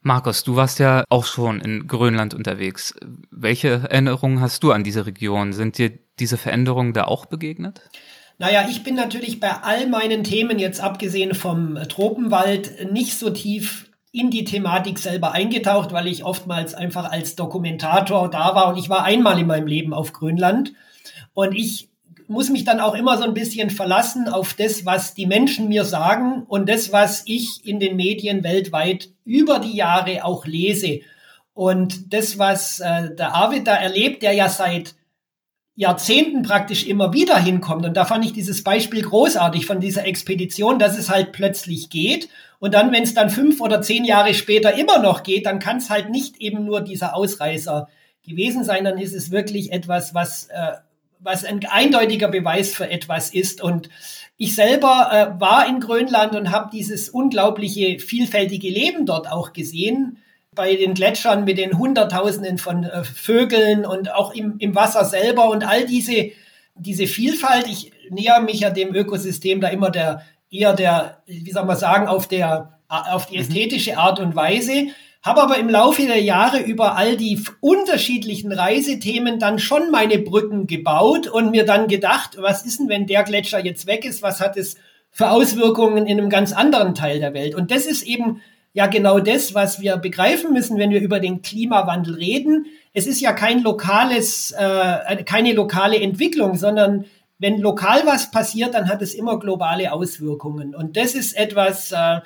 Markus, 0.00 0.42
du 0.42 0.56
warst 0.56 0.80
ja 0.80 1.04
auch 1.10 1.26
schon 1.26 1.60
in 1.60 1.86
Grönland 1.86 2.34
unterwegs. 2.34 2.94
Welche 3.30 3.68
Erinnerungen 3.68 4.40
hast 4.40 4.64
du 4.64 4.72
an 4.72 4.82
diese 4.82 5.06
Region? 5.06 5.52
Sind 5.52 5.78
dir 5.78 5.92
diese 6.18 6.38
Veränderungen 6.38 6.92
da 6.92 7.04
auch 7.04 7.26
begegnet? 7.26 7.82
Naja, 8.38 8.66
ich 8.68 8.82
bin 8.82 8.96
natürlich 8.96 9.38
bei 9.38 9.52
all 9.62 9.86
meinen 9.86 10.24
Themen, 10.24 10.58
jetzt 10.58 10.80
abgesehen 10.80 11.34
vom 11.34 11.78
Tropenwald, 11.88 12.90
nicht 12.90 13.16
so 13.16 13.30
tief 13.30 13.91
in 14.12 14.30
die 14.30 14.44
Thematik 14.44 14.98
selber 14.98 15.32
eingetaucht, 15.32 15.92
weil 15.92 16.06
ich 16.06 16.24
oftmals 16.24 16.74
einfach 16.74 17.10
als 17.10 17.34
Dokumentator 17.34 18.30
da 18.30 18.54
war 18.54 18.68
und 18.68 18.78
ich 18.78 18.88
war 18.88 19.04
einmal 19.04 19.38
in 19.38 19.46
meinem 19.46 19.66
Leben 19.66 19.94
auf 19.94 20.12
Grönland 20.12 20.74
und 21.32 21.54
ich 21.54 21.88
muss 22.28 22.50
mich 22.50 22.64
dann 22.64 22.80
auch 22.80 22.94
immer 22.94 23.18
so 23.18 23.24
ein 23.24 23.34
bisschen 23.34 23.70
verlassen 23.70 24.28
auf 24.28 24.54
das, 24.54 24.86
was 24.86 25.14
die 25.14 25.26
Menschen 25.26 25.68
mir 25.68 25.84
sagen 25.84 26.44
und 26.46 26.68
das, 26.68 26.92
was 26.92 27.22
ich 27.26 27.60
in 27.64 27.80
den 27.80 27.96
Medien 27.96 28.42
weltweit 28.44 29.10
über 29.24 29.58
die 29.58 29.76
Jahre 29.76 30.24
auch 30.24 30.46
lese. 30.46 31.00
Und 31.54 32.12
das, 32.14 32.38
was 32.38 32.80
äh, 32.80 33.14
der 33.14 33.34
Arvid 33.34 33.66
da 33.66 33.74
erlebt, 33.74 34.22
der 34.22 34.32
ja 34.32 34.48
seit 34.48 34.94
Jahrzehnten 35.74 36.42
praktisch 36.42 36.86
immer 36.86 37.12
wieder 37.12 37.38
hinkommt. 37.38 37.86
Und 37.86 37.96
da 37.96 38.04
fand 38.04 38.24
ich 38.24 38.32
dieses 38.32 38.62
Beispiel 38.62 39.02
großartig 39.02 39.64
von 39.64 39.80
dieser 39.80 40.04
Expedition, 40.06 40.78
dass 40.78 40.98
es 40.98 41.08
halt 41.08 41.32
plötzlich 41.32 41.88
geht. 41.88 42.28
Und 42.58 42.74
dann, 42.74 42.92
wenn 42.92 43.02
es 43.02 43.14
dann 43.14 43.30
fünf 43.30 43.60
oder 43.60 43.80
zehn 43.80 44.04
Jahre 44.04 44.34
später 44.34 44.74
immer 44.74 44.98
noch 44.98 45.22
geht, 45.22 45.46
dann 45.46 45.58
kann 45.58 45.78
es 45.78 45.88
halt 45.88 46.10
nicht 46.10 46.36
eben 46.38 46.64
nur 46.64 46.82
dieser 46.82 47.16
Ausreißer 47.16 47.88
gewesen 48.26 48.64
sein. 48.64 48.84
Dann 48.84 48.98
ist 48.98 49.14
es 49.14 49.30
wirklich 49.30 49.72
etwas, 49.72 50.14
was, 50.14 50.48
äh, 50.48 50.72
was 51.20 51.44
ein 51.44 51.60
eindeutiger 51.66 52.28
Beweis 52.28 52.74
für 52.74 52.90
etwas 52.90 53.30
ist. 53.30 53.62
Und 53.62 53.88
ich 54.36 54.54
selber 54.54 55.08
äh, 55.10 55.40
war 55.40 55.66
in 55.66 55.80
Grönland 55.80 56.36
und 56.36 56.50
habe 56.50 56.68
dieses 56.70 57.08
unglaubliche, 57.08 57.98
vielfältige 57.98 58.68
Leben 58.68 59.06
dort 59.06 59.30
auch 59.30 59.54
gesehen 59.54 60.18
bei 60.54 60.76
den 60.76 60.94
Gletschern 60.94 61.44
mit 61.44 61.58
den 61.58 61.78
Hunderttausenden 61.78 62.58
von 62.58 62.84
äh, 62.84 63.04
Vögeln 63.04 63.86
und 63.86 64.12
auch 64.12 64.34
im, 64.34 64.56
im 64.58 64.74
Wasser 64.74 65.04
selber 65.04 65.48
und 65.48 65.66
all 65.66 65.86
diese, 65.86 66.30
diese 66.74 67.06
Vielfalt. 67.06 67.66
Ich 67.66 67.92
näher 68.10 68.40
mich 68.40 68.60
ja 68.60 68.70
dem 68.70 68.94
Ökosystem 68.94 69.60
da 69.60 69.68
immer 69.68 69.90
der, 69.90 70.22
eher 70.50 70.74
der, 70.74 71.22
wie 71.26 71.50
soll 71.50 71.64
man 71.64 71.76
sagen, 71.76 72.06
auf 72.06 72.28
der, 72.28 72.78
auf 72.88 73.26
die 73.26 73.36
mhm. 73.36 73.42
ästhetische 73.42 73.96
Art 73.96 74.20
und 74.20 74.36
Weise. 74.36 74.88
Habe 75.22 75.42
aber 75.42 75.56
im 75.56 75.70
Laufe 75.70 76.02
der 76.02 76.20
Jahre 76.20 76.60
über 76.60 76.96
all 76.96 77.16
die 77.16 77.40
unterschiedlichen 77.60 78.52
Reisethemen 78.52 79.38
dann 79.38 79.60
schon 79.60 79.90
meine 79.90 80.18
Brücken 80.18 80.66
gebaut 80.66 81.28
und 81.28 81.52
mir 81.52 81.64
dann 81.64 81.86
gedacht, 81.86 82.36
was 82.38 82.66
ist 82.66 82.80
denn, 82.80 82.88
wenn 82.88 83.06
der 83.06 83.22
Gletscher 83.22 83.64
jetzt 83.64 83.86
weg 83.86 84.04
ist? 84.04 84.20
Was 84.20 84.40
hat 84.40 84.56
es 84.56 84.76
für 85.10 85.30
Auswirkungen 85.30 86.06
in 86.06 86.18
einem 86.18 86.28
ganz 86.28 86.52
anderen 86.52 86.94
Teil 86.94 87.20
der 87.20 87.34
Welt? 87.34 87.54
Und 87.54 87.70
das 87.70 87.86
ist 87.86 88.02
eben 88.02 88.42
ja 88.72 88.86
genau 88.86 89.18
das, 89.18 89.54
was 89.54 89.80
wir 89.80 89.96
begreifen 89.96 90.52
müssen, 90.52 90.78
wenn 90.78 90.90
wir 90.90 91.00
über 91.00 91.20
den 91.20 91.42
Klimawandel 91.42 92.14
reden. 92.14 92.66
Es 92.94 93.06
ist 93.06 93.20
ja 93.20 93.32
kein 93.32 93.62
lokales, 93.62 94.52
äh, 94.52 95.22
keine 95.24 95.52
lokale 95.52 96.00
Entwicklung, 96.00 96.56
sondern 96.56 97.04
wenn 97.38 97.58
lokal 97.58 98.06
was 98.06 98.30
passiert, 98.30 98.74
dann 98.74 98.88
hat 98.88 99.02
es 99.02 99.14
immer 99.14 99.38
globale 99.38 99.92
Auswirkungen. 99.92 100.74
Und 100.74 100.96
das 100.96 101.14
ist 101.14 101.36
etwas, 101.36 101.92
äh, 101.92 102.20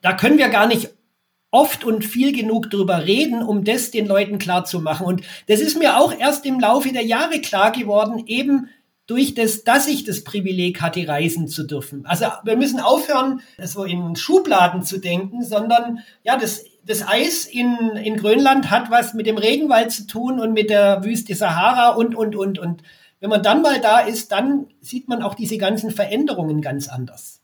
da 0.00 0.12
können 0.18 0.38
wir 0.38 0.48
gar 0.48 0.66
nicht 0.66 0.90
oft 1.50 1.84
und 1.84 2.04
viel 2.04 2.36
genug 2.36 2.70
drüber 2.70 3.06
reden, 3.06 3.42
um 3.42 3.64
das 3.64 3.90
den 3.90 4.06
Leuten 4.06 4.38
klar 4.38 4.64
zu 4.64 4.80
machen. 4.80 5.06
Und 5.06 5.22
das 5.46 5.60
ist 5.60 5.78
mir 5.78 5.98
auch 5.98 6.12
erst 6.12 6.44
im 6.44 6.60
Laufe 6.60 6.92
der 6.92 7.04
Jahre 7.04 7.40
klar 7.40 7.72
geworden, 7.72 8.24
eben 8.26 8.68
durch 9.06 9.34
das, 9.34 9.62
dass 9.64 9.86
ich 9.86 10.04
das 10.04 10.24
Privileg 10.24 10.80
hatte, 10.80 11.06
reisen 11.06 11.46
zu 11.48 11.64
dürfen. 11.64 12.04
Also 12.06 12.26
wir 12.42 12.56
müssen 12.56 12.80
aufhören, 12.80 13.40
so 13.62 13.84
in 13.84 14.16
Schubladen 14.16 14.82
zu 14.82 14.98
denken, 14.98 15.44
sondern 15.44 16.00
ja, 16.24 16.36
das, 16.36 16.64
das 16.84 17.06
Eis 17.06 17.46
in, 17.46 17.76
in 18.02 18.16
Grönland 18.16 18.70
hat 18.70 18.90
was 18.90 19.14
mit 19.14 19.26
dem 19.26 19.38
Regenwald 19.38 19.92
zu 19.92 20.06
tun 20.06 20.40
und 20.40 20.52
mit 20.52 20.70
der 20.70 21.04
Wüste 21.04 21.34
Sahara 21.34 21.90
und, 21.90 22.14
und, 22.14 22.34
und, 22.34 22.58
und. 22.58 22.82
Wenn 23.20 23.30
man 23.30 23.42
dann 23.42 23.62
mal 23.62 23.80
da 23.80 24.00
ist, 24.00 24.32
dann 24.32 24.66
sieht 24.80 25.08
man 25.08 25.22
auch 25.22 25.34
diese 25.34 25.56
ganzen 25.56 25.90
Veränderungen 25.90 26.60
ganz 26.60 26.88
anders. 26.88 27.35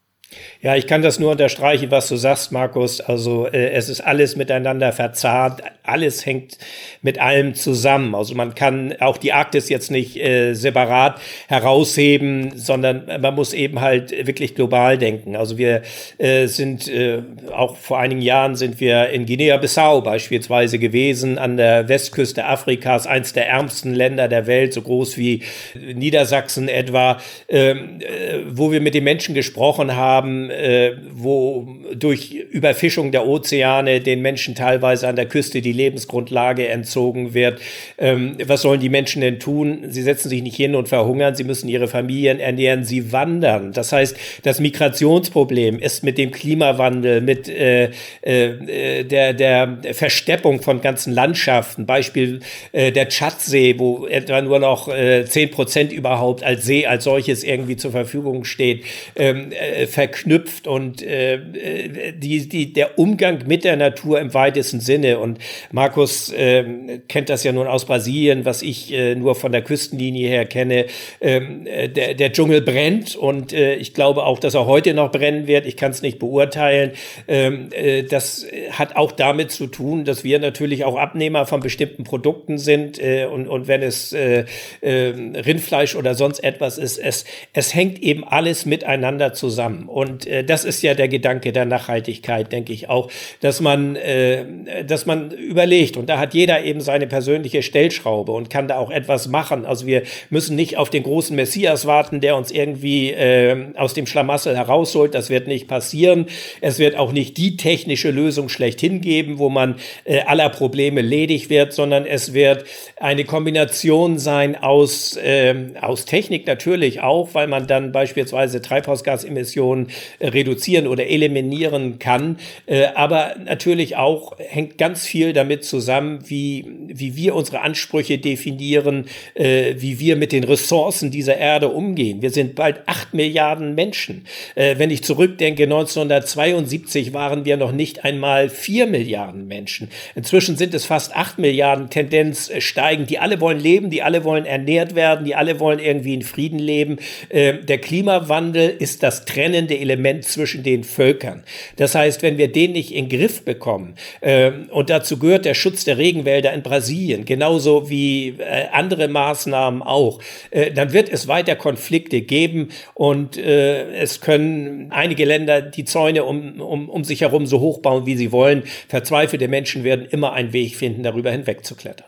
Ja, 0.62 0.77
ich 0.77 0.87
kann 0.87 1.03
das 1.03 1.18
nur 1.18 1.33
unterstreichen, 1.33 1.90
was 1.90 2.09
du 2.09 2.16
sagst, 2.16 2.53
Markus. 2.53 3.01
Also 3.01 3.47
äh, 3.47 3.71
es 3.71 3.88
ist 3.88 4.01
alles 4.01 4.37
miteinander 4.37 4.92
verzahnt, 4.92 5.61
alles 5.83 6.25
hängt 6.25 6.57
mit 7.03 7.18
allem 7.18 7.55
zusammen. 7.55 8.14
Also 8.14 8.35
man 8.37 8.55
kann 8.55 8.95
auch 9.01 9.16
die 9.16 9.33
Arktis 9.33 9.68
jetzt 9.68 9.90
nicht 9.90 10.16
äh, 10.16 10.55
separat 10.55 11.21
herausheben, 11.49 12.53
sondern 12.55 13.07
man 13.21 13.35
muss 13.35 13.55
eben 13.55 13.81
halt 13.81 14.12
wirklich 14.27 14.55
global 14.55 14.99
denken. 14.99 15.35
Also 15.35 15.59
wir 15.59 15.83
äh, 16.18 16.47
sind 16.47 16.87
äh, 16.87 17.23
auch 17.53 17.77
vor 17.77 17.99
einigen 17.99 18.23
Jahren 18.23 18.55
sind 18.55 18.79
wir 18.79 19.09
in 19.09 19.27
Guinea-Bissau 19.27 20.01
beispielsweise 20.01 20.79
gewesen, 20.79 21.38
an 21.38 21.57
der 21.57 21.88
Westküste 21.88 22.45
Afrikas, 22.45 23.09
eins 23.09 23.33
der 23.33 23.49
ärmsten 23.49 23.95
Länder 23.95 24.29
der 24.29 24.47
Welt, 24.47 24.73
so 24.73 24.83
groß 24.83 25.18
wie 25.18 25.42
Niedersachsen 25.75 26.68
etwa, 26.68 27.20
ähm, 27.49 27.99
äh, 28.01 28.39
wo 28.49 28.70
wir 28.70 28.80
mit 28.80 28.95
den 28.95 29.03
Menschen 29.03 29.35
gesprochen 29.35 29.97
haben 29.97 30.22
haben, 30.23 30.51
äh, 30.51 30.93
wo 31.12 31.66
durch 31.95 32.33
Überfischung 32.33 33.12
der 33.12 33.27
Ozeane 33.27 34.01
den 34.01 34.23
Menschen 34.23 34.55
teilweise 34.55 35.09
an 35.09 35.16
der 35.16 35.27
Küste 35.27 35.61
die 35.61 35.73
Lebensgrundlage 35.73 36.68
entzogen 36.68 37.35
wird. 37.35 37.61
Ähm, 37.99 38.37
was 38.45 38.62
sollen 38.62 38.81
die 38.81 38.89
Menschen 38.89 39.20
denn 39.20 39.39
tun? 39.39 39.85
Sie 39.89 40.03
setzen 40.03 40.29
sich 40.29 40.43
nicht 40.43 40.57
hin 40.57 40.75
und 40.75 40.89
verhungern, 40.89 41.35
sie 41.35 41.45
müssen 41.45 41.68
ihre 41.68 41.89
Familien 41.89 42.41
ernähren, 42.41 42.85
sie 42.85 43.12
wandern. 43.12 43.73
Das 43.73 43.93
heißt, 43.93 44.16
das 44.43 44.61
Migrationsproblem 44.61 45.79
ist 45.79 46.05
mit 46.05 46.18
dem 46.18 46.31
Klimawandel, 46.31 47.20
mit 47.20 47.49
äh, 47.49 47.91
äh, 48.23 49.05
der, 49.05 49.33
der 49.33 49.79
Versteppung 49.93 50.62
von 50.62 50.81
ganzen 50.81 51.12
Landschaften, 51.12 51.87
Beispiel 51.87 52.41
äh, 52.73 52.93
der 52.93 53.09
Tschadsee, 53.09 53.75
wo 53.79 54.07
etwa 54.07 54.41
nur 54.41 54.59
noch 54.59 54.89
äh, 54.89 55.25
zehn 55.25 55.49
äh, 55.49 55.53
Prozent 55.53 55.93
überhaupt 55.93 56.43
als 56.43 56.64
See 56.64 56.87
als 56.87 57.05
solches 57.05 57.45
irgendwie 57.45 57.77
zur 57.77 57.91
Verfügung 57.91 58.45
steht, 58.45 58.85
ähm, 59.16 59.53
äh, 59.53 59.87
verknüpft 60.13 60.67
und 60.67 61.03
äh, 61.03 62.13
die, 62.13 62.49
die, 62.49 62.73
der 62.73 62.99
Umgang 62.99 63.45
mit 63.47 63.65
der 63.65 63.77
Natur 63.77 64.21
im 64.21 64.35
weitesten 64.35 64.81
Sinne. 64.81 65.19
Und 65.19 65.39
Markus 65.71 66.31
äh, 66.33 67.01
kennt 67.09 67.29
das 67.29 67.45
ja 67.45 67.53
nun 67.53 67.67
aus 67.67 67.87
Brasilien, 67.87 68.45
was 68.45 68.63
ich 68.63 68.93
äh, 68.93 69.15
nur 69.15 69.35
von 69.35 69.53
der 69.53 69.63
Küstenlinie 69.63 70.29
her 70.29 70.45
kenne. 70.45 70.87
Ähm, 71.21 71.67
äh, 71.67 71.89
der, 71.89 72.15
der 72.15 72.33
Dschungel 72.33 72.61
brennt 72.61 73.17
und 73.17 73.53
äh, 73.53 73.75
ich 73.77 73.95
glaube 73.95 74.25
auch, 74.25 74.39
dass 74.39 74.55
er 74.55 74.67
heute 74.67 74.93
noch 74.95 75.11
brennen 75.11 75.47
wird. 75.47 75.67
Ich 75.67 75.77
kann 75.77 75.91
es 75.91 76.03
nicht 76.03 76.19
beurteilen. 76.19 76.93
Ähm, 77.27 77.69
äh, 77.73 78.03
das 78.03 78.47
hat 78.71 78.97
auch 78.97 79.13
damit 79.13 79.51
zu 79.51 79.67
tun, 79.67 80.05
dass 80.05 80.25
wir 80.25 80.39
natürlich 80.39 80.85
auch 80.85 80.97
Abnehmer 80.97 81.47
von 81.47 81.61
bestimmten 81.61 82.05
Produkten 82.05 82.59
sind 82.59 83.03
äh, 83.03 83.27
und, 83.27 83.49
und 83.49 83.67
wenn 83.67 83.83
es 83.83 84.13
äh, 84.13 84.45
äh, 84.83 85.13
Rindfleisch 85.41 85.97
oder 85.97 86.15
sonst 86.15 86.45
etwas 86.45 86.79
ist, 86.79 86.99
es, 86.99 87.25
es 87.53 87.75
hängt 87.75 88.03
eben 88.03 88.25
alles 88.25 88.67
miteinander 88.67 89.33
zusammen. 89.33 89.89
Und 89.89 90.01
äh, 90.26 90.44
das 90.44 90.64
ist 90.64 90.82
ja 90.82 90.94
der 90.94 91.09
Gedanke 91.09 91.53
der 91.53 91.64
Nachhaltigkeit, 91.64 92.53
denke 92.53 92.72
ich 92.72 92.88
auch, 92.88 93.11
dass 93.40 93.61
man, 93.61 93.96
äh, 93.96 94.44
dass 94.84 95.07
man 95.07 95.30
überlegt 95.30 95.96
und 95.96 96.09
da 96.09 96.18
hat 96.18 96.34
jeder 96.34 96.64
eben 96.64 96.80
seine 96.80 97.07
persönliche 97.07 97.62
Stellschraube 97.62 98.32
und 98.32 98.50
kann 98.50 98.68
da 98.68 98.78
auch 98.78 98.90
etwas 98.90 99.28
machen. 99.28 99.64
Also 99.64 99.86
wir 99.86 100.03
müssen 100.30 100.57
nicht 100.57 100.76
auf 100.76 100.90
den 100.90 101.03
großen 101.03 101.34
Messias 101.36 101.86
warten, 101.86 102.20
der 102.20 102.36
uns 102.36 102.50
irgendwie 102.50 103.11
äh, 103.11 103.72
aus 103.76 103.94
dem 103.94 104.07
Schlamassel 104.07 104.57
herausholt. 104.57 105.14
Das 105.14 105.30
wird 105.30 105.46
nicht 105.46 105.68
passieren. 105.68 106.26
Es 106.61 106.78
wird 106.78 106.96
auch 106.96 107.12
nicht 107.12 107.36
die 107.36 107.57
technische 107.57 108.11
Lösung 108.11 108.48
schlechthin 108.48 109.00
geben, 109.00 109.38
wo 109.38 109.48
man 109.48 109.76
äh, 110.05 110.20
aller 110.20 110.48
Probleme 110.48 111.00
ledig 111.00 111.50
wird, 111.50 111.72
sondern 111.72 112.07
es 112.07 112.34
wird 112.34 112.64
eine 112.98 113.24
Kombination 113.24 114.18
sein 114.18 114.57
aus, 114.57 115.16
äh, 115.16 115.55
aus 115.80 116.05
Technik 116.05 116.46
natürlich 116.46 117.00
auch, 117.00 117.30
weil 117.34 117.46
man 117.46 117.66
dann 117.66 117.92
beispielsweise 117.92 118.62
Treibhausgasemissionen 118.62 119.88
reduzieren 120.20 120.86
oder 120.86 121.07
eliminieren 121.07 121.99
kann. 121.99 122.38
Äh, 122.66 122.86
aber 122.95 123.36
natürlich 123.45 123.97
auch 123.97 124.32
hängt 124.38 124.78
ganz 124.78 125.07
viel 125.07 125.32
damit 125.32 125.64
zusammen, 125.64 126.20
wie, 126.26 126.66
wie 126.88 127.16
wir 127.16 127.34
unsere 127.34 127.61
Ansprüche 127.61 128.18
definieren, 128.18 129.07
äh, 129.34 129.74
wie 129.78 129.99
wir 130.01 130.16
mit 130.16 130.32
den 130.32 130.45
Ressourcen 130.45 131.11
dieser 131.11 131.36
Erde 131.36 131.68
umgehen. 131.68 132.22
Wir 132.22 132.30
sind 132.30 132.55
bald 132.55 132.80
acht 132.86 133.14
Milliarden 133.14 133.74
Menschen. 133.74 134.26
Äh, 134.55 134.78
wenn 134.78 134.90
ich 134.90 135.03
zurückdenke, 135.03 135.64
1972 135.64 137.12
waren 137.12 137.45
wir 137.45 137.57
noch 137.57 137.72
nicht 137.72 138.05
einmal 138.05 138.49
vier 138.49 138.86
Milliarden 138.86 139.47
Menschen. 139.47 139.88
Inzwischen 140.14 140.57
sind 140.57 140.74
es 140.74 140.84
fast 140.84 141.14
acht 141.16 141.38
Milliarden, 141.38 141.90
Tendenz 141.90 142.51
äh, 142.51 142.61
steigend. 142.61 143.11
Die 143.11 143.18
alle 143.18 143.40
wollen 143.40 143.61
leben, 143.61 143.90
die 143.90 144.03
alle 144.03 144.24
wollen 144.24 144.45
ernährt 144.45 144.95
werden, 144.95 145.24
die 145.24 145.34
alle 145.34 145.61
wollen 145.61 145.78
irgendwie 145.78 146.14
in 146.14 146.22
Frieden 146.22 146.59
leben. 146.59 146.99
Äh, 147.28 147.59
der 147.59 147.78
Klimawandel 147.78 148.68
ist 148.78 149.03
das 149.03 149.24
trennende 149.24 149.74
Element 149.83 150.24
zwischen 150.24 150.62
den 150.62 150.85
Völkern. 150.85 151.45
Das 151.76 151.95
heißt, 151.95 152.22
wenn 152.22 152.39
wir 152.39 152.51
den 152.51 152.72
nicht 152.72 152.93
in 152.93 153.09
den 153.09 153.18
Griff 153.18 153.45
bekommen, 153.45 153.95
äh, 154.20 154.51
und 154.70 154.89
dazu 154.89 155.18
gehört 155.18 155.45
der 155.45 155.55
Schutz 155.55 155.85
der 155.85 155.99
Regenwälder 155.99 156.53
in 156.53 156.62
Brasilien, 156.62 157.24
genauso 157.24 157.91
wie 157.91 158.37
äh, 158.39 158.68
andere 158.72 159.09
Maßnahmen 159.09 159.83
auch, 159.83 160.20
äh, 160.51 160.70
dann 160.70 160.93
wird 160.93 161.09
es 161.11 161.28
weiter 161.28 161.57
Konflikte 161.57 162.22
geben 162.22 162.68
und 162.95 163.37
äh, 163.37 163.93
es 163.95 164.20
können 164.20 164.91
einige 164.91 165.24
Länder 165.24 165.61
die 165.61 165.85
Zäune 165.85 166.24
um, 166.24 166.61
um, 166.61 166.89
um 166.89 167.05
sich 167.05 167.20
herum 167.20 167.47
so 167.47 167.61
hoch 167.61 167.80
bauen, 167.80 168.07
wie 168.07 168.16
sie 168.16 168.33
wollen. 168.33 168.62
Verzweifelte 168.89 169.49
Menschen 169.49 169.85
werden 169.85 170.07
immer 170.07 170.33
einen 170.33 170.53
Weg 170.53 170.76
finden, 170.76 171.03
darüber 171.03 171.30
hinwegzuklettern. 171.30 172.07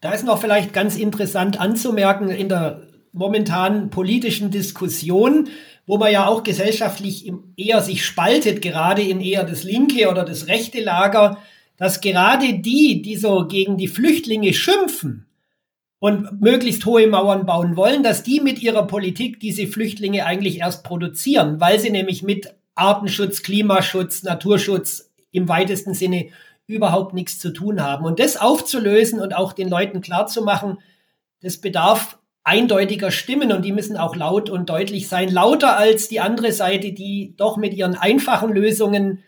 Da 0.00 0.12
ist 0.12 0.24
noch 0.24 0.40
vielleicht 0.40 0.72
ganz 0.72 0.96
interessant 0.96 1.60
anzumerken, 1.60 2.30
in 2.30 2.48
der 2.48 2.82
momentanen 3.12 3.90
politischen 3.90 4.50
Diskussion, 4.50 5.48
wo 5.86 5.98
man 5.98 6.12
ja 6.12 6.26
auch 6.26 6.42
gesellschaftlich 6.42 7.32
eher 7.56 7.82
sich 7.82 8.04
spaltet, 8.04 8.62
gerade 8.62 9.02
in 9.02 9.20
eher 9.20 9.44
das 9.44 9.64
linke 9.64 10.08
oder 10.08 10.24
das 10.24 10.46
rechte 10.46 10.80
Lager, 10.80 11.38
dass 11.76 12.00
gerade 12.00 12.58
die, 12.58 13.02
die 13.02 13.16
so 13.16 13.46
gegen 13.46 13.76
die 13.76 13.88
Flüchtlinge 13.88 14.52
schimpfen 14.52 15.26
und 15.98 16.40
möglichst 16.40 16.84
hohe 16.86 17.06
Mauern 17.06 17.46
bauen 17.46 17.76
wollen, 17.76 18.02
dass 18.02 18.22
die 18.22 18.40
mit 18.40 18.62
ihrer 18.62 18.86
Politik 18.86 19.40
diese 19.40 19.66
Flüchtlinge 19.66 20.26
eigentlich 20.26 20.58
erst 20.58 20.84
produzieren, 20.84 21.60
weil 21.60 21.78
sie 21.78 21.90
nämlich 21.90 22.22
mit 22.22 22.54
Artenschutz, 22.74 23.42
Klimaschutz, 23.42 24.22
Naturschutz 24.22 25.10
im 25.32 25.48
weitesten 25.48 25.94
Sinne 25.94 26.28
überhaupt 26.66 27.14
nichts 27.14 27.38
zu 27.38 27.50
tun 27.52 27.82
haben. 27.82 28.04
Und 28.04 28.20
das 28.20 28.36
aufzulösen 28.36 29.20
und 29.20 29.34
auch 29.34 29.52
den 29.52 29.68
Leuten 29.68 30.00
klarzumachen, 30.00 30.78
das 31.42 31.58
bedarf 31.58 32.18
eindeutiger 32.44 33.10
Stimmen 33.10 33.52
und 33.52 33.64
die 33.64 33.72
müssen 33.72 33.96
auch 33.96 34.16
laut 34.16 34.50
und 34.50 34.68
deutlich 34.68 35.08
sein, 35.08 35.30
lauter 35.30 35.76
als 35.76 36.08
die 36.08 36.20
andere 36.20 36.52
Seite, 36.52 36.92
die 36.92 37.34
doch 37.36 37.56
mit 37.56 37.74
ihren 37.74 37.94
einfachen 37.94 38.52
Lösungen 38.52 39.22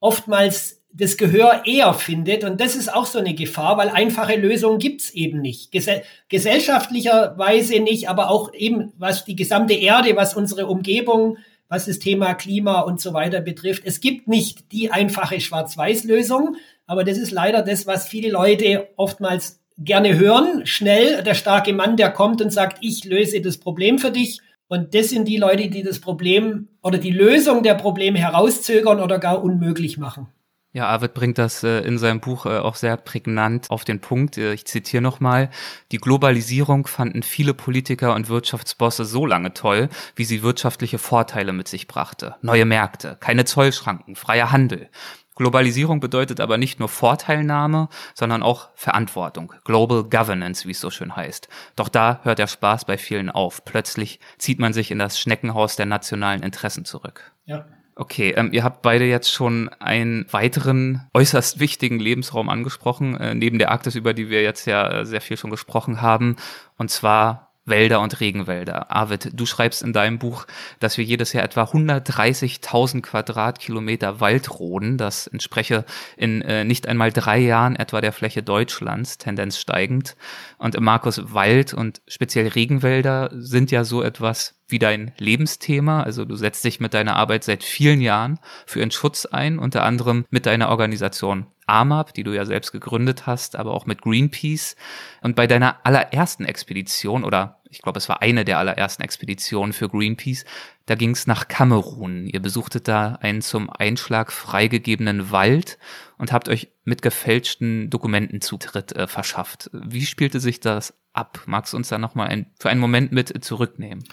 oftmals 0.00 0.82
das 0.92 1.16
Gehör 1.16 1.62
eher 1.64 1.94
findet. 1.94 2.44
Und 2.44 2.60
das 2.60 2.74
ist 2.74 2.92
auch 2.92 3.06
so 3.06 3.18
eine 3.18 3.34
Gefahr, 3.34 3.76
weil 3.76 3.88
einfache 3.88 4.36
Lösungen 4.36 4.78
gibt's 4.78 5.10
eben 5.10 5.40
nicht. 5.40 5.70
Gesell 5.70 6.02
gesellschaftlicherweise 6.28 7.80
nicht, 7.80 8.08
aber 8.08 8.30
auch 8.30 8.52
eben 8.52 8.92
was 8.98 9.24
die 9.24 9.36
gesamte 9.36 9.74
Erde, 9.74 10.16
was 10.16 10.34
unsere 10.34 10.66
Umgebung, 10.66 11.38
was 11.68 11.86
das 11.86 11.98
Thema 11.98 12.34
Klima 12.34 12.80
und 12.80 13.00
so 13.00 13.12
weiter 13.12 13.40
betrifft. 13.40 13.82
Es 13.84 14.00
gibt 14.00 14.28
nicht 14.28 14.72
die 14.72 14.90
einfache 14.90 15.40
Schwarz-Weiß-Lösung, 15.40 16.56
aber 16.86 17.04
das 17.04 17.18
ist 17.18 17.30
leider 17.30 17.62
das, 17.62 17.86
was 17.86 18.08
viele 18.08 18.30
Leute 18.30 18.88
oftmals 18.96 19.57
gerne 19.78 20.18
hören. 20.18 20.66
Schnell 20.66 21.22
der 21.22 21.34
starke 21.34 21.72
Mann, 21.72 21.96
der 21.96 22.10
kommt 22.10 22.42
und 22.42 22.52
sagt, 22.52 22.78
ich 22.80 23.04
löse 23.04 23.40
das 23.40 23.58
Problem 23.58 23.98
für 23.98 24.10
dich. 24.10 24.40
Und 24.68 24.94
das 24.94 25.08
sind 25.08 25.26
die 25.26 25.38
Leute, 25.38 25.70
die 25.70 25.82
das 25.82 26.00
Problem 26.00 26.68
oder 26.82 26.98
die 26.98 27.10
Lösung 27.10 27.62
der 27.62 27.74
Probleme 27.74 28.18
herauszögern 28.18 29.00
oder 29.00 29.18
gar 29.18 29.42
unmöglich 29.42 29.96
machen. 29.96 30.28
Ja, 30.74 30.86
Arvid 30.86 31.14
bringt 31.14 31.38
das 31.38 31.64
äh, 31.64 31.80
in 31.80 31.96
seinem 31.96 32.20
Buch 32.20 32.44
äh, 32.44 32.58
auch 32.58 32.74
sehr 32.74 32.98
prägnant 32.98 33.70
auf 33.70 33.84
den 33.84 34.00
Punkt. 34.00 34.36
Äh, 34.36 34.52
ich 34.52 34.66
zitiere 34.66 35.02
nochmal. 35.02 35.48
Die 35.92 35.96
Globalisierung 35.96 36.86
fanden 36.86 37.22
viele 37.22 37.54
Politiker 37.54 38.14
und 38.14 38.28
Wirtschaftsbosse 38.28 39.06
so 39.06 39.24
lange 39.24 39.54
toll, 39.54 39.88
wie 40.14 40.24
sie 40.24 40.42
wirtschaftliche 40.42 40.98
Vorteile 40.98 41.54
mit 41.54 41.68
sich 41.68 41.86
brachte. 41.86 42.36
Neue 42.42 42.66
Märkte, 42.66 43.16
keine 43.18 43.46
Zollschranken, 43.46 44.14
freier 44.14 44.52
Handel. 44.52 44.90
Globalisierung 45.38 46.00
bedeutet 46.00 46.40
aber 46.40 46.58
nicht 46.58 46.78
nur 46.78 46.88
Vorteilnahme, 46.88 47.88
sondern 48.14 48.42
auch 48.42 48.68
Verantwortung. 48.74 49.52
Global 49.64 50.04
Governance, 50.04 50.66
wie 50.66 50.72
es 50.72 50.80
so 50.80 50.90
schön 50.90 51.16
heißt. 51.16 51.48
Doch 51.76 51.88
da 51.88 52.20
hört 52.24 52.38
der 52.38 52.48
Spaß 52.48 52.84
bei 52.84 52.98
vielen 52.98 53.30
auf. 53.30 53.64
Plötzlich 53.64 54.20
zieht 54.36 54.58
man 54.58 54.72
sich 54.72 54.90
in 54.90 54.98
das 54.98 55.18
Schneckenhaus 55.18 55.76
der 55.76 55.86
nationalen 55.86 56.42
Interessen 56.42 56.84
zurück. 56.84 57.32
Ja. 57.46 57.64
Okay, 57.94 58.32
ähm, 58.36 58.52
ihr 58.52 58.62
habt 58.62 58.82
beide 58.82 59.06
jetzt 59.06 59.32
schon 59.32 59.70
einen 59.80 60.24
weiteren 60.32 61.08
äußerst 61.14 61.58
wichtigen 61.58 61.98
Lebensraum 61.98 62.48
angesprochen, 62.48 63.16
äh, 63.16 63.34
neben 63.34 63.58
der 63.58 63.72
Arktis, 63.72 63.96
über 63.96 64.14
die 64.14 64.30
wir 64.30 64.42
jetzt 64.42 64.66
ja 64.66 65.00
äh, 65.00 65.04
sehr 65.04 65.20
viel 65.20 65.36
schon 65.36 65.50
gesprochen 65.50 66.00
haben, 66.00 66.36
und 66.76 66.92
zwar 66.92 67.47
Wälder 67.68 68.00
und 68.00 68.20
Regenwälder. 68.20 68.90
Arvid, 68.90 69.30
du 69.32 69.46
schreibst 69.46 69.82
in 69.82 69.92
deinem 69.92 70.18
Buch, 70.18 70.46
dass 70.80 70.98
wir 70.98 71.04
jedes 71.04 71.32
Jahr 71.32 71.44
etwa 71.44 71.64
130.000 71.64 73.02
Quadratkilometer 73.02 74.20
Wald 74.20 74.58
roden. 74.58 74.98
Das 74.98 75.26
entspreche 75.26 75.84
in 76.16 76.42
äh, 76.42 76.64
nicht 76.64 76.86
einmal 76.86 77.12
drei 77.12 77.38
Jahren 77.38 77.76
etwa 77.76 78.00
der 78.00 78.12
Fläche 78.12 78.42
Deutschlands, 78.42 79.18
Tendenz 79.18 79.58
steigend. 79.58 80.16
Und 80.58 80.78
Markus, 80.80 81.32
Wald 81.32 81.74
und 81.74 82.00
speziell 82.06 82.48
Regenwälder 82.48 83.30
sind 83.32 83.70
ja 83.70 83.84
so 83.84 84.02
etwas 84.02 84.58
wie 84.68 84.78
dein 84.78 85.12
Lebensthema. 85.18 86.02
Also 86.02 86.24
du 86.24 86.36
setzt 86.36 86.64
dich 86.64 86.80
mit 86.80 86.94
deiner 86.94 87.16
Arbeit 87.16 87.44
seit 87.44 87.64
vielen 87.64 88.00
Jahren 88.00 88.38
für 88.66 88.80
ihren 88.80 88.90
Schutz 88.90 89.26
ein, 89.26 89.58
unter 89.58 89.82
anderem 89.82 90.26
mit 90.30 90.46
deiner 90.46 90.68
Organisation 90.68 91.46
AMAP, 91.68 92.14
die 92.14 92.24
du 92.24 92.32
ja 92.34 92.44
selbst 92.44 92.72
gegründet 92.72 93.26
hast, 93.26 93.54
aber 93.56 93.72
auch 93.72 93.86
mit 93.86 94.02
Greenpeace. 94.02 94.74
Und 95.20 95.36
bei 95.36 95.46
deiner 95.46 95.76
allerersten 95.84 96.44
Expedition, 96.44 97.24
oder 97.24 97.57
ich 97.70 97.82
glaube, 97.82 97.98
es 97.98 98.08
war 98.08 98.22
eine 98.22 98.44
der 98.44 98.58
allerersten 98.58 99.02
Expeditionen 99.02 99.72
für 99.72 99.88
Greenpeace, 99.88 100.44
da 100.86 100.94
ging 100.94 101.10
es 101.10 101.26
nach 101.26 101.48
Kamerun. 101.48 102.26
Ihr 102.26 102.40
besuchtet 102.40 102.88
da 102.88 103.18
einen 103.20 103.42
zum 103.42 103.70
Einschlag 103.70 104.32
freigegebenen 104.32 105.30
Wald 105.30 105.78
und 106.16 106.32
habt 106.32 106.48
euch 106.48 106.68
mit 106.84 107.02
gefälschten 107.02 107.90
Dokumenten 107.90 108.40
Zutritt 108.40 108.92
äh, 108.92 109.06
verschafft. 109.06 109.70
Wie 109.72 110.06
spielte 110.06 110.40
sich 110.40 110.60
das 110.60 110.94
ab? 111.12 111.42
Magst 111.46 111.72
du 111.72 111.76
uns 111.76 111.88
da 111.88 111.98
nochmal 111.98 112.28
ein, 112.28 112.46
für 112.58 112.70
einen 112.70 112.80
Moment 112.80 113.12
mit 113.12 113.44
zurücknehmen? 113.44 114.04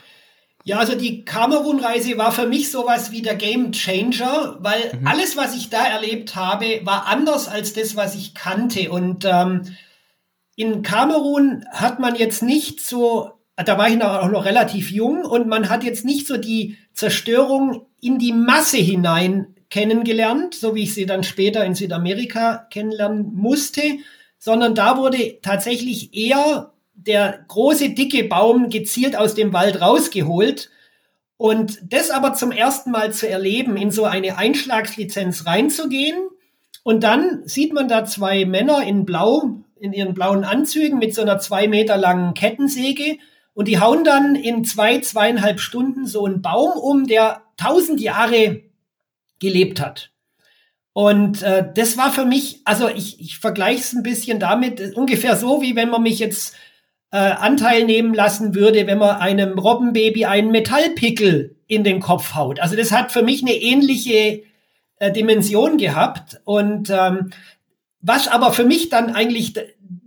Ja, 0.68 0.80
also 0.80 0.96
die 0.96 1.24
Kamerun-Reise 1.26 2.18
war 2.18 2.32
für 2.32 2.48
mich 2.48 2.72
sowas 2.72 3.12
wie 3.12 3.22
der 3.22 3.36
Game 3.36 3.72
Changer, 3.72 4.58
weil 4.62 4.98
mhm. 5.00 5.06
alles, 5.06 5.38
was 5.38 5.56
ich 5.56 5.70
da 5.70 5.86
erlebt 5.86 6.36
habe, 6.36 6.82
war 6.84 7.06
anders 7.06 7.48
als 7.48 7.74
das, 7.74 7.96
was 7.96 8.16
ich 8.16 8.34
kannte. 8.34 8.90
Und 8.90 9.26
ähm, 9.26 9.76
in 10.56 10.82
Kamerun 10.82 11.66
hat 11.72 12.00
man 12.00 12.16
jetzt 12.16 12.42
nicht 12.42 12.82
so, 12.82 13.35
da 13.56 13.78
war 13.78 13.90
ich 13.90 14.02
auch 14.02 14.30
noch 14.30 14.46
relativ 14.46 14.92
jung 14.92 15.24
und 15.24 15.48
man 15.48 15.70
hat 15.70 15.84
jetzt 15.84 16.04
nicht 16.04 16.28
so 16.28 16.38
die 16.38 16.78
Zerstörung 16.94 17.86
in 18.02 18.20
die 18.20 18.34
Masse 18.34 18.78
hinein 18.78 19.56
kennengelernt, 19.70 20.54
so 20.54 20.76
wie 20.76 20.84
ich 20.84 20.94
sie 20.94 21.06
dann 21.06 21.24
später 21.24 21.66
in 21.66 21.76
Südamerika 21.76 22.68
kennenlernen 22.70 23.34
musste, 23.34 23.82
sondern 24.38 24.76
da 24.76 24.98
wurde 24.98 25.40
tatsächlich 25.42 26.14
eher 26.14 26.74
der 26.94 27.46
große, 27.48 27.90
dicke 27.92 28.24
Baum 28.26 28.70
gezielt 28.70 29.16
aus 29.18 29.36
dem 29.36 29.54
Wald 29.54 29.82
rausgeholt. 29.82 30.70
Und 31.38 31.80
das 31.92 32.12
aber 32.12 32.34
zum 32.34 32.52
ersten 32.52 32.92
Mal 32.92 33.12
zu 33.12 33.28
erleben, 33.28 33.76
in 33.76 33.92
so 33.92 34.06
eine 34.06 34.38
Einschlagslizenz 34.38 35.46
reinzugehen. 35.46 36.16
Und 36.84 37.04
dann 37.04 37.42
sieht 37.46 37.74
man 37.74 37.88
da 37.88 38.06
zwei 38.06 38.46
Männer 38.46 38.84
in 38.84 39.06
Blau, 39.06 39.64
in 39.80 39.92
ihren 39.92 40.14
blauen 40.14 40.46
Anzügen 40.46 41.00
mit 41.00 41.14
so 41.14 41.22
einer 41.22 41.40
zwei 41.40 41.68
Meter 41.68 41.98
langen 41.98 42.34
Kettensäge. 42.34 43.18
Und 43.56 43.68
die 43.68 43.80
hauen 43.80 44.04
dann 44.04 44.36
in 44.36 44.66
zwei, 44.66 45.00
zweieinhalb 45.00 45.60
Stunden 45.60 46.06
so 46.06 46.26
einen 46.26 46.44
Baum 46.44 46.78
um, 46.78 47.08
der 47.08 47.42
tausend 47.58 48.00
Jahre 48.02 48.62
gelebt 49.40 49.82
hat. 49.82 50.12
Und 50.94 51.42
äh, 51.42 51.66
das 51.74 51.98
war 51.98 52.12
für 52.12 52.26
mich, 52.26 52.62
also 52.66 52.88
ich, 52.90 53.20
ich 53.20 53.40
vergleiche 53.40 53.80
es 53.82 53.94
ein 53.94 54.04
bisschen 54.04 54.40
damit, 54.40 54.96
ungefähr 54.96 55.36
so, 55.36 55.62
wie 55.62 55.76
wenn 55.76 55.90
man 55.90 56.04
mich 56.04 56.20
jetzt 56.20 56.56
äh, 57.12 57.18
Anteil 57.18 57.86
nehmen 57.86 58.14
lassen 58.14 58.56
würde, 58.56 58.88
wenn 58.88 58.98
man 58.98 59.18
einem 59.18 59.58
Robbenbaby 59.58 60.26
einen 60.26 60.52
Metallpickel 60.52 61.56
in 61.68 61.84
den 61.84 62.00
Kopf 62.02 62.36
haut. 62.36 62.60
Also 62.60 62.76
das 62.76 62.92
hat 62.92 63.12
für 63.12 63.24
mich 63.24 63.42
eine 63.42 63.56
ähnliche 63.56 64.44
äh, 64.98 65.12
Dimension 65.12 65.78
gehabt. 65.78 66.42
Und 66.44 66.90
ähm, 66.90 67.32
was 68.02 68.28
aber 68.28 68.54
für 68.54 68.66
mich 68.66 68.90
dann 68.90 69.16
eigentlich 69.16 69.54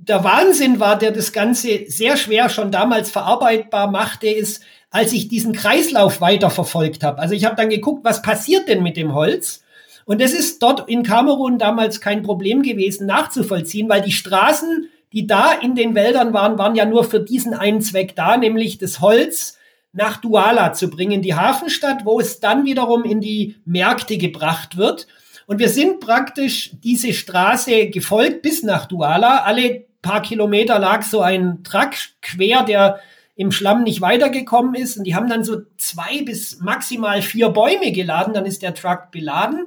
der 0.09 0.25
Wahnsinn 0.25 0.81
war, 0.81 0.99
der 0.99 1.13
das 1.13 1.33
Ganze 1.33 1.85
sehr 1.87 2.17
schwer 2.17 2.49
schon 2.49 2.71
damals 2.71 3.11
verarbeitbar 3.11 3.91
machte, 3.91 4.29
ist, 4.29 4.63
als 4.91 5.13
ich 5.13 5.29
diesen 5.29 5.53
Kreislauf 5.53 6.21
weiterverfolgt 6.21 7.05
habe. 7.05 7.21
Also 7.21 7.35
ich 7.35 7.45
habe 7.45 7.57
dann 7.57 7.69
geguckt, 7.69 8.05
was 8.05 8.23
passiert 8.23 8.69
denn 8.69 8.83
mit 8.83 8.97
dem 8.97 9.15
Holz? 9.15 9.63
Und 10.07 10.23
das 10.23 10.33
ist 10.33 10.63
dort 10.63 10.89
in 10.89 11.03
Kamerun 11.03 11.59
damals 11.59 12.01
kein 12.01 12.23
Problem 12.23 12.63
gewesen 12.63 13.07
nachzuvollziehen, 13.07 13.89
weil 13.89 14.01
die 14.01 14.13
Straßen 14.13 14.89
die 15.13 15.27
da 15.27 15.53
in 15.53 15.75
den 15.75 15.95
Wäldern 15.95 16.33
waren, 16.33 16.59
waren 16.59 16.75
ja 16.75 16.85
nur 16.85 17.05
für 17.05 17.21
diesen 17.21 17.55
einen 17.55 17.81
Zweck 17.81 18.15
da, 18.15 18.37
nämlich 18.37 18.79
das 18.79 19.01
Holz 19.01 19.59
nach 19.93 20.19
Douala 20.19 20.75
zu 20.75 20.91
bringen, 20.91 21.23
die 21.23 21.35
Hafenstadt, 21.35 22.05
wo 22.05 22.21
es 22.21 22.41
dann 22.41 22.65
wiederum 22.65 23.05
in 23.05 23.21
die 23.21 23.57
Märkte 23.65 24.19
gebracht 24.19 24.77
wird. 24.77 25.07
Und 25.47 25.59
wir 25.59 25.71
sind 25.71 26.01
praktisch 26.01 26.73
diese 26.85 27.15
Straße 27.15 27.89
gefolgt 27.89 28.43
bis 28.43 28.63
nach 28.63 28.85
Douala. 28.85 29.45
Alle 29.45 29.87
paar 30.03 30.23
Kilometer 30.23 30.79
lag 30.79 31.03
so 31.03 31.21
ein 31.21 31.63
Truck 31.65 31.91
quer, 32.23 32.63
der 32.65 33.01
im 33.37 33.53
Schlamm 33.53 33.85
nicht 33.85 34.01
weitergekommen 34.01 34.75
ist. 34.75 34.97
Und 34.99 35.05
die 35.05 35.15
haben 35.15 35.29
dann 35.29 35.45
so 35.45 35.59
zwei 35.77 36.23
bis 36.23 36.61
maximal 36.61 37.23
vier 37.23 37.51
Bäume 37.51 37.93
geladen. 37.93 38.35
Dann 38.35 38.47
ist 38.47 38.63
der 38.63 38.75
Truck 38.75 39.11
beladen. 39.11 39.67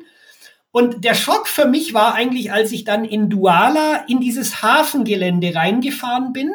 Und 0.71 1.03
der 1.03 1.15
Schock 1.15 1.47
für 1.47 1.65
mich 1.65 1.93
war 1.93 2.13
eigentlich, 2.13 2.51
als 2.51 2.71
ich 2.71 2.83
dann 2.83 3.03
in 3.05 3.29
Douala 3.29 4.05
in 4.07 4.19
dieses 4.19 4.61
Hafengelände 4.61 5.53
reingefahren 5.53 6.33
bin. 6.33 6.51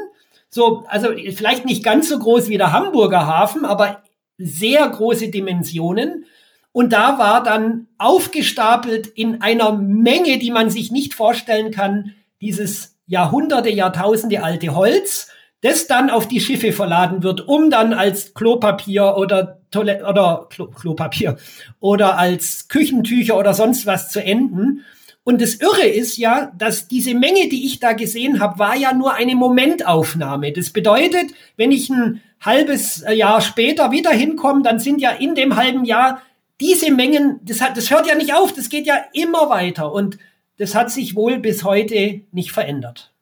So, 0.48 0.84
also 0.88 1.08
vielleicht 1.34 1.64
nicht 1.66 1.84
ganz 1.84 2.08
so 2.08 2.18
groß 2.18 2.48
wie 2.48 2.56
der 2.58 2.72
Hamburger 2.72 3.26
Hafen, 3.26 3.64
aber 3.64 4.02
sehr 4.38 4.88
große 4.88 5.30
Dimensionen. 5.30 6.24
Und 6.72 6.92
da 6.92 7.18
war 7.18 7.42
dann 7.42 7.88
aufgestapelt 7.98 9.06
in 9.06 9.40
einer 9.40 9.72
Menge, 9.72 10.38
die 10.38 10.50
man 10.50 10.70
sich 10.70 10.90
nicht 10.90 11.14
vorstellen 11.14 11.70
kann, 11.70 12.14
dieses 12.40 12.95
Jahrhunderte, 13.06 13.70
Jahrtausende 13.70 14.42
alte 14.42 14.74
Holz 14.74 15.28
das 15.62 15.86
dann 15.86 16.10
auf 16.10 16.28
die 16.28 16.40
Schiffe 16.40 16.72
verladen 16.72 17.22
wird, 17.22 17.48
um 17.48 17.70
dann 17.70 17.92
als 17.92 18.34
Klopapier 18.34 19.16
oder 19.16 19.58
Toilette 19.70 20.04
oder 20.04 20.46
Klo 20.50 20.68
Klopapier 20.68 21.36
oder 21.80 22.18
als 22.18 22.68
Küchentücher 22.68 23.36
oder 23.36 23.54
sonst 23.54 23.86
was 23.86 24.10
zu 24.10 24.22
enden. 24.22 24.84
Und 25.24 25.42
das 25.42 25.54
Irre 25.56 25.86
ist 25.86 26.18
ja, 26.18 26.52
dass 26.56 26.86
diese 26.86 27.14
Menge, 27.14 27.48
die 27.48 27.66
ich 27.66 27.80
da 27.80 27.94
gesehen 27.94 28.38
habe, 28.38 28.60
war 28.60 28.76
ja 28.76 28.94
nur 28.94 29.14
eine 29.14 29.34
Momentaufnahme. 29.34 30.52
Das 30.52 30.70
bedeutet, 30.70 31.32
wenn 31.56 31.72
ich 31.72 31.90
ein 31.90 32.22
halbes 32.40 33.04
Jahr 33.12 33.40
später 33.40 33.90
wieder 33.90 34.10
hinkomme, 34.10 34.62
dann 34.62 34.78
sind 34.78 35.00
ja 35.00 35.10
in 35.10 35.34
dem 35.34 35.56
halben 35.56 35.84
Jahr 35.84 36.22
diese 36.60 36.92
Mengen, 36.92 37.40
das, 37.42 37.60
hat, 37.60 37.76
das 37.76 37.90
hört 37.90 38.06
ja 38.06 38.14
nicht 38.14 38.34
auf, 38.34 38.52
das 38.52 38.68
geht 38.68 38.86
ja 38.86 38.98
immer 39.12 39.50
weiter. 39.50 39.92
Und 39.92 40.16
das 40.58 40.74
hat 40.74 40.90
sich 40.90 41.14
wohl 41.14 41.38
bis 41.38 41.64
heute 41.64 42.22
nicht 42.32 42.52
verändert. 42.52 43.12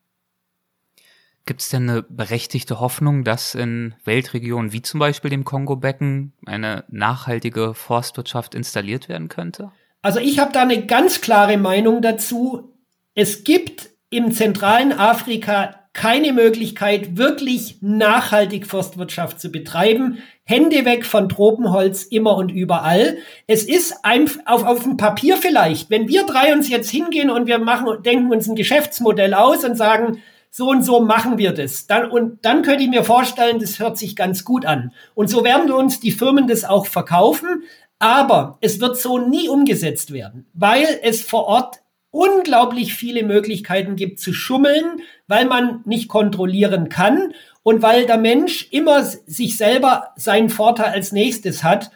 Gibt 1.47 1.61
es 1.61 1.69
denn 1.69 1.91
eine 1.91 2.03
berechtigte 2.03 2.81
Hoffnung, 2.81 3.23
dass 3.23 3.55
in 3.55 3.95
Weltregionen 4.05 4.73
wie 4.73 4.81
zum 4.81 4.99
Beispiel 4.99 5.31
dem 5.31 5.45
Kongo-Becken 5.45 6.33
eine 6.47 6.85
nachhaltige 6.89 7.75
Forstwirtschaft 7.75 8.55
installiert 8.55 9.11
werden 9.11 9.29
könnte? 9.29 9.71
Also 10.01 10.21
ich 10.21 10.39
habe 10.39 10.53
da 10.53 10.63
eine 10.63 10.87
ganz 10.87 11.21
klare 11.21 11.59
Meinung 11.59 12.01
dazu. 12.01 12.73
Es 13.15 13.45
gibt 13.45 13.91
im 14.09 14.33
zentralen 14.33 14.93
Afrika 14.93 15.84
keine 15.95 16.33
Möglichkeit, 16.33 17.17
wirklich 17.17 17.79
nachhaltig 17.81 18.67
Forstwirtschaft 18.67 19.41
zu 19.41 19.51
betreiben. 19.51 20.19
Hände 20.45 20.85
weg 20.85 21.07
von 21.07 21.29
Tropenholz 21.29 22.03
immer 22.03 22.37
und 22.37 22.51
überall. 22.51 23.17
Es 23.47 23.65
ist 23.65 23.95
auf, 24.03 24.39
auf 24.45 24.83
dem 24.83 24.99
Papier 24.99 25.37
vielleicht. 25.39 25.89
Wenn 25.89 26.09
wir 26.09 26.27
drei 26.27 26.53
uns 26.53 26.69
jetzt 26.69 26.91
hingehen 26.91 27.31
und 27.31 27.47
wir 27.47 27.59
machen, 27.59 28.03
denken 28.03 28.31
uns 28.31 28.49
ein 28.49 28.57
Geschäftsmodell 28.57 29.33
aus 29.33 29.65
und 29.65 29.77
sagen, 29.77 30.21
so 30.51 30.69
und 30.69 30.83
so 30.83 31.01
machen 31.01 31.39
wir 31.39 31.53
das. 31.53 31.87
Dann, 31.87 32.11
und 32.11 32.45
dann 32.45 32.63
könnte 32.63 32.83
ich 32.83 32.91
mir 32.91 33.05
vorstellen, 33.05 33.61
das 33.61 33.79
hört 33.79 33.97
sich 33.97 34.15
ganz 34.15 34.45
gut 34.45 34.67
an. 34.67 34.93
Und 35.15 35.29
so 35.31 35.45
werden 35.45 35.71
uns 35.73 36.01
die 36.01 36.13
Firmen 36.13 36.49
das 36.49 36.65
auch 36.65 36.87
verkaufen. 36.87 37.63
Aber 38.01 38.59
es 38.61 38.81
wird 38.81 38.99
so 38.99 39.19
nie 39.19 39.49
umgesetzt 39.49 40.13
werden, 40.13 40.47
weil 40.53 40.87
es 41.03 41.23
vor 41.23 41.47
Ort 41.47 41.81
unglaublich 42.15 42.95
viele 42.95 43.25
Möglichkeiten 43.25 43.97
gibt 43.97 44.21
zu 44.21 44.33
schummeln, 44.33 45.01
weil 45.27 45.47
man 45.47 45.83
nicht 45.85 46.09
kontrollieren 46.09 46.89
kann 46.89 47.35
und 47.65 47.83
weil 47.83 48.07
der 48.07 48.19
Mensch 48.19 48.69
immer 48.71 49.03
sich 49.03 49.57
selber 49.57 50.13
seinen 50.15 50.49
Vorteil 50.49 50.93
als 50.93 51.11
nächstes 51.11 51.65
hat. 51.65 51.91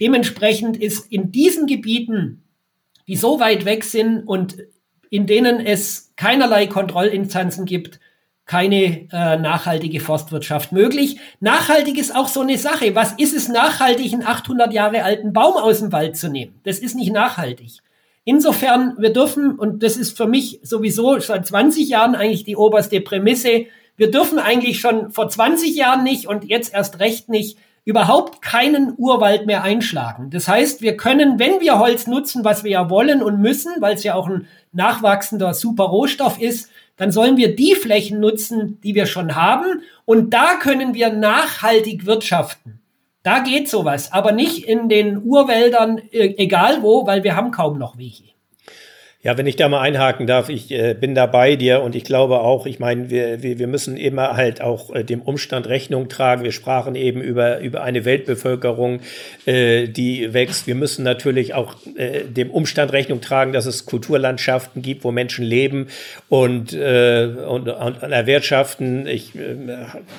Dementsprechend 0.00 0.78
ist 0.78 1.12
in 1.12 1.32
diesen 1.32 1.66
Gebieten, 1.66 2.44
die 3.06 3.16
so 3.16 3.40
weit 3.40 3.66
weg 3.66 3.84
sind 3.84 4.22
und 4.22 4.56
in 5.10 5.26
denen 5.26 5.60
es 5.60 6.14
keinerlei 6.16 6.66
Kontrollinstanzen 6.66 7.66
gibt, 7.66 8.00
keine 8.46 9.06
äh, 9.12 9.36
nachhaltige 9.36 10.00
Forstwirtschaft 10.00 10.72
möglich. 10.72 11.18
Nachhaltig 11.40 11.98
ist 11.98 12.16
auch 12.16 12.28
so 12.28 12.40
eine 12.40 12.56
Sache. 12.56 12.94
Was 12.94 13.12
ist 13.12 13.36
es 13.36 13.48
nachhaltig, 13.48 14.14
einen 14.14 14.26
800 14.26 14.72
Jahre 14.72 15.04
alten 15.04 15.34
Baum 15.34 15.58
aus 15.58 15.80
dem 15.80 15.92
Wald 15.92 16.16
zu 16.16 16.30
nehmen? 16.30 16.58
Das 16.64 16.78
ist 16.78 16.94
nicht 16.94 17.12
nachhaltig. 17.12 17.82
Insofern, 18.24 18.94
wir 18.98 19.12
dürfen, 19.12 19.58
und 19.58 19.82
das 19.82 19.96
ist 19.96 20.16
für 20.16 20.26
mich 20.26 20.60
sowieso 20.62 21.18
seit 21.18 21.46
20 21.46 21.88
Jahren 21.88 22.14
eigentlich 22.14 22.44
die 22.44 22.56
oberste 22.56 23.00
Prämisse, 23.00 23.66
wir 23.96 24.10
dürfen 24.10 24.38
eigentlich 24.38 24.80
schon 24.80 25.10
vor 25.10 25.28
20 25.28 25.74
Jahren 25.74 26.04
nicht 26.04 26.26
und 26.26 26.44
jetzt 26.44 26.72
erst 26.72 27.00
recht 27.00 27.28
nicht 27.28 27.58
überhaupt 27.84 28.42
keinen 28.42 28.92
Urwald 28.98 29.46
mehr 29.46 29.62
einschlagen. 29.62 30.28
Das 30.30 30.46
heißt, 30.46 30.82
wir 30.82 30.96
können, 30.96 31.38
wenn 31.38 31.60
wir 31.60 31.78
Holz 31.78 32.06
nutzen, 32.06 32.44
was 32.44 32.62
wir 32.62 32.70
ja 32.70 32.90
wollen 32.90 33.22
und 33.22 33.40
müssen, 33.40 33.72
weil 33.80 33.94
es 33.94 34.04
ja 34.04 34.14
auch 34.14 34.28
ein 34.28 34.46
nachwachsender 34.72 35.54
super 35.54 35.84
Rohstoff 35.84 36.38
ist, 36.38 36.70
dann 36.98 37.12
sollen 37.12 37.38
wir 37.38 37.56
die 37.56 37.74
Flächen 37.74 38.20
nutzen, 38.20 38.78
die 38.82 38.94
wir 38.94 39.06
schon 39.06 39.34
haben. 39.34 39.82
Und 40.04 40.34
da 40.34 40.56
können 40.56 40.92
wir 40.92 41.10
nachhaltig 41.12 42.04
wirtschaften. 42.04 42.80
Da 43.22 43.40
geht 43.40 43.68
sowas, 43.68 44.12
aber 44.12 44.32
nicht 44.32 44.64
in 44.64 44.88
den 44.88 45.22
Urwäldern, 45.22 45.98
e-, 46.10 46.34
egal 46.36 46.82
wo, 46.82 47.06
weil 47.06 47.24
wir 47.24 47.36
haben 47.36 47.50
kaum 47.50 47.78
noch 47.78 47.98
welche. 47.98 48.24
Ja, 49.20 49.36
wenn 49.36 49.48
ich 49.48 49.56
da 49.56 49.68
mal 49.68 49.80
einhaken 49.80 50.28
darf, 50.28 50.48
ich 50.48 50.70
äh, 50.70 50.94
bin 50.94 51.16
da 51.16 51.26
bei 51.26 51.56
dir 51.56 51.82
und 51.82 51.96
ich 51.96 52.04
glaube 52.04 52.38
auch, 52.38 52.66
ich 52.66 52.78
meine, 52.78 53.10
wir, 53.10 53.42
wir, 53.42 53.58
wir 53.58 53.66
müssen 53.66 53.96
immer 53.96 54.36
halt 54.36 54.60
auch 54.60 54.94
äh, 54.94 55.02
dem 55.02 55.22
Umstand 55.22 55.66
Rechnung 55.66 56.08
tragen. 56.08 56.44
Wir 56.44 56.52
sprachen 56.52 56.94
eben 56.94 57.20
über, 57.20 57.58
über 57.58 57.82
eine 57.82 58.04
Weltbevölkerung, 58.04 59.00
äh, 59.44 59.88
die 59.88 60.32
wächst. 60.34 60.68
Wir 60.68 60.76
müssen 60.76 61.02
natürlich 61.02 61.52
auch 61.52 61.74
äh, 61.96 62.26
dem 62.26 62.52
Umstand 62.52 62.92
Rechnung 62.92 63.20
tragen, 63.20 63.52
dass 63.52 63.66
es 63.66 63.86
Kulturlandschaften 63.86 64.82
gibt, 64.82 65.02
wo 65.02 65.10
Menschen 65.10 65.44
leben 65.44 65.88
und, 66.28 66.72
äh, 66.72 67.26
und, 67.44 67.68
und, 67.68 68.02
erwirtschaften. 68.02 69.08
Ich 69.08 69.34
äh, 69.34 69.56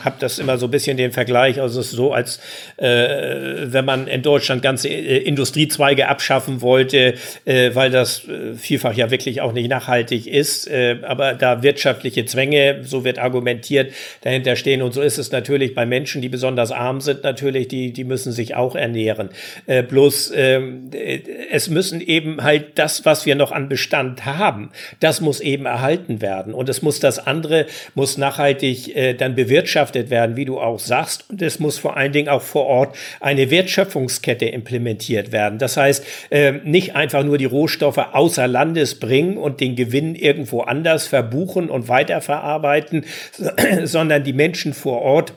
habe 0.03 0.17
das 0.19 0.39
immer 0.39 0.57
so 0.57 0.67
ein 0.67 0.71
bisschen 0.71 0.97
den 0.97 1.13
Vergleich, 1.13 1.61
also 1.61 1.79
es 1.79 1.85
ist 1.85 1.93
so, 1.93 2.11
als 2.11 2.41
äh, 2.75 3.71
wenn 3.71 3.85
man 3.85 4.07
in 4.07 4.23
Deutschland 4.23 4.61
ganze 4.61 4.89
äh, 4.89 5.19
Industriezweige 5.19 6.09
abschaffen 6.09 6.61
wollte, 6.61 7.13
äh, 7.45 7.73
weil 7.73 7.91
das 7.91 8.27
äh, 8.27 8.55
vielfach 8.55 8.88
einfach 8.89 8.97
ja 8.97 9.11
wirklich 9.11 9.41
auch 9.41 9.53
nicht 9.53 9.69
nachhaltig 9.69 10.27
ist, 10.27 10.67
äh, 10.67 10.97
aber 11.03 11.33
da 11.33 11.63
wirtschaftliche 11.63 12.25
Zwänge, 12.25 12.79
so 12.83 13.03
wird 13.03 13.19
argumentiert, 13.19 13.93
dahinter 14.21 14.55
stehen. 14.55 14.81
Und 14.81 14.93
so 14.93 15.01
ist 15.01 15.17
es 15.17 15.31
natürlich 15.31 15.75
bei 15.75 15.85
Menschen, 15.85 16.21
die 16.21 16.29
besonders 16.29 16.71
arm 16.71 17.01
sind, 17.01 17.23
natürlich, 17.23 17.67
die, 17.67 17.93
die 17.93 18.03
müssen 18.03 18.31
sich 18.31 18.55
auch 18.55 18.75
ernähren. 18.75 19.29
Äh, 19.67 19.83
bloß 19.83 20.33
ähm, 20.35 20.89
äh, 20.93 21.19
es 21.51 21.69
müssen 21.69 22.01
eben 22.01 22.43
halt 22.43 22.77
das, 22.79 23.05
was 23.05 23.25
wir 23.25 23.35
noch 23.35 23.51
an 23.51 23.69
Bestand 23.69 24.25
haben, 24.25 24.71
das 24.99 25.21
muss 25.21 25.39
eben 25.39 25.65
erhalten 25.65 26.21
werden. 26.21 26.53
Und 26.53 26.69
es 26.69 26.81
muss 26.81 26.99
das 26.99 27.19
andere, 27.19 27.67
muss 27.95 28.17
nachhaltig 28.17 28.95
äh, 28.95 29.13
dann 29.13 29.35
bewirtschaftet 29.35 30.09
werden, 30.09 30.35
wie 30.35 30.45
du 30.45 30.59
auch 30.59 30.79
sagst. 30.79 31.25
Und 31.29 31.41
es 31.41 31.59
muss 31.59 31.77
vor 31.77 31.97
allen 31.97 32.11
Dingen 32.11 32.29
auch 32.29 32.41
vor 32.41 32.65
Ort 32.65 32.95
eine 33.19 33.51
Wertschöpfungskette 33.51 34.45
implementiert 34.45 35.31
werden. 35.31 35.59
Das 35.59 35.77
heißt, 35.77 36.05
äh, 36.29 36.53
nicht 36.63 36.95
einfach 36.95 37.23
nur 37.23 37.37
die 37.37 37.45
Rohstoffe 37.45 37.97
außer 37.97 38.47
Landes 38.47 38.78
bringen 38.85 39.37
und 39.37 39.59
den 39.59 39.75
Gewinn 39.75 40.15
irgendwo 40.15 40.61
anders 40.61 41.07
verbuchen 41.07 41.69
und 41.69 41.87
weiterverarbeiten, 41.87 43.05
sondern 43.83 44.23
die 44.23 44.33
Menschen 44.33 44.73
vor 44.73 45.01
Ort 45.01 45.33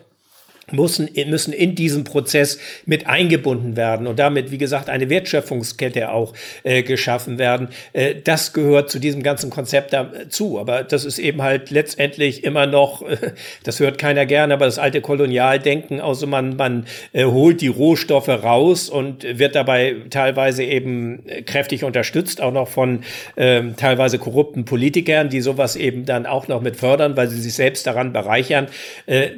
müssen, 0.70 1.08
müssen 1.26 1.52
in 1.52 1.74
diesem 1.74 2.04
Prozess 2.04 2.58
mit 2.86 3.06
eingebunden 3.06 3.76
werden 3.76 4.06
und 4.06 4.18
damit, 4.18 4.50
wie 4.50 4.58
gesagt, 4.58 4.88
eine 4.88 5.10
Wertschöpfungskette 5.10 6.12
auch 6.12 6.34
äh, 6.62 6.82
geschaffen 6.82 7.38
werden. 7.38 7.68
Äh, 7.92 8.14
das 8.22 8.52
gehört 8.52 8.90
zu 8.90 8.98
diesem 8.98 9.22
ganzen 9.22 9.50
Konzept 9.50 9.92
dazu. 9.92 10.58
Aber 10.58 10.84
das 10.84 11.04
ist 11.04 11.18
eben 11.18 11.42
halt 11.42 11.70
letztendlich 11.70 12.44
immer 12.44 12.66
noch, 12.66 13.02
äh, 13.02 13.32
das 13.64 13.80
hört 13.80 13.98
keiner 13.98 14.26
gerne, 14.26 14.54
aber 14.54 14.66
das 14.66 14.78
alte 14.78 15.00
Kolonialdenken, 15.00 16.00
also 16.00 16.26
man, 16.26 16.56
man 16.56 16.86
äh, 17.12 17.24
holt 17.24 17.60
die 17.60 17.68
Rohstoffe 17.68 18.28
raus 18.28 18.88
und 18.88 19.38
wird 19.38 19.54
dabei 19.54 19.96
teilweise 20.10 20.62
eben 20.64 21.24
kräftig 21.46 21.84
unterstützt, 21.84 22.40
auch 22.40 22.52
noch 22.52 22.68
von 22.68 23.00
ähm, 23.36 23.74
teilweise 23.76 24.18
korrupten 24.18 24.64
Politikern, 24.64 25.28
die 25.28 25.40
sowas 25.40 25.76
eben 25.76 26.04
dann 26.04 26.26
auch 26.26 26.48
noch 26.48 26.60
mit 26.60 26.76
fördern, 26.76 27.16
weil 27.16 27.28
sie 27.28 27.40
sich 27.40 27.54
selbst 27.54 27.86
daran 27.86 28.12
bereichern. 28.12 28.68
Äh, 29.06 29.30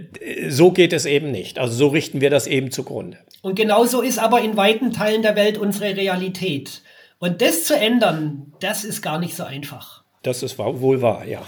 so 0.48 0.70
geht 0.70 0.92
es 0.92 1.06
eben 1.06 1.13
eben 1.14 1.30
nicht. 1.30 1.58
Also 1.58 1.74
so 1.74 1.88
richten 1.88 2.20
wir 2.20 2.30
das 2.30 2.46
eben 2.46 2.70
zugrunde. 2.70 3.18
Und 3.42 3.54
genauso 3.54 4.02
ist 4.02 4.18
aber 4.18 4.40
in 4.40 4.56
weiten 4.56 4.92
Teilen 4.92 5.22
der 5.22 5.36
Welt 5.36 5.58
unsere 5.58 5.96
Realität. 5.96 6.82
Und 7.18 7.40
das 7.40 7.64
zu 7.64 7.76
ändern, 7.76 8.52
das 8.60 8.84
ist 8.84 9.02
gar 9.02 9.18
nicht 9.18 9.34
so 9.34 9.44
einfach. 9.44 10.02
Das 10.22 10.42
ist 10.42 10.58
wohl 10.58 11.02
wahr, 11.02 11.24
ja. 11.26 11.42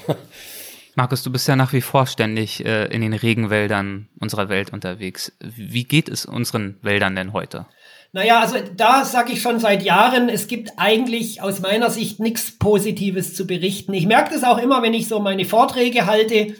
Markus, 0.94 1.22
du 1.22 1.30
bist 1.30 1.46
ja 1.46 1.56
nach 1.56 1.74
wie 1.74 1.82
vor 1.82 2.06
ständig 2.06 2.64
äh, 2.64 2.86
in 2.86 3.02
den 3.02 3.12
Regenwäldern 3.12 4.08
unserer 4.18 4.48
Welt 4.48 4.72
unterwegs. 4.72 5.32
Wie 5.40 5.84
geht 5.84 6.08
es 6.08 6.24
unseren 6.24 6.78
Wäldern 6.80 7.14
denn 7.16 7.34
heute? 7.34 7.66
Naja, 8.12 8.40
also 8.40 8.56
da 8.74 9.04
sage 9.04 9.32
ich 9.32 9.42
schon 9.42 9.60
seit 9.60 9.82
Jahren, 9.82 10.30
es 10.30 10.46
gibt 10.46 10.70
eigentlich 10.78 11.42
aus 11.42 11.60
meiner 11.60 11.90
Sicht 11.90 12.18
nichts 12.18 12.58
Positives 12.58 13.34
zu 13.34 13.46
berichten. 13.46 13.92
Ich 13.92 14.06
merke 14.06 14.32
das 14.32 14.42
auch 14.42 14.56
immer, 14.56 14.82
wenn 14.82 14.94
ich 14.94 15.06
so 15.06 15.20
meine 15.20 15.44
Vorträge 15.44 16.06
halte 16.06 16.54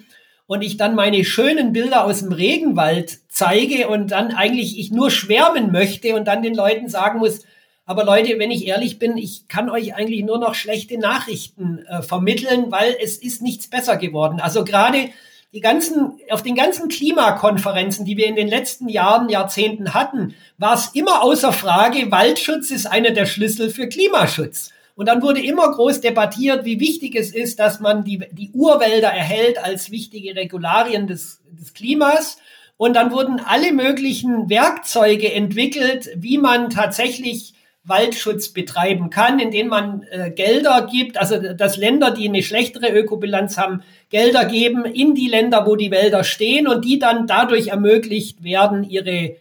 und 0.47 0.63
ich 0.63 0.77
dann 0.77 0.95
meine 0.95 1.25
schönen 1.25 1.73
Bilder 1.73 2.05
aus 2.05 2.21
dem 2.21 2.33
Regenwald 2.33 3.19
zeige 3.29 3.89
und 3.89 4.13
dann 4.13 4.33
eigentlich 4.33 4.79
ich 4.79 4.91
nur 4.91 5.11
schwärmen 5.11 5.73
möchte 5.73 6.15
und 6.15 6.27
dann 6.27 6.43
den 6.43 6.55
Leuten 6.55 6.89
sagen 6.89 7.19
muss, 7.19 7.45
aber 7.85 8.05
Leute, 8.05 8.39
wenn 8.41 8.51
ich 8.51 8.67
ehrlich 8.67 8.99
bin, 8.99 9.17
ich 9.17 9.47
kann 9.47 9.71
euch 9.71 9.95
eigentlich 9.95 10.25
nur 10.25 10.39
noch 10.39 10.57
schlechte 10.57 10.99
Nachrichten 10.99 11.85
äh, 11.87 12.03
vermitteln, 12.03 12.73
weil 12.73 12.97
es 13.01 13.17
ist 13.17 13.43
nichts 13.43 13.69
besser 13.69 13.97
geworden. 13.97 14.41
Also 14.41 14.65
gerade 14.65 15.11
die 15.53 15.61
ganzen, 15.61 16.19
auf 16.31 16.43
den 16.43 16.57
ganzen 16.57 16.89
Klimakonferenzen, 16.89 18.05
die 18.05 18.17
wir 18.17 18.27
in 18.27 18.35
den 18.35 18.49
letzten 18.49 18.89
Jahren, 18.89 19.29
Jahrzehnten 19.29 19.95
hatten, 19.95 20.35
war 20.59 20.75
es 20.75 20.89
immer 20.95 21.23
außer 21.23 21.53
Frage, 21.53 22.11
Waldschutz 22.11 22.73
ist 22.73 22.87
einer 22.87 23.13
der 23.13 23.27
Schlüssel 23.27 23.71
für 23.71 23.89
Klimaschutz. 23.89 24.71
Und 24.97 25.07
dann 25.07 25.23
wurde 25.23 25.45
immer 25.45 25.71
groß 25.71 26.01
debattiert, 26.01 26.65
wie 26.65 26.81
wichtig 26.81 27.15
es 27.15 27.33
ist, 27.33 27.59
dass 27.59 27.81
man 27.81 28.03
die, 28.03 28.25
die 28.33 28.51
Urwälder 28.53 29.09
erhält 29.09 29.63
als 29.63 29.91
wichtige 29.91 30.35
Regularien 30.35 31.07
des, 31.07 31.43
des 31.51 31.75
Klimas. 31.75 32.39
Und 32.79 32.97
dann 32.97 33.13
wurden 33.13 33.39
alle 33.39 33.73
möglichen 33.73 34.49
Werkzeuge 34.49 35.33
entwickelt, 35.33 36.09
wie 36.17 36.39
man 36.39 36.71
tatsächlich 36.71 37.53
Waldschutz 37.85 38.49
betreiben 38.49 39.11
kann, 39.11 39.39
indem 39.39 39.69
man 39.69 40.03
äh, 40.11 40.31
Gelder 40.31 40.89
gibt, 40.91 41.19
also 41.19 41.53
dass 41.55 41.77
Länder, 41.77 42.11
die 42.11 42.29
eine 42.29 42.43
schlechtere 42.43 42.89
Ökobilanz 42.89 43.59
haben, 43.59 43.83
Gelder 44.09 44.47
geben 44.47 44.85
in 44.87 45.15
die 45.15 45.29
Länder, 45.29 45.67
wo 45.67 45.77
die 45.77 45.91
Wälder 45.91 46.25
stehen 46.25 46.67
und 46.67 46.85
die 46.85 46.99
dann 46.99 47.27
dadurch 47.27 47.69
ermöglicht 47.69 48.43
werden, 48.43 48.83
ihre 48.83 49.37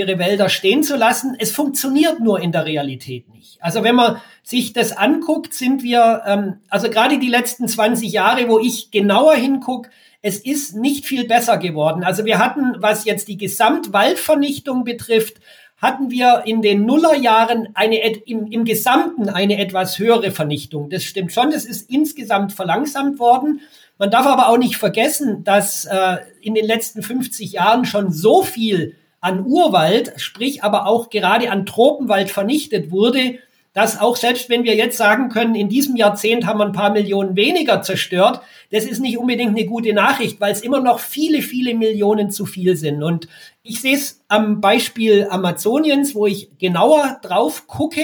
ihre 0.00 0.18
Wälder 0.18 0.48
stehen 0.48 0.82
zu 0.82 0.96
lassen. 0.96 1.36
Es 1.38 1.52
funktioniert 1.52 2.20
nur 2.20 2.40
in 2.40 2.52
der 2.52 2.64
Realität 2.64 3.28
nicht. 3.28 3.62
Also 3.62 3.84
wenn 3.84 3.94
man 3.94 4.16
sich 4.42 4.72
das 4.72 4.96
anguckt, 4.96 5.52
sind 5.52 5.82
wir, 5.82 6.22
ähm, 6.26 6.56
also 6.70 6.88
gerade 6.88 7.18
die 7.18 7.28
letzten 7.28 7.68
20 7.68 8.10
Jahre, 8.10 8.48
wo 8.48 8.58
ich 8.58 8.90
genauer 8.90 9.34
hingucke, 9.34 9.90
es 10.22 10.38
ist 10.38 10.74
nicht 10.74 11.06
viel 11.06 11.26
besser 11.26 11.58
geworden. 11.58 12.02
Also 12.02 12.24
wir 12.24 12.38
hatten, 12.38 12.76
was 12.78 13.04
jetzt 13.04 13.28
die 13.28 13.36
Gesamtwaldvernichtung 13.36 14.84
betrifft, 14.84 15.40
hatten 15.76 16.10
wir 16.10 16.42
in 16.44 16.60
den 16.60 16.84
Nullerjahren 16.84 17.70
eine, 17.74 17.98
im, 18.26 18.46
im 18.46 18.64
Gesamten 18.64 19.28
eine 19.28 19.58
etwas 19.58 19.98
höhere 19.98 20.30
Vernichtung. 20.30 20.90
Das 20.90 21.04
stimmt 21.04 21.32
schon, 21.32 21.50
das 21.50 21.64
ist 21.64 21.90
insgesamt 21.90 22.52
verlangsamt 22.52 23.18
worden. 23.18 23.60
Man 23.98 24.10
darf 24.10 24.26
aber 24.26 24.48
auch 24.48 24.58
nicht 24.58 24.76
vergessen, 24.76 25.44
dass 25.44 25.84
äh, 25.84 26.18
in 26.40 26.54
den 26.54 26.66
letzten 26.66 27.02
50 27.02 27.52
Jahren 27.52 27.84
schon 27.84 28.12
so 28.12 28.42
viel 28.42 28.96
an 29.20 29.44
Urwald, 29.46 30.12
sprich 30.16 30.62
aber 30.62 30.86
auch 30.86 31.10
gerade 31.10 31.50
an 31.50 31.66
Tropenwald 31.66 32.30
vernichtet 32.30 32.90
wurde, 32.90 33.38
dass 33.72 34.00
auch 34.00 34.16
selbst 34.16 34.48
wenn 34.48 34.64
wir 34.64 34.74
jetzt 34.74 34.96
sagen 34.96 35.28
können, 35.28 35.54
in 35.54 35.68
diesem 35.68 35.94
Jahrzehnt 35.94 36.44
haben 36.44 36.58
wir 36.58 36.66
ein 36.66 36.72
paar 36.72 36.90
Millionen 36.90 37.36
weniger 37.36 37.82
zerstört, 37.82 38.40
das 38.72 38.84
ist 38.84 39.00
nicht 39.00 39.16
unbedingt 39.16 39.56
eine 39.56 39.66
gute 39.66 39.92
Nachricht, 39.92 40.40
weil 40.40 40.52
es 40.52 40.62
immer 40.62 40.80
noch 40.80 40.98
viele, 40.98 41.40
viele 41.40 41.74
Millionen 41.74 42.30
zu 42.30 42.46
viel 42.46 42.76
sind. 42.76 43.02
Und 43.02 43.28
ich 43.62 43.80
sehe 43.80 43.94
es 43.94 44.24
am 44.28 44.60
Beispiel 44.60 45.28
Amazoniens, 45.30 46.14
wo 46.14 46.26
ich 46.26 46.50
genauer 46.58 47.20
drauf 47.22 47.68
gucke, 47.68 48.02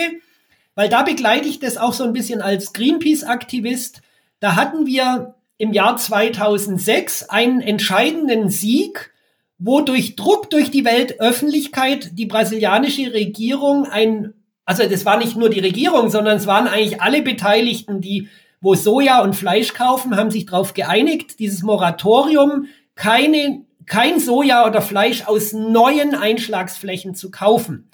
weil 0.76 0.88
da 0.88 1.02
begleite 1.02 1.48
ich 1.48 1.58
das 1.58 1.78
auch 1.78 1.94
so 1.94 2.04
ein 2.04 2.12
bisschen 2.12 2.42
als 2.42 2.72
Greenpeace-Aktivist. 2.72 4.02
Da 4.38 4.54
hatten 4.54 4.86
wir 4.86 5.34
im 5.58 5.72
Jahr 5.72 5.96
2006 5.96 7.28
einen 7.30 7.60
entscheidenden 7.60 8.50
Sieg 8.50 9.12
wo 9.58 9.80
durch 9.80 10.16
Druck 10.16 10.50
durch 10.50 10.70
die 10.70 10.84
Weltöffentlichkeit 10.84 12.10
die 12.18 12.26
brasilianische 12.26 13.12
Regierung 13.12 13.86
ein, 13.86 14.34
also 14.64 14.82
das 14.88 15.04
war 15.04 15.18
nicht 15.18 15.36
nur 15.36 15.48
die 15.48 15.60
Regierung, 15.60 16.10
sondern 16.10 16.36
es 16.36 16.46
waren 16.46 16.68
eigentlich 16.68 17.00
alle 17.00 17.22
Beteiligten, 17.22 18.00
die 18.00 18.28
wo 18.60 18.74
Soja 18.74 19.20
und 19.22 19.34
Fleisch 19.34 19.74
kaufen, 19.74 20.16
haben 20.16 20.30
sich 20.30 20.46
darauf 20.46 20.74
geeinigt, 20.74 21.38
dieses 21.38 21.62
Moratorium, 21.62 22.66
keine, 22.94 23.64
kein 23.84 24.18
Soja 24.18 24.66
oder 24.66 24.82
Fleisch 24.82 25.26
aus 25.26 25.52
neuen 25.52 26.14
Einschlagsflächen 26.14 27.14
zu 27.14 27.30
kaufen. 27.30 27.90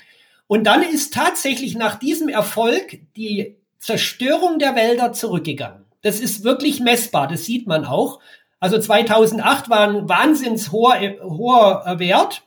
Und 0.46 0.64
dann 0.64 0.82
ist 0.82 1.14
tatsächlich 1.14 1.74
nach 1.76 1.96
diesem 1.96 2.28
Erfolg 2.28 3.00
die 3.16 3.56
Zerstörung 3.78 4.58
der 4.58 4.76
Wälder 4.76 5.12
zurückgegangen. 5.12 5.84
Das 6.02 6.20
ist 6.20 6.44
wirklich 6.44 6.80
messbar, 6.80 7.28
das 7.28 7.44
sieht 7.44 7.66
man 7.66 7.84
auch. 7.84 8.20
Also 8.62 8.78
2008 8.78 9.70
war 9.70 9.88
ein 9.88 10.08
wahnsinns 10.08 10.70
hoher, 10.70 11.00
hoher 11.20 11.98
Wert. 11.98 12.44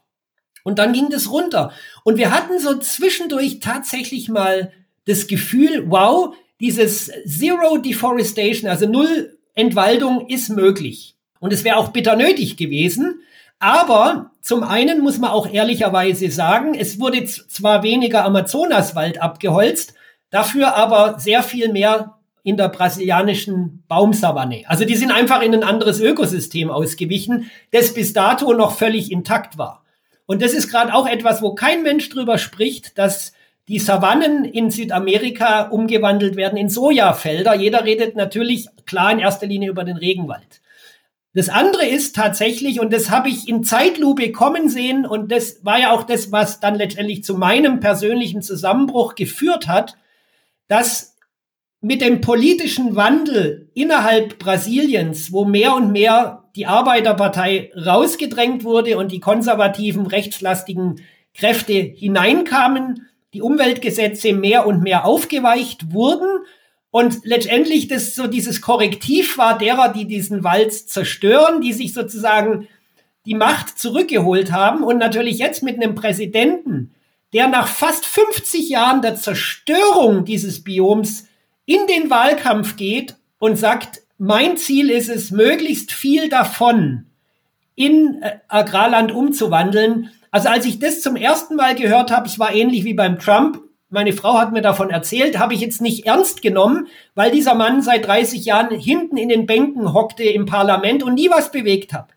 Und 0.64 0.80
dann 0.80 0.94
ging 0.94 1.10
das 1.10 1.30
runter. 1.30 1.74
Und 2.06 2.18
wir 2.18 2.32
hatten 2.32 2.58
so 2.58 2.80
zwischendurch 2.80 3.60
tatsächlich 3.60 4.30
mal 4.30 4.72
das 5.06 5.28
Gefühl, 5.28 5.84
wow, 5.92 6.34
dieses 6.62 7.12
Zero 7.28 7.80
Deforestation, 7.80 8.70
also 8.70 8.88
Null 8.88 9.38
Entwaldung 9.56 10.30
ist 10.30 10.48
möglich. 10.48 11.18
Und 11.42 11.52
es 11.52 11.66
wäre 11.66 11.76
auch 11.76 11.90
bitter 11.90 12.16
nötig 12.16 12.56
gewesen. 12.56 13.20
Aber 13.60 14.32
zum 14.40 14.64
einen 14.64 15.02
muss 15.02 15.18
man 15.18 15.32
auch 15.32 15.52
ehrlicherweise 15.52 16.32
sagen, 16.32 16.76
es 16.76 16.98
wurde 16.98 17.26
zwar 17.26 17.84
weniger 17.84 18.24
Amazonaswald 18.24 19.22
abgeholzt, 19.22 19.94
dafür 20.30 20.76
aber 20.76 21.20
sehr 21.20 21.44
viel 21.44 21.74
mehr 21.74 22.15
in 22.46 22.58
der 22.58 22.70
brasilianischen 22.70 23.84
Baumsavanne. 23.88 24.66
Also 24.68 24.86
die 24.86 24.96
sind 24.96 25.12
einfach 25.12 25.42
in 25.42 25.56
ein 25.56 25.64
anderes 25.64 26.00
Ökosystem 26.00 26.70
ausgewichen, 26.70 27.50
das 27.72 27.96
bis 27.96 28.14
dato 28.14 28.54
noch 28.54 28.78
völlig 28.78 29.12
intakt 29.12 29.58
war. 29.58 29.84
Und 30.28 30.44
das 30.44 30.54
ist 30.54 30.70
gerade 30.70 30.94
auch 30.94 31.08
etwas, 31.08 31.42
wo 31.42 31.56
kein 31.56 31.82
Mensch 31.82 32.08
drüber 32.10 32.38
spricht, 32.38 33.00
dass 33.00 33.34
die 33.68 33.80
Savannen 33.80 34.46
in 34.46 34.70
Südamerika 34.70 35.64
umgewandelt 35.70 36.36
werden 36.36 36.56
in 36.56 36.70
Sojafelder. 36.70 37.56
Jeder 37.56 37.84
redet 37.84 38.16
natürlich 38.16 38.68
klar 38.86 39.12
in 39.12 39.18
erster 39.18 39.48
Linie 39.48 39.72
über 39.72 39.84
den 39.84 39.98
Regenwald. 39.98 40.62
Das 41.34 41.50
andere 41.50 41.88
ist 41.88 42.16
tatsächlich, 42.16 42.80
und 42.80 42.94
das 42.94 43.10
habe 43.10 43.28
ich 43.28 43.50
in 43.50 43.64
Zeitlupe 43.64 44.32
kommen 44.32 44.70
sehen, 44.70 45.04
und 45.08 45.32
das 45.32 45.66
war 45.66 45.80
ja 45.80 45.92
auch 45.92 46.04
das, 46.04 46.32
was 46.32 46.60
dann 46.60 46.76
letztendlich 46.76 47.24
zu 47.24 47.34
meinem 47.34 47.80
persönlichen 47.80 48.44
Zusammenbruch 48.44 49.16
geführt 49.16 49.68
hat, 49.68 49.98
dass 50.68 51.15
mit 51.86 52.02
dem 52.02 52.20
politischen 52.20 52.96
Wandel 52.96 53.70
innerhalb 53.76 54.40
Brasiliens, 54.40 55.32
wo 55.32 55.46
mehr 55.46 55.76
und 55.76 55.92
mehr 55.92 56.44
die 56.56 56.66
Arbeiterpartei 56.66 57.72
rausgedrängt 57.76 58.64
wurde 58.64 58.98
und 58.98 59.12
die 59.12 59.20
konservativen, 59.20 60.08
rechtslastigen 60.08 61.02
Kräfte 61.36 61.74
hineinkamen, 61.74 63.06
die 63.36 63.44
Umweltgesetze 63.44 64.34
mehr 64.34 64.66
und 64.66 64.82
mehr 64.82 65.06
aufgeweicht 65.06 65.94
wurden 65.94 66.26
Und 66.90 67.20
letztendlich 67.24 67.88
das 67.88 68.16
so 68.16 68.26
dieses 68.26 68.62
Korrektiv 68.62 69.38
war 69.38 69.56
derer, 69.56 69.94
die 69.94 70.08
diesen 70.08 70.44
Wald 70.44 70.74
zerstören, 70.74 71.62
die 71.62 71.74
sich 71.74 71.94
sozusagen 71.94 72.68
die 73.28 73.36
Macht 73.36 73.78
zurückgeholt 73.78 74.52
haben 74.52 74.84
und 74.84 74.98
natürlich 74.98 75.38
jetzt 75.38 75.62
mit 75.62 75.76
einem 75.76 75.94
Präsidenten, 75.94 76.96
der 77.32 77.48
nach 77.48 77.68
fast 77.68 78.08
50 78.08 78.70
Jahren 78.70 79.04
der 79.04 79.16
Zerstörung 79.16 80.26
dieses 80.26 80.64
Bioms 80.64 81.28
in 81.66 81.88
den 81.88 82.10
Wahlkampf 82.10 82.76
geht 82.76 83.16
und 83.40 83.58
sagt, 83.58 84.02
mein 84.18 84.58
Ziel 84.58 84.90
ist 84.90 85.10
es, 85.10 85.32
möglichst 85.32 85.92
viel 85.92 86.30
davon 86.30 87.06
in 87.76 88.22
äh, 88.22 88.38
Agrarland 88.48 89.12
umzuwandeln. 89.12 90.12
Also 90.32 90.50
als 90.50 90.66
ich 90.66 90.80
das 90.80 91.02
zum 91.02 91.16
ersten 91.16 91.56
Mal 91.56 91.76
gehört 91.76 92.12
habe, 92.12 92.28
es 92.28 92.40
war 92.40 92.54
ähnlich 92.54 92.84
wie 92.86 92.94
beim 92.94 93.20
Trump, 93.20 93.62
meine 93.90 94.14
Frau 94.14 94.38
hat 94.38 94.52
mir 94.52 94.62
davon 94.62 94.90
erzählt, 94.90 95.38
habe 95.38 95.54
ich 95.54 95.62
jetzt 95.62 95.82
nicht 95.82 96.06
ernst 96.06 96.42
genommen, 96.42 96.88
weil 97.14 97.32
dieser 97.32 97.54
Mann 97.54 97.82
seit 97.82 98.06
30 98.08 98.44
Jahren 98.44 98.78
hinten 98.78 99.16
in 99.16 99.30
den 99.30 99.46
Bänken 99.46 99.94
hockte 99.94 100.24
im 100.24 100.46
Parlament 100.46 101.04
und 101.04 101.14
nie 101.14 101.30
was 101.30 101.52
bewegt 101.52 101.94
hat. 101.94 102.10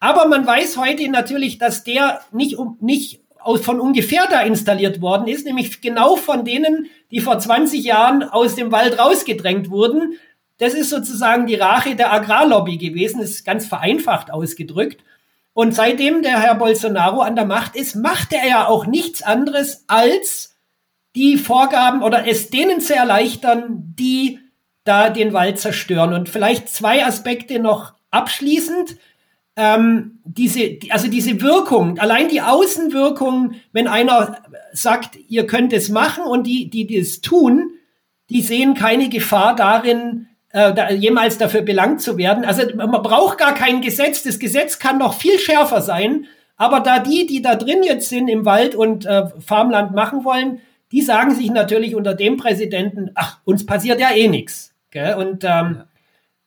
Aber 0.00 0.28
man 0.28 0.46
weiß 0.46 0.76
heute 0.76 1.08
natürlich, 1.10 1.58
dass 1.58 1.82
der 1.82 2.20
nicht, 2.30 2.56
nicht 2.80 3.20
aus, 3.40 3.60
von 3.60 3.80
ungefähr 3.80 4.26
da 4.30 4.40
installiert 4.40 5.00
worden 5.00 5.28
ist, 5.28 5.46
nämlich 5.46 5.80
genau 5.80 6.16
von 6.16 6.44
denen, 6.44 6.86
die 7.10 7.20
vor 7.20 7.38
20 7.38 7.82
Jahren 7.84 8.22
aus 8.22 8.54
dem 8.54 8.72
Wald 8.72 8.98
rausgedrängt 8.98 9.70
wurden. 9.70 10.14
Das 10.58 10.74
ist 10.74 10.90
sozusagen 10.90 11.46
die 11.46 11.54
Rache 11.54 11.96
der 11.96 12.12
Agrarlobby 12.12 12.78
gewesen, 12.78 13.20
das 13.20 13.30
ist 13.30 13.44
ganz 13.44 13.66
vereinfacht 13.66 14.32
ausgedrückt. 14.32 15.02
Und 15.54 15.74
seitdem 15.74 16.22
der 16.22 16.40
Herr 16.40 16.54
Bolsonaro 16.54 17.20
an 17.20 17.34
der 17.34 17.44
Macht 17.44 17.74
ist, 17.74 17.96
macht 17.96 18.32
er 18.32 18.46
ja 18.46 18.66
auch 18.68 18.86
nichts 18.86 19.22
anderes 19.22 19.84
als 19.88 20.54
die 21.16 21.36
Vorgaben 21.36 22.02
oder 22.02 22.28
es 22.28 22.50
denen 22.50 22.80
zu 22.80 22.94
erleichtern, 22.94 23.94
die 23.98 24.38
da 24.84 25.10
den 25.10 25.32
Wald 25.32 25.58
zerstören. 25.58 26.12
Und 26.12 26.28
vielleicht 26.28 26.68
zwei 26.68 27.04
Aspekte 27.04 27.58
noch 27.58 27.94
abschließend 28.10 28.96
ähm, 29.58 30.20
diese, 30.24 30.78
also 30.90 31.08
diese 31.08 31.42
Wirkung, 31.42 31.98
allein 31.98 32.28
die 32.28 32.40
Außenwirkung, 32.40 33.54
wenn 33.72 33.88
einer 33.88 34.38
sagt, 34.72 35.18
ihr 35.26 35.48
könnt 35.48 35.72
es 35.72 35.88
machen 35.88 36.22
und 36.22 36.46
die, 36.46 36.70
die, 36.70 36.96
es 36.96 37.20
tun, 37.20 37.72
die 38.30 38.40
sehen 38.42 38.74
keine 38.74 39.08
Gefahr 39.08 39.56
darin, 39.56 40.28
äh, 40.50 40.72
da, 40.72 40.90
jemals 40.90 41.38
dafür 41.38 41.62
belangt 41.62 42.00
zu 42.00 42.16
werden. 42.16 42.44
Also 42.44 42.62
man 42.76 43.02
braucht 43.02 43.38
gar 43.38 43.52
kein 43.52 43.80
Gesetz. 43.80 44.22
Das 44.22 44.38
Gesetz 44.38 44.78
kann 44.78 44.98
noch 44.98 45.14
viel 45.14 45.40
schärfer 45.40 45.82
sein. 45.82 46.26
Aber 46.56 46.78
da 46.78 47.00
die, 47.00 47.26
die 47.26 47.42
da 47.42 47.56
drin 47.56 47.82
jetzt 47.82 48.08
sind 48.08 48.28
im 48.28 48.44
Wald 48.44 48.76
und 48.76 49.06
äh, 49.06 49.26
Farmland 49.44 49.92
machen 49.92 50.24
wollen, 50.24 50.60
die 50.92 51.02
sagen 51.02 51.34
sich 51.34 51.50
natürlich 51.50 51.96
unter 51.96 52.14
dem 52.14 52.36
Präsidenten, 52.36 53.10
ach, 53.16 53.40
uns 53.44 53.66
passiert 53.66 54.00
ja 54.00 54.12
eh 54.12 54.28
nichts. 54.28 54.72
Und 55.16 55.44
ähm, 55.44 55.82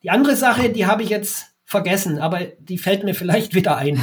die 0.02 0.10
andere 0.10 0.36
Sache, 0.36 0.70
die 0.70 0.86
habe 0.86 1.04
ich 1.04 1.10
jetzt 1.10 1.51
vergessen, 1.72 2.20
aber 2.20 2.42
die 2.60 2.78
fällt 2.78 3.06
mir 3.06 3.16
vielleicht 3.16 3.56
wieder 3.56 3.78
ein. 3.78 3.98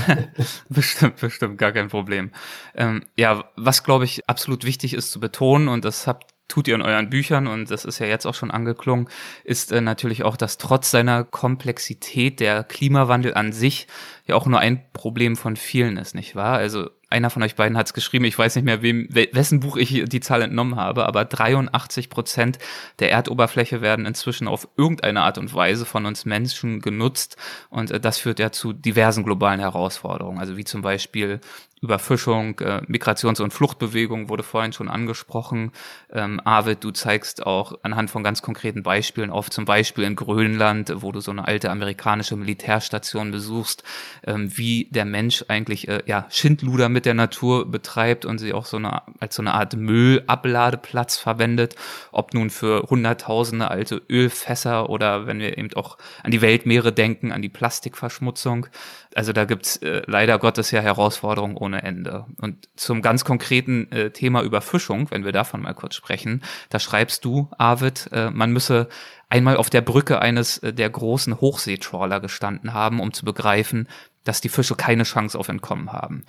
bestimmt, 0.71 1.17
bestimmt, 1.17 1.59
gar 1.59 1.73
kein 1.73 1.89
Problem. 1.89 2.31
Ähm, 2.75 3.05
ja, 3.15 3.45
was 3.57 3.85
glaube 3.85 4.07
ich 4.07 4.27
absolut 4.27 4.65
wichtig 4.65 4.95
ist 4.95 5.11
zu 5.11 5.21
betonen, 5.21 5.69
und 5.69 5.85
das 5.85 6.07
habt 6.07 6.33
tut 6.49 6.67
ihr 6.67 6.75
in 6.75 6.83
euren 6.83 7.11
Büchern, 7.11 7.47
und 7.47 7.71
das 7.71 7.85
ist 7.85 7.99
ja 7.99 8.07
jetzt 8.07 8.27
auch 8.27 8.35
schon 8.35 8.51
angeklungen, 8.51 9.09
ist 9.45 9.71
äh, 9.71 9.83
natürlich 9.83 10.25
auch, 10.25 10.39
dass 10.39 10.57
trotz 10.57 10.91
seiner 10.91 11.25
Komplexität 11.25 12.41
der 12.41 12.65
Klimawandel 12.65 13.35
an 13.35 13.53
sich 13.53 13.87
ja 14.27 14.35
auch 14.35 14.47
nur 14.47 14.61
ein 14.61 14.91
Problem 14.95 15.37
von 15.37 15.57
vielen 15.57 15.99
ist, 15.99 16.15
nicht 16.15 16.35
wahr? 16.37 16.57
Also 16.57 16.89
einer 17.11 17.31
von 17.31 17.43
euch 17.43 17.55
beiden 17.55 17.79
hat 17.79 17.87
es 17.87 17.95
geschrieben, 17.95 18.25
ich 18.27 18.39
weiß 18.39 18.57
nicht 18.57 18.65
mehr, 18.65 18.83
wem, 18.83 19.09
wessen 19.11 19.61
Buch 19.61 19.77
ich 19.77 20.05
die 20.07 20.21
Zahl 20.21 20.43
entnommen 20.43 20.77
habe, 20.77 21.07
aber 21.07 21.25
83 21.25 22.11
Prozent 22.11 22.59
der 22.99 23.11
Erdoberfläche 23.11 23.81
werden 23.81 24.05
inzwischen 24.05 24.47
auf 24.47 24.69
irgendeine 24.77 25.23
Art 25.23 25.39
und 25.39 25.55
Weise 25.55 25.87
von 25.87 26.05
uns 26.05 26.27
Menschen 26.27 26.81
genutzt 26.81 27.37
und 27.71 27.91
äh, 27.91 28.01
das 28.01 28.19
führt 28.19 28.39
ja 28.39 28.53
zu 28.53 28.73
diversen 28.73 29.25
globalen 29.25 29.61
Herausforderungen, 29.61 30.39
also 30.39 30.57
wie 30.57 30.65
zum 30.65 30.83
Beispiel 30.83 31.41
Überfischung, 31.81 32.59
äh, 32.61 32.83
Migrations- 32.87 33.41
und 33.41 33.53
Fluchtbewegung 33.53 34.29
wurde 34.29 34.43
vorhin 34.43 34.73
schon 34.73 34.89
angesprochen. 34.89 35.73
Ähm, 36.13 36.41
Arvid, 36.45 36.83
du 36.83 36.91
zeigst 36.91 37.47
auch 37.47 37.73
anhand 37.83 38.11
von 38.11 38.25
ganz 38.25 38.43
konkreten 38.43 38.83
Beispielen 38.83 39.31
auf, 39.31 39.51
zum 39.51 39.65
Beispiel 39.65 40.05
in 40.05 40.17
Grönland, 40.17 40.93
wo 40.97 41.13
du 41.13 41.21
so 41.21 41.31
eine 41.31 41.47
alte 41.47 41.71
amerikanische 41.71 42.37
Militärstation 42.37 43.31
besuchst, 43.31 43.85
ähm, 44.27 44.57
wie 44.57 44.89
der 44.91 45.05
Mensch 45.05 45.45
eigentlich 45.49 45.89
äh, 45.89 46.03
ja 46.07 46.27
Schindluder 46.31 46.89
mit 46.89 47.07
der 47.07 47.15
Natur 47.15 47.71
betreibt 47.71 48.25
und 48.25 48.39
sie 48.39 48.53
auch 48.53 48.67
so 48.67 48.77
eine 48.77 49.03
als 49.21 49.37
so 49.37 49.43
eine 49.43 49.55
Art 49.55 49.77
Müllabladeplatz 49.77 51.17
verwendet, 51.17 51.77
ob 52.13 52.35
nun 52.35 52.51
für 52.51 52.83
hunderttausende 52.89 53.71
alte 53.71 54.03
Ölfässer 54.09 54.91
oder 54.91 55.27
wenn 55.27 55.39
wir 55.39 55.57
eben 55.57 55.73
auch 55.75 55.99
an 56.23 56.31
die 56.31 56.41
Weltmeere 56.41 56.93
denken, 56.93 57.33
an 57.33 57.43
die 57.43 57.49
Plastikverschmutzung. 57.49 58.67
Also 59.15 59.33
da 59.33 59.45
gibt's 59.45 59.77
äh, 59.79 60.03
leider 60.07 60.39
Gottes 60.39 60.71
ja 60.71 60.81
Herausforderungen 60.81 61.57
ohne 61.69 61.83
Ende. 61.83 62.27
Und 62.41 62.69
zum 62.77 63.03
ganz 63.03 63.25
konkreten 63.25 63.93
äh, 63.93 64.11
Thema 64.11 64.43
Überfischung, 64.43 65.11
wenn 65.11 65.25
wir 65.25 65.33
davon 65.33 65.63
mal 65.63 65.75
kurz 65.75 65.95
sprechen, 65.95 66.43
da 66.71 66.79
schreibst 66.81 67.25
du, 67.25 67.49
Arvid, 67.57 68.09
äh, 68.13 68.31
man 68.31 68.53
müsse 68.53 68.89
einmal 69.29 69.57
auf 69.57 69.71
der 69.71 69.83
Brücke 69.83 70.21
eines 70.21 70.59
äh, 70.59 70.73
der 70.73 70.91
großen 70.91 71.41
Hochseetrawler 71.41 72.21
gestanden 72.21 72.73
haben, 72.73 73.01
um 73.01 73.13
zu 73.13 73.25
begreifen, 73.25 73.89
dass 74.25 74.41
die 74.41 74.49
Fische 74.49 74.75
keine 74.75 75.05
Chance 75.05 75.39
auf 75.39 75.49
Entkommen 75.49 75.93
haben. 75.93 76.25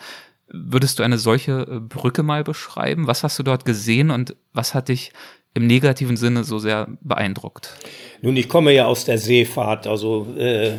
Würdest 0.48 1.00
du 1.00 1.04
eine 1.04 1.18
solche 1.18 1.62
äh, 1.62 1.80
Brücke 1.80 2.24
mal 2.24 2.44
beschreiben? 2.44 3.08
Was 3.08 3.24
hast 3.24 3.40
du 3.40 3.44
dort 3.44 3.66
gesehen 3.66 4.12
und 4.12 4.36
was 4.54 4.76
hat 4.76 4.90
dich 4.90 5.14
im 5.54 5.66
negativen 5.66 6.18
Sinne 6.18 6.44
so 6.44 6.60
sehr 6.60 6.88
beeindruckt? 7.02 7.76
Nun, 8.22 8.36
ich 8.36 8.50
komme 8.50 8.74
ja 8.74 8.86
aus 8.86 9.06
der 9.06 9.18
Seefahrt, 9.18 9.88
also 9.88 10.28
äh, 10.38 10.72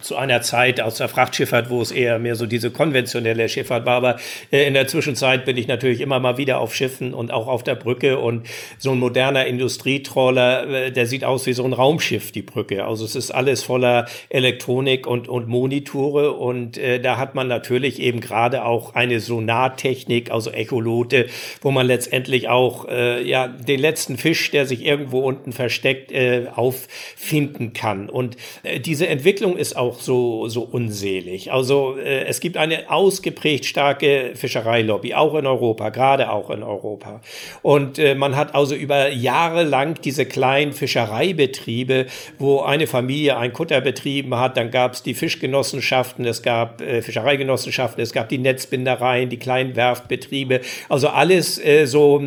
zu 0.00 0.16
einer 0.16 0.40
Zeit 0.42 0.80
aus 0.80 0.96
der 0.96 1.08
Frachtschifffahrt, 1.08 1.70
wo 1.70 1.80
es 1.82 1.90
eher 1.90 2.18
mehr 2.18 2.36
so 2.36 2.46
diese 2.46 2.70
konventionelle 2.70 3.48
Schifffahrt 3.48 3.86
war. 3.86 3.96
Aber 3.96 4.16
äh, 4.50 4.66
in 4.66 4.74
der 4.74 4.86
Zwischenzeit 4.86 5.44
bin 5.44 5.56
ich 5.56 5.68
natürlich 5.68 6.00
immer 6.00 6.20
mal 6.20 6.38
wieder 6.38 6.58
auf 6.58 6.74
Schiffen 6.74 7.12
und 7.12 7.32
auch 7.32 7.48
auf 7.48 7.62
der 7.62 7.74
Brücke. 7.74 8.18
Und 8.18 8.46
so 8.78 8.92
ein 8.92 8.98
moderner 8.98 9.46
Industrietrawler, 9.46 10.68
äh, 10.68 10.92
der 10.92 11.06
sieht 11.06 11.24
aus 11.24 11.46
wie 11.46 11.52
so 11.52 11.64
ein 11.64 11.72
Raumschiff, 11.72 12.32
die 12.32 12.42
Brücke. 12.42 12.86
Also 12.86 13.04
es 13.04 13.14
ist 13.14 13.30
alles 13.30 13.62
voller 13.62 14.06
Elektronik 14.30 15.06
und, 15.06 15.28
und 15.28 15.48
Monitore. 15.48 16.32
Und 16.32 16.78
äh, 16.78 16.98
da 17.00 17.18
hat 17.18 17.34
man 17.34 17.46
natürlich 17.46 18.00
eben 18.00 18.20
gerade 18.20 18.64
auch 18.64 18.94
eine 18.94 19.20
Sonartechnik, 19.20 20.30
also 20.30 20.50
Echolote, 20.50 21.26
wo 21.60 21.70
man 21.70 21.86
letztendlich 21.86 22.48
auch 22.48 22.88
äh, 22.88 23.22
ja 23.22 23.48
den 23.48 23.80
letzten 23.80 24.16
Fisch, 24.16 24.50
der 24.50 24.64
sich 24.64 24.84
irgendwo 24.84 25.20
unten 25.20 25.52
versteckt, 25.52 26.10
äh, 26.12 26.46
auf 26.54 26.69
auffinden 26.70 27.72
kann. 27.72 28.08
Und 28.08 28.36
äh, 28.62 28.80
diese 28.80 29.08
Entwicklung 29.08 29.56
ist 29.56 29.76
auch 29.76 30.00
so, 30.00 30.48
so 30.48 30.62
unselig. 30.62 31.52
Also 31.52 31.96
äh, 31.98 32.24
es 32.24 32.40
gibt 32.40 32.56
eine 32.56 32.90
ausgeprägt 32.90 33.64
starke 33.64 34.32
Fischereilobby, 34.34 35.14
auch 35.14 35.34
in 35.34 35.46
Europa, 35.46 35.90
gerade 35.90 36.30
auch 36.30 36.50
in 36.50 36.62
Europa. 36.62 37.20
Und 37.62 37.98
äh, 37.98 38.14
man 38.14 38.36
hat 38.36 38.54
also 38.54 38.74
über 38.74 39.10
Jahre 39.10 39.64
lang 39.64 40.00
diese 40.02 40.26
kleinen 40.26 40.72
Fischereibetriebe, 40.72 42.06
wo 42.38 42.60
eine 42.60 42.86
Familie 42.86 43.36
einen 43.36 43.52
Kutter 43.52 43.80
betrieben 43.80 44.36
hat, 44.36 44.56
dann 44.56 44.70
gab 44.70 44.94
es 44.94 45.02
die 45.02 45.14
Fischgenossenschaften, 45.14 46.24
es 46.24 46.42
gab 46.42 46.80
äh, 46.80 47.02
Fischereigenossenschaften, 47.02 48.02
es 48.02 48.12
gab 48.12 48.28
die 48.28 48.38
Netzbindereien, 48.38 49.28
die 49.28 49.38
kleinen 49.38 49.74
Werftbetriebe, 49.76 50.60
also 50.88 51.08
alles 51.08 51.60
so 51.84 52.18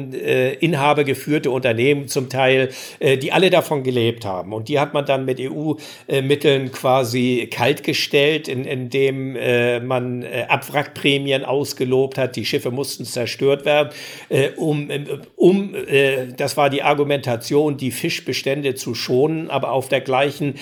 inhabergeführte 0.59 1.49
Unternehmen 1.49 2.07
zum 2.07 2.29
Teil, 2.29 2.69
die 2.99 3.31
alle 3.31 3.49
davon 3.49 3.83
gelebt 3.83 4.25
haben 4.25 4.32
haben. 4.33 4.53
Und 4.53 4.67
die 4.67 4.79
hat 4.79 4.93
man 4.93 5.05
dann 5.05 5.25
mit 5.25 5.39
EU-Mitteln 5.39 6.71
quasi 6.71 7.47
kaltgestellt, 7.51 8.47
in, 8.47 8.65
indem 8.65 9.35
äh, 9.35 9.79
man 9.79 10.23
äh, 10.23 10.45
Abwrackprämien 10.47 11.45
ausgelobt 11.45 12.17
hat. 12.17 12.35
Die 12.35 12.45
Schiffe 12.45 12.71
mussten 12.71 13.05
zerstört 13.05 13.65
werden, 13.65 13.89
äh, 14.29 14.49
um, 14.57 14.89
äh, 14.89 15.05
um 15.35 15.75
äh, 15.75 16.27
das 16.35 16.57
war 16.57 16.69
die 16.69 16.83
Argumentation, 16.83 17.77
die 17.77 17.91
Fischbestände 17.91 18.75
zu 18.75 18.95
schonen. 18.95 19.49
Aber 19.49 19.71
auf 19.71 19.87
der 19.87 20.01
gleichen 20.01 20.55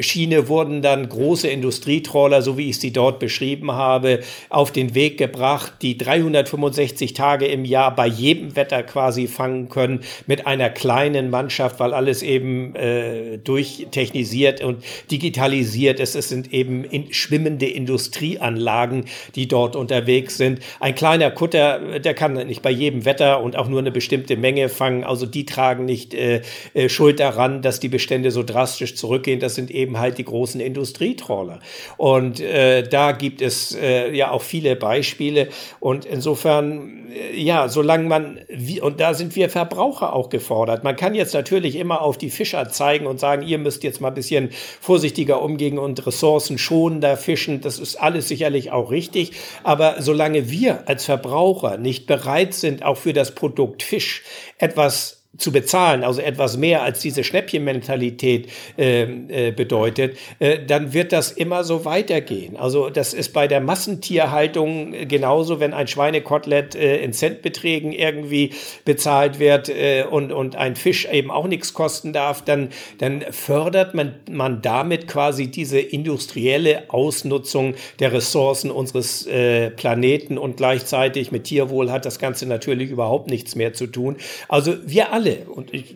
Schiene 0.00 0.48
wurden 0.48 0.82
dann 0.82 1.08
große 1.08 1.48
Industrietrawler, 1.48 2.42
so 2.42 2.56
wie 2.56 2.70
ich 2.70 2.78
sie 2.78 2.92
dort 2.92 3.18
beschrieben 3.18 3.72
habe, 3.72 4.20
auf 4.48 4.72
den 4.72 4.94
Weg 4.94 5.18
gebracht, 5.18 5.74
die 5.82 5.96
365 5.98 7.14
Tage 7.14 7.46
im 7.46 7.64
Jahr 7.64 7.94
bei 7.94 8.06
jedem 8.06 8.56
Wetter 8.56 8.82
quasi 8.82 9.26
fangen 9.26 9.68
können 9.68 10.00
mit 10.26 10.46
einer 10.46 10.70
kleinen 10.70 11.30
Mannschaft, 11.30 11.80
weil 11.80 11.94
alles 11.94 12.22
eben 12.22 12.61
äh, 12.74 13.38
durchtechnisiert 13.38 14.62
und 14.62 14.84
digitalisiert 15.10 16.00
ist. 16.00 16.14
Es 16.14 16.28
sind 16.28 16.52
eben 16.52 16.84
in, 16.84 17.12
schwimmende 17.12 17.66
Industrieanlagen, 17.66 19.04
die 19.34 19.48
dort 19.48 19.76
unterwegs 19.76 20.36
sind. 20.36 20.60
Ein 20.80 20.94
kleiner 20.94 21.30
Kutter, 21.30 21.98
der 21.98 22.14
kann 22.14 22.34
nicht 22.34 22.62
bei 22.62 22.70
jedem 22.70 23.04
Wetter 23.04 23.42
und 23.42 23.56
auch 23.56 23.68
nur 23.68 23.80
eine 23.80 23.90
bestimmte 23.90 24.36
Menge 24.36 24.68
fangen. 24.68 25.04
Also 25.04 25.26
die 25.26 25.46
tragen 25.46 25.84
nicht 25.84 26.14
äh, 26.14 26.42
äh, 26.74 26.88
Schuld 26.88 27.20
daran, 27.20 27.62
dass 27.62 27.80
die 27.80 27.88
Bestände 27.88 28.30
so 28.30 28.42
drastisch 28.42 28.94
zurückgehen. 28.94 29.40
Das 29.40 29.54
sind 29.54 29.70
eben 29.70 29.98
halt 29.98 30.18
die 30.18 30.24
großen 30.24 30.60
Industrietrawler. 30.60 31.60
Und 31.96 32.40
äh, 32.40 32.82
da 32.82 33.12
gibt 33.12 33.42
es 33.42 33.74
äh, 33.74 34.14
ja 34.14 34.30
auch 34.30 34.42
viele 34.42 34.76
Beispiele. 34.76 35.48
Und 35.80 36.04
insofern, 36.04 37.10
äh, 37.12 37.40
ja, 37.40 37.68
solange 37.68 38.08
man, 38.08 38.38
und 38.80 39.00
da 39.00 39.14
sind 39.14 39.36
wir 39.36 39.48
Verbraucher 39.48 40.12
auch 40.12 40.28
gefordert. 40.28 40.84
Man 40.84 40.96
kann 40.96 41.14
jetzt 41.14 41.34
natürlich 41.34 41.76
immer 41.76 42.02
auf 42.02 42.18
die 42.18 42.30
Fischer 42.52 42.68
zeigen 42.68 43.06
und 43.06 43.18
sagen, 43.18 43.42
ihr 43.42 43.58
müsst 43.58 43.82
jetzt 43.82 44.00
mal 44.00 44.08
ein 44.08 44.14
bisschen 44.14 44.50
vorsichtiger 44.80 45.42
umgehen 45.42 45.78
und 45.78 46.06
Ressourcen 46.06 46.58
schonender 46.58 47.16
fischen. 47.16 47.60
Das 47.60 47.78
ist 47.78 47.96
alles 47.96 48.28
sicherlich 48.28 48.70
auch 48.70 48.90
richtig. 48.90 49.32
Aber 49.62 49.96
solange 50.00 50.50
wir 50.50 50.86
als 50.88 51.06
Verbraucher 51.06 51.78
nicht 51.78 52.06
bereit 52.06 52.54
sind, 52.54 52.84
auch 52.84 52.98
für 52.98 53.12
das 53.12 53.34
Produkt 53.34 53.82
Fisch 53.82 54.22
etwas 54.58 55.21
zu 55.38 55.50
bezahlen, 55.50 56.04
also 56.04 56.20
etwas 56.20 56.58
mehr 56.58 56.82
als 56.82 57.00
diese 57.00 57.24
Schnäppchenmentalität 57.24 58.48
äh, 58.76 59.02
äh, 59.02 59.50
bedeutet, 59.50 60.18
äh, 60.40 60.58
dann 60.66 60.92
wird 60.92 61.10
das 61.12 61.32
immer 61.32 61.64
so 61.64 61.86
weitergehen. 61.86 62.56
Also 62.58 62.90
das 62.90 63.14
ist 63.14 63.32
bei 63.32 63.48
der 63.48 63.62
Massentierhaltung 63.62 64.92
genauso, 65.08 65.58
wenn 65.58 65.72
ein 65.72 65.88
Schweinekotelett 65.88 66.74
äh, 66.74 67.02
in 67.02 67.14
Centbeträgen 67.14 67.92
irgendwie 67.92 68.50
bezahlt 68.84 69.38
wird 69.38 69.70
äh, 69.70 70.04
und, 70.08 70.32
und 70.32 70.56
ein 70.56 70.76
Fisch 70.76 71.06
eben 71.10 71.30
auch 71.30 71.46
nichts 71.46 71.72
kosten 71.72 72.12
darf, 72.12 72.44
dann, 72.44 72.68
dann 72.98 73.22
fördert 73.30 73.94
man, 73.94 74.16
man 74.30 74.60
damit 74.60 75.08
quasi 75.08 75.46
diese 75.46 75.80
industrielle 75.80 76.90
Ausnutzung 76.90 77.74
der 78.00 78.12
Ressourcen 78.12 78.70
unseres 78.70 79.26
äh, 79.26 79.70
Planeten 79.70 80.36
und 80.36 80.58
gleichzeitig 80.58 81.32
mit 81.32 81.44
Tierwohl 81.44 81.90
hat 81.90 82.04
das 82.04 82.18
Ganze 82.18 82.44
natürlich 82.44 82.90
überhaupt 82.90 83.30
nichts 83.30 83.54
mehr 83.54 83.72
zu 83.72 83.86
tun. 83.86 84.16
Also 84.48 84.74
wir 84.84 85.10
alle 85.12 85.21
alle, 85.22 85.46
und 85.48 85.72
ich 85.72 85.94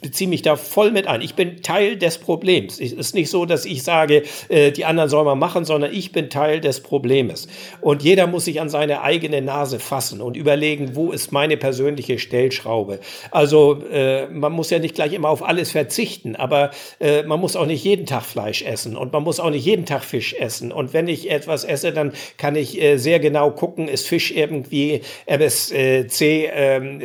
beziehe 0.00 0.28
mich 0.28 0.42
da 0.42 0.56
voll 0.56 0.92
mit 0.92 1.06
ein, 1.06 1.20
ich 1.20 1.34
bin 1.34 1.62
Teil 1.62 1.96
des 1.96 2.18
Problems. 2.18 2.80
Es 2.80 2.92
ist 2.92 3.14
nicht 3.14 3.30
so, 3.30 3.44
dass 3.44 3.64
ich 3.64 3.82
sage, 3.82 4.22
äh, 4.48 4.72
die 4.72 4.84
anderen 4.84 5.08
sollen 5.08 5.26
mal 5.26 5.34
machen, 5.34 5.64
sondern 5.64 5.92
ich 5.92 6.12
bin 6.12 6.30
Teil 6.30 6.60
des 6.60 6.80
Problems. 6.80 7.48
Und 7.80 8.02
jeder 8.02 8.26
muss 8.26 8.46
sich 8.46 8.60
an 8.60 8.68
seine 8.68 9.02
eigene 9.02 9.42
Nase 9.42 9.78
fassen 9.78 10.20
und 10.20 10.36
überlegen, 10.36 10.94
wo 10.94 11.12
ist 11.12 11.32
meine 11.32 11.56
persönliche 11.56 12.18
Stellschraube. 12.18 13.00
Also 13.30 13.82
äh, 13.92 14.26
man 14.28 14.52
muss 14.52 14.70
ja 14.70 14.78
nicht 14.78 14.94
gleich 14.94 15.12
immer 15.12 15.28
auf 15.28 15.42
alles 15.42 15.72
verzichten, 15.72 16.36
aber 16.36 16.70
äh, 16.98 17.22
man 17.24 17.40
muss 17.40 17.56
auch 17.56 17.66
nicht 17.66 17.84
jeden 17.84 18.06
Tag 18.06 18.22
Fleisch 18.22 18.62
essen 18.62 18.96
und 18.96 19.12
man 19.12 19.22
muss 19.22 19.40
auch 19.40 19.50
nicht 19.50 19.64
jeden 19.64 19.84
Tag 19.84 20.04
Fisch 20.04 20.34
essen. 20.34 20.72
Und 20.72 20.92
wenn 20.92 21.08
ich 21.08 21.30
etwas 21.30 21.64
esse, 21.64 21.92
dann 21.92 22.12
kann 22.38 22.56
ich 22.56 22.80
sehr 22.96 23.20
genau 23.20 23.50
gucken, 23.50 23.88
ist 23.88 24.08
Fisch 24.08 24.30
irgendwie 24.30 25.02
MSC 25.26 26.06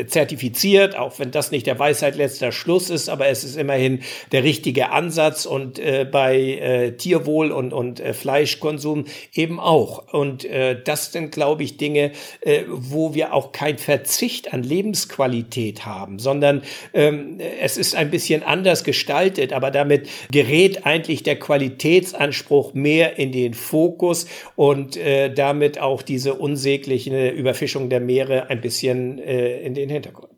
zertifiziert, 0.07 0.97
auch 0.97 1.19
wenn 1.19 1.31
das 1.31 1.51
nicht 1.51 1.56
nicht 1.57 1.65
der 1.65 1.79
Weisheit 1.79 2.15
letzter 2.15 2.51
Schluss 2.51 2.91
ist, 2.91 3.09
aber 3.09 3.27
es 3.27 3.43
ist 3.43 3.57
immerhin 3.57 4.01
der 4.31 4.43
richtige 4.43 4.91
Ansatz 4.91 5.47
und 5.47 5.79
äh, 5.79 6.05
bei 6.09 6.37
äh, 6.37 6.91
Tierwohl 6.91 7.51
und, 7.51 7.73
und 7.73 7.99
äh, 7.99 8.13
Fleischkonsum 8.13 9.05
eben 9.33 9.59
auch. 9.59 10.13
Und 10.13 10.45
äh, 10.45 10.79
das 10.79 11.11
sind, 11.11 11.31
glaube 11.31 11.63
ich, 11.63 11.77
Dinge, 11.77 12.11
äh, 12.41 12.61
wo 12.67 13.15
wir 13.15 13.33
auch 13.33 13.51
kein 13.51 13.79
Verzicht 13.79 14.53
an 14.53 14.61
Lebensqualität 14.61 15.83
haben, 15.83 16.19
sondern 16.19 16.61
ähm, 16.93 17.39
es 17.59 17.77
ist 17.77 17.95
ein 17.95 18.11
bisschen 18.11 18.43
anders 18.43 18.83
gestaltet, 18.83 19.51
aber 19.51 19.71
damit 19.71 20.07
gerät 20.31 20.85
eigentlich 20.85 21.23
der 21.23 21.39
Qualitätsanspruch 21.39 22.75
mehr 22.75 23.17
in 23.17 23.31
den 23.31 23.55
Fokus 23.55 24.27
und 24.55 24.95
äh, 24.95 25.33
damit 25.33 25.79
auch 25.79 26.03
diese 26.03 26.35
unsägliche 26.35 27.29
Überfischung 27.29 27.89
der 27.89 27.99
Meere 27.99 28.51
ein 28.51 28.61
bisschen 28.61 29.17
äh, 29.17 29.59
in 29.61 29.73
den 29.73 29.89
Hintergrund. 29.89 30.36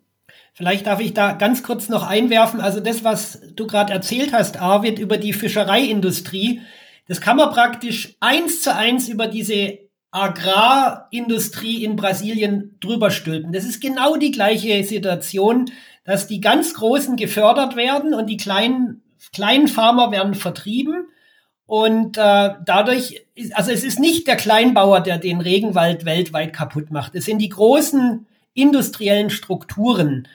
Vielleicht 0.59 0.87
darf 0.87 0.99
ich 0.99 1.13
da 1.13 1.31
ganz 1.31 1.63
kurz 1.63 1.87
noch 1.87 2.05
einwerfen. 2.05 2.59
Also 2.59 2.81
das, 2.81 3.05
was 3.05 3.39
du 3.55 3.65
gerade 3.65 3.93
erzählt 3.93 4.33
hast, 4.33 4.59
Arvid, 4.59 4.99
über 4.99 5.15
die 5.15 5.31
Fischereiindustrie, 5.31 6.59
das 7.07 7.21
kann 7.21 7.37
man 7.37 7.49
praktisch 7.51 8.17
eins 8.19 8.61
zu 8.61 8.75
eins 8.75 9.07
über 9.07 9.27
diese 9.27 9.79
Agrarindustrie 10.11 11.85
in 11.85 11.95
Brasilien 11.95 12.75
drüber 12.81 13.09
stülpen. 13.09 13.53
Das 13.53 13.63
ist 13.63 13.79
genau 13.79 14.17
die 14.17 14.31
gleiche 14.31 14.83
Situation, 14.83 15.71
dass 16.03 16.27
die 16.27 16.41
ganz 16.41 16.73
Großen 16.73 17.15
gefördert 17.15 17.77
werden 17.77 18.13
und 18.13 18.27
die 18.27 18.35
kleinen, 18.35 19.01
kleinen 19.31 19.69
Farmer 19.69 20.11
werden 20.11 20.33
vertrieben. 20.33 21.07
Und 21.67 22.17
äh, 22.17 22.55
dadurch, 22.65 23.25
ist, 23.33 23.55
also 23.55 23.71
es 23.71 23.85
ist 23.85 23.97
nicht 23.97 24.27
der 24.27 24.35
Kleinbauer, 24.35 24.99
der 24.99 25.19
den 25.19 25.39
Regenwald 25.39 26.03
weltweit 26.03 26.51
kaputt 26.51 26.91
macht. 26.91 27.15
Es 27.15 27.23
sind 27.23 27.37
die 27.37 27.47
großen 27.47 28.25
industriellen 28.53 29.29
Strukturen. 29.29 30.27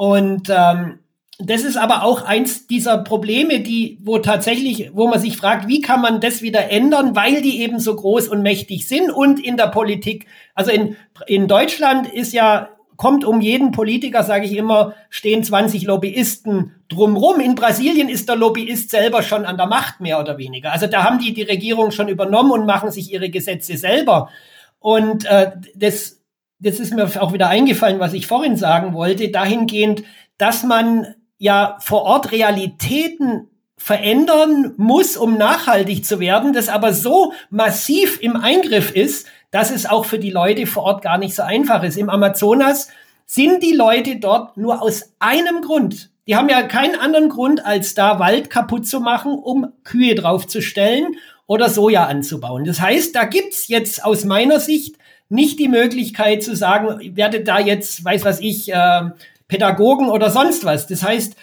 Und 0.00 0.48
ähm, 0.48 1.00
das 1.38 1.60
ist 1.60 1.76
aber 1.76 2.04
auch 2.04 2.22
eins 2.22 2.66
dieser 2.66 2.96
Probleme, 2.96 3.60
die, 3.60 3.98
wo 4.00 4.16
tatsächlich, 4.16 4.92
wo 4.94 5.08
man 5.08 5.20
sich 5.20 5.36
fragt, 5.36 5.68
wie 5.68 5.82
kann 5.82 6.00
man 6.00 6.22
das 6.22 6.40
wieder 6.40 6.70
ändern, 6.70 7.14
weil 7.14 7.42
die 7.42 7.60
eben 7.60 7.78
so 7.78 7.96
groß 7.96 8.28
und 8.28 8.40
mächtig 8.40 8.88
sind 8.88 9.10
und 9.10 9.44
in 9.44 9.58
der 9.58 9.66
Politik. 9.66 10.24
Also 10.54 10.70
in, 10.70 10.96
in 11.26 11.48
Deutschland 11.48 12.10
ist 12.10 12.32
ja, 12.32 12.70
kommt 12.96 13.26
um 13.26 13.42
jeden 13.42 13.72
Politiker, 13.72 14.22
sage 14.22 14.46
ich 14.46 14.56
immer, 14.56 14.94
stehen 15.10 15.44
20 15.44 15.82
Lobbyisten 15.82 16.76
drumrum. 16.88 17.38
In 17.38 17.54
Brasilien 17.54 18.08
ist 18.08 18.26
der 18.26 18.36
Lobbyist 18.36 18.88
selber 18.88 19.22
schon 19.22 19.44
an 19.44 19.58
der 19.58 19.66
Macht, 19.66 20.00
mehr 20.00 20.18
oder 20.18 20.38
weniger. 20.38 20.72
Also 20.72 20.86
da 20.86 21.04
haben 21.04 21.18
die 21.18 21.34
die 21.34 21.42
Regierung 21.42 21.90
schon 21.90 22.08
übernommen 22.08 22.52
und 22.52 22.64
machen 22.64 22.90
sich 22.90 23.12
ihre 23.12 23.28
Gesetze 23.28 23.76
selber. 23.76 24.30
Und 24.78 25.26
äh, 25.26 25.50
das 25.74 26.19
das 26.60 26.78
ist 26.78 26.94
mir 26.94 27.04
auch 27.20 27.32
wieder 27.32 27.48
eingefallen, 27.48 28.00
was 28.00 28.12
ich 28.12 28.26
vorhin 28.26 28.56
sagen 28.56 28.94
wollte, 28.94 29.30
dahingehend, 29.30 30.04
dass 30.38 30.62
man 30.62 31.14
ja 31.38 31.78
vor 31.80 32.02
Ort 32.02 32.32
Realitäten 32.32 33.48
verändern 33.76 34.74
muss, 34.76 35.16
um 35.16 35.38
nachhaltig 35.38 36.04
zu 36.04 36.20
werden, 36.20 36.52
das 36.52 36.68
aber 36.68 36.92
so 36.92 37.32
massiv 37.48 38.20
im 38.20 38.36
Eingriff 38.36 38.94
ist, 38.94 39.26
dass 39.50 39.70
es 39.70 39.86
auch 39.86 40.04
für 40.04 40.18
die 40.18 40.30
Leute 40.30 40.66
vor 40.66 40.82
Ort 40.82 41.02
gar 41.02 41.16
nicht 41.16 41.34
so 41.34 41.42
einfach 41.42 41.82
ist. 41.82 41.96
Im 41.96 42.10
Amazonas 42.10 42.88
sind 43.24 43.62
die 43.62 43.72
Leute 43.72 44.16
dort 44.16 44.58
nur 44.58 44.82
aus 44.82 45.14
einem 45.18 45.62
Grund. 45.62 46.10
Die 46.26 46.36
haben 46.36 46.50
ja 46.50 46.62
keinen 46.62 46.94
anderen 46.94 47.30
Grund, 47.30 47.64
als 47.64 47.94
da 47.94 48.18
Wald 48.18 48.50
kaputt 48.50 48.86
zu 48.86 49.00
machen, 49.00 49.32
um 49.32 49.72
Kühe 49.82 50.14
draufzustellen 50.14 51.16
oder 51.46 51.70
Soja 51.70 52.04
anzubauen. 52.04 52.64
Das 52.64 52.80
heißt, 52.80 53.16
da 53.16 53.24
gibt's 53.24 53.66
jetzt 53.68 54.04
aus 54.04 54.24
meiner 54.24 54.60
Sicht 54.60 54.96
nicht 55.30 55.58
die 55.58 55.68
Möglichkeit 55.68 56.42
zu 56.42 56.54
sagen, 56.54 57.16
werde 57.16 57.42
da 57.42 57.58
jetzt, 57.58 58.04
weiß 58.04 58.24
was 58.24 58.40
ich, 58.40 58.70
äh, 58.72 59.10
Pädagogen 59.48 60.10
oder 60.10 60.30
sonst 60.30 60.64
was. 60.64 60.86
Das 60.86 61.02
heißt, 61.02 61.36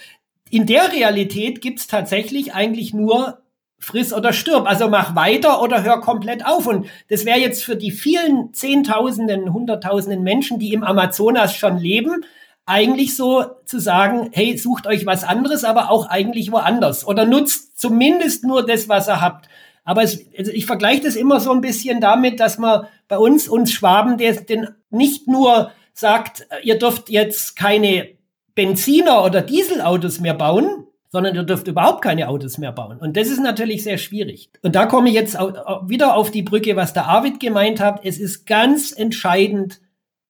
in 0.49 0.65
der 0.65 0.91
Realität 0.93 1.61
gibt's 1.61 1.87
tatsächlich 1.87 2.53
eigentlich 2.53 2.93
nur 2.93 3.39
friss 3.79 4.13
oder 4.13 4.33
stirb. 4.33 4.67
Also 4.67 4.89
mach 4.89 5.15
weiter 5.15 5.61
oder 5.61 5.83
hör 5.83 6.01
komplett 6.01 6.45
auf. 6.45 6.67
Und 6.67 6.87
das 7.09 7.25
wäre 7.25 7.39
jetzt 7.39 7.63
für 7.63 7.75
die 7.75 7.91
vielen 7.91 8.53
Zehntausenden, 8.53 9.53
Hunderttausenden 9.53 10.23
Menschen, 10.23 10.59
die 10.59 10.73
im 10.73 10.83
Amazonas 10.83 11.55
schon 11.55 11.77
leben, 11.77 12.25
eigentlich 12.65 13.15
so 13.15 13.45
zu 13.65 13.79
sagen, 13.79 14.29
hey, 14.33 14.57
sucht 14.57 14.87
euch 14.87 15.05
was 15.05 15.23
anderes, 15.23 15.63
aber 15.63 15.89
auch 15.89 16.07
eigentlich 16.07 16.51
woanders. 16.51 17.07
Oder 17.07 17.25
nutzt 17.25 17.79
zumindest 17.79 18.43
nur 18.43 18.65
das, 18.65 18.89
was 18.89 19.07
ihr 19.07 19.21
habt. 19.21 19.47
Aber 19.87 20.03
es, 20.03 20.19
also 20.37 20.51
ich 20.51 20.65
vergleiche 20.65 21.03
das 21.03 21.15
immer 21.15 21.39
so 21.39 21.49
ein 21.49 21.61
bisschen 21.61 22.01
damit, 22.01 22.41
dass 22.41 22.57
man 22.57 22.87
bei 23.07 23.17
uns, 23.17 23.47
uns 23.47 23.71
Schwaben, 23.71 24.17
der 24.17 24.33
den 24.33 24.67
nicht 24.89 25.29
nur 25.29 25.71
sagt, 25.93 26.45
ihr 26.61 26.77
dürft 26.77 27.09
jetzt 27.09 27.55
keine 27.55 28.09
Benziner- 28.53 29.23
oder 29.23 29.41
Dieselautos 29.41 30.19
mehr 30.19 30.33
bauen, 30.33 30.83
sondern 31.07 31.35
ihr 31.35 31.43
dürft 31.43 31.69
überhaupt 31.69 32.01
keine 32.01 32.27
Autos 32.27 32.57
mehr 32.57 32.73
bauen. 32.73 32.97
Und 32.97 33.15
das 33.15 33.29
ist 33.29 33.39
natürlich 33.39 33.81
sehr 33.81 33.97
schwierig. 33.97 34.49
Und 34.61 34.75
da 34.75 34.87
komme 34.87 35.07
ich 35.07 35.15
jetzt 35.15 35.35
wieder 35.35 36.17
auf 36.17 36.31
die 36.31 36.43
Brücke, 36.43 36.75
was 36.75 36.91
der 36.91 37.05
Arvid 37.05 37.39
gemeint 37.39 37.79
hat. 37.79 38.01
Es 38.03 38.19
ist 38.19 38.45
ganz 38.45 38.91
entscheidend, 38.91 39.79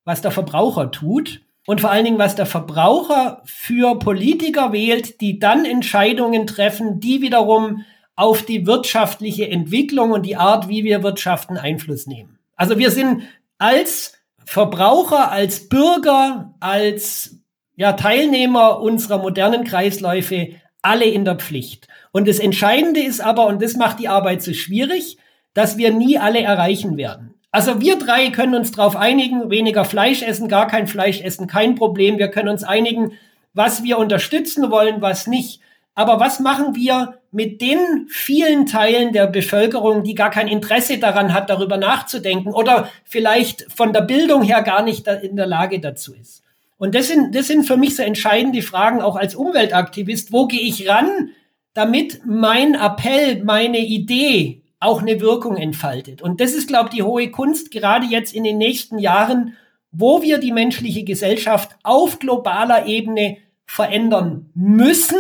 was 0.06 0.22
der 0.22 0.30
Verbraucher 0.30 0.92
tut. 0.92 1.42
Und 1.66 1.82
vor 1.82 1.90
allen 1.90 2.06
Dingen, 2.06 2.20
was 2.20 2.36
der 2.36 2.46
Verbraucher 2.46 3.42
für 3.44 3.98
Politiker 3.98 4.72
wählt, 4.72 5.20
die 5.20 5.40
dann 5.40 5.66
Entscheidungen 5.66 6.46
treffen, 6.46 7.00
die 7.00 7.24
wiederum 7.24 7.84
auf 8.18 8.42
die 8.42 8.66
wirtschaftliche 8.68 9.48
Entwicklung 9.50 10.12
und 10.12 10.26
die 10.26 10.36
Art, 10.36 10.68
wie 10.68 10.84
wir 10.84 11.04
wirtschaften, 11.04 11.58
Einfluss 11.58 12.08
nehmen. 12.08 12.40
Also 12.56 12.78
wir 12.78 12.92
sind 12.92 13.22
als 13.60 14.14
Verbraucher, 14.44 15.32
als 15.32 15.70
Bürger, 15.70 16.54
als 16.60 17.38
ja, 17.76 17.94
Teilnehmer 17.94 18.82
unserer 18.82 19.20
modernen 19.20 19.64
Kreisläufe 19.64 20.50
alle 20.82 21.06
in 21.06 21.26
der 21.26 21.36
Pflicht. 21.36 21.88
Und 22.12 22.28
das 22.28 22.40
Entscheidende 22.40 23.02
ist 23.02 23.22
aber, 23.22 23.46
und 23.46 23.62
das 23.62 23.76
macht 23.76 24.00
die 24.00 24.08
Arbeit 24.08 24.42
so 24.42 24.52
schwierig, 24.54 25.18
dass 25.54 25.78
wir 25.78 25.94
nie 25.94 26.18
alle 26.18 26.42
erreichen 26.42 26.98
werden. 26.98 27.36
Also 27.52 27.82
wir 27.82 28.00
drei 28.00 28.30
können 28.32 28.56
uns 28.56 28.72
darauf 28.72 28.96
einigen, 28.96 29.52
weniger 29.52 29.86
Fleisch 29.86 30.24
essen, 30.24 30.48
gar 30.48 30.68
kein 30.68 30.88
Fleisch 30.88 31.22
essen, 31.22 31.46
kein 31.46 31.76
Problem. 31.76 32.18
Wir 32.18 32.30
können 32.30 32.50
uns 32.50 32.64
einigen, 32.64 33.12
was 33.54 33.84
wir 33.84 34.00
unterstützen 34.00 34.72
wollen, 34.72 35.02
was 35.02 35.28
nicht. 35.28 35.62
Aber 35.98 36.20
was 36.20 36.40
machen 36.40 36.76
wir 36.76 37.18
mit 37.32 37.60
den 37.60 38.06
vielen 38.08 38.68
Teilen 38.68 39.14
der 39.14 39.26
Bevölkerung, 39.26 40.04
die 40.04 40.14
gar 40.14 40.30
kein 40.30 40.48
Interesse 40.48 41.00
daran 41.00 41.34
hat, 41.34 41.50
darüber 41.50 41.78
nachzudenken 41.78 42.54
oder 42.54 42.88
vielleicht 43.04 43.66
von 43.76 43.94
der 43.94 44.02
Bildung 44.02 44.44
her 44.44 44.62
gar 44.62 44.84
nicht 44.84 45.08
in 45.08 45.36
der 45.36 45.48
Lage 45.48 45.80
dazu 45.80 46.14
ist? 46.14 46.44
Und 46.78 46.94
das 46.94 47.08
sind, 47.08 47.34
das 47.34 47.48
sind 47.48 47.66
für 47.66 47.78
mich 47.78 47.96
so 47.96 48.04
entscheidende 48.04 48.62
Fragen, 48.62 49.02
auch 49.02 49.16
als 49.16 49.34
Umweltaktivist. 49.34 50.32
Wo 50.32 50.46
gehe 50.46 50.62
ich 50.62 50.88
ran, 50.88 51.32
damit 51.74 52.22
mein 52.28 52.76
Appell, 52.76 53.44
meine 53.44 53.80
Idee 53.80 54.62
auch 54.80 55.02
eine 55.02 55.20
Wirkung 55.20 55.58
entfaltet? 55.58 56.22
Und 56.22 56.42
das 56.42 56.54
ist, 56.54 56.68
glaube 56.68 56.90
ich, 56.90 56.96
die 56.98 57.04
hohe 57.04 57.32
Kunst, 57.32 57.72
gerade 57.72 58.06
jetzt 58.06 58.36
in 58.36 58.44
den 58.44 58.60
nächsten 58.60 59.00
Jahren, 59.00 59.56
wo 59.92 60.22
wir 60.22 60.38
die 60.38 60.52
menschliche 60.52 61.04
Gesellschaft 61.04 61.72
auf 61.82 62.20
globaler 62.20 62.86
Ebene 62.86 63.38
verändern 63.66 64.52
müssen, 64.54 65.18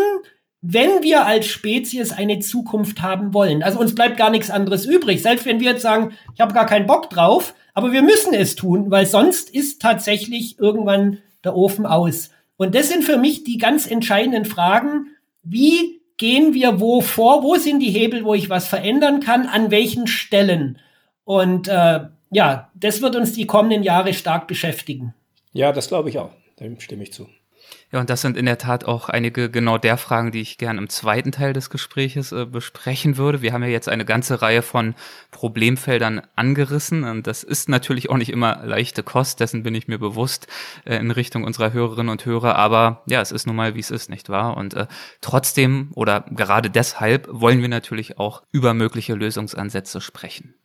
wenn 0.61 1.03
wir 1.03 1.25
als 1.25 1.45
Spezies 1.45 2.11
eine 2.11 2.39
Zukunft 2.39 3.01
haben 3.01 3.33
wollen. 3.33 3.63
Also 3.63 3.79
uns 3.79 3.93
bleibt 3.93 4.17
gar 4.17 4.29
nichts 4.29 4.49
anderes 4.49 4.85
übrig. 4.85 5.21
Selbst 5.21 5.45
wenn 5.45 5.59
wir 5.59 5.71
jetzt 5.71 5.83
sagen, 5.83 6.13
ich 6.33 6.41
habe 6.41 6.53
gar 6.53 6.65
keinen 6.65 6.87
Bock 6.87 7.09
drauf, 7.09 7.53
aber 7.73 7.91
wir 7.91 8.01
müssen 8.01 8.33
es 8.33 8.55
tun, 8.55 8.89
weil 8.89 9.05
sonst 9.05 9.49
ist 9.49 9.81
tatsächlich 9.81 10.59
irgendwann 10.59 11.19
der 11.43 11.55
Ofen 11.55 11.85
aus. 11.85 12.31
Und 12.57 12.73
das 12.73 12.89
sind 12.89 13.03
für 13.03 13.17
mich 13.17 13.43
die 13.43 13.59
ganz 13.59 13.85
entscheidenden 13.85 14.45
Fragen. 14.45 15.07
Wie 15.43 16.01
gehen 16.17 16.55
wir 16.55 16.79
wo 16.79 17.01
vor? 17.01 17.43
Wo 17.43 17.55
sind 17.55 17.79
die 17.79 17.91
Hebel, 17.91 18.25
wo 18.25 18.33
ich 18.33 18.49
was 18.49 18.67
verändern 18.67 19.19
kann? 19.19 19.45
An 19.45 19.69
welchen 19.69 20.07
Stellen? 20.07 20.79
Und 21.23 21.67
äh, 21.67 21.99
ja, 22.31 22.71
das 22.73 23.01
wird 23.01 23.15
uns 23.15 23.33
die 23.33 23.45
kommenden 23.45 23.83
Jahre 23.83 24.13
stark 24.13 24.47
beschäftigen. 24.47 25.13
Ja, 25.53 25.71
das 25.71 25.87
glaube 25.87 26.09
ich 26.09 26.17
auch. 26.17 26.31
Dem 26.59 26.79
stimme 26.79 27.03
ich 27.03 27.13
zu. 27.13 27.27
Ja, 27.89 28.01
und 28.01 28.09
das 28.09 28.21
sind 28.21 28.35
in 28.35 28.45
der 28.45 28.57
Tat 28.57 28.83
auch 28.83 29.07
einige 29.07 29.49
genau 29.49 29.77
der 29.77 29.95
Fragen, 29.95 30.33
die 30.33 30.41
ich 30.41 30.57
gern 30.57 30.77
im 30.77 30.89
zweiten 30.89 31.31
Teil 31.31 31.53
des 31.53 31.69
Gespräches 31.69 32.33
äh, 32.33 32.45
besprechen 32.45 33.15
würde. 33.15 33.41
Wir 33.41 33.53
haben 33.53 33.63
ja 33.63 33.69
jetzt 33.69 33.87
eine 33.87 34.03
ganze 34.03 34.41
Reihe 34.41 34.61
von 34.61 34.93
Problemfeldern 35.31 36.21
angerissen 36.35 37.05
und 37.05 37.27
das 37.27 37.43
ist 37.43 37.69
natürlich 37.69 38.09
auch 38.09 38.17
nicht 38.17 38.29
immer 38.29 38.65
leichte 38.65 39.03
Kost, 39.03 39.39
dessen 39.39 39.63
bin 39.63 39.73
ich 39.73 39.87
mir 39.87 39.99
bewusst 39.99 40.47
äh, 40.83 40.97
in 40.97 41.11
Richtung 41.11 41.45
unserer 41.45 41.71
Hörerinnen 41.71 42.09
und 42.09 42.25
Hörer, 42.25 42.57
aber 42.57 43.03
ja, 43.07 43.21
es 43.21 43.31
ist 43.31 43.47
nun 43.47 43.55
mal, 43.55 43.73
wie 43.75 43.79
es 43.79 43.91
ist, 43.91 44.09
nicht 44.09 44.27
wahr? 44.27 44.57
Und 44.57 44.73
äh, 44.73 44.87
trotzdem 45.21 45.91
oder 45.95 46.25
gerade 46.29 46.69
deshalb 46.69 47.29
wollen 47.31 47.61
wir 47.61 47.69
natürlich 47.69 48.19
auch 48.19 48.43
über 48.51 48.73
mögliche 48.73 49.13
Lösungsansätze 49.13 50.01
sprechen. 50.01 50.55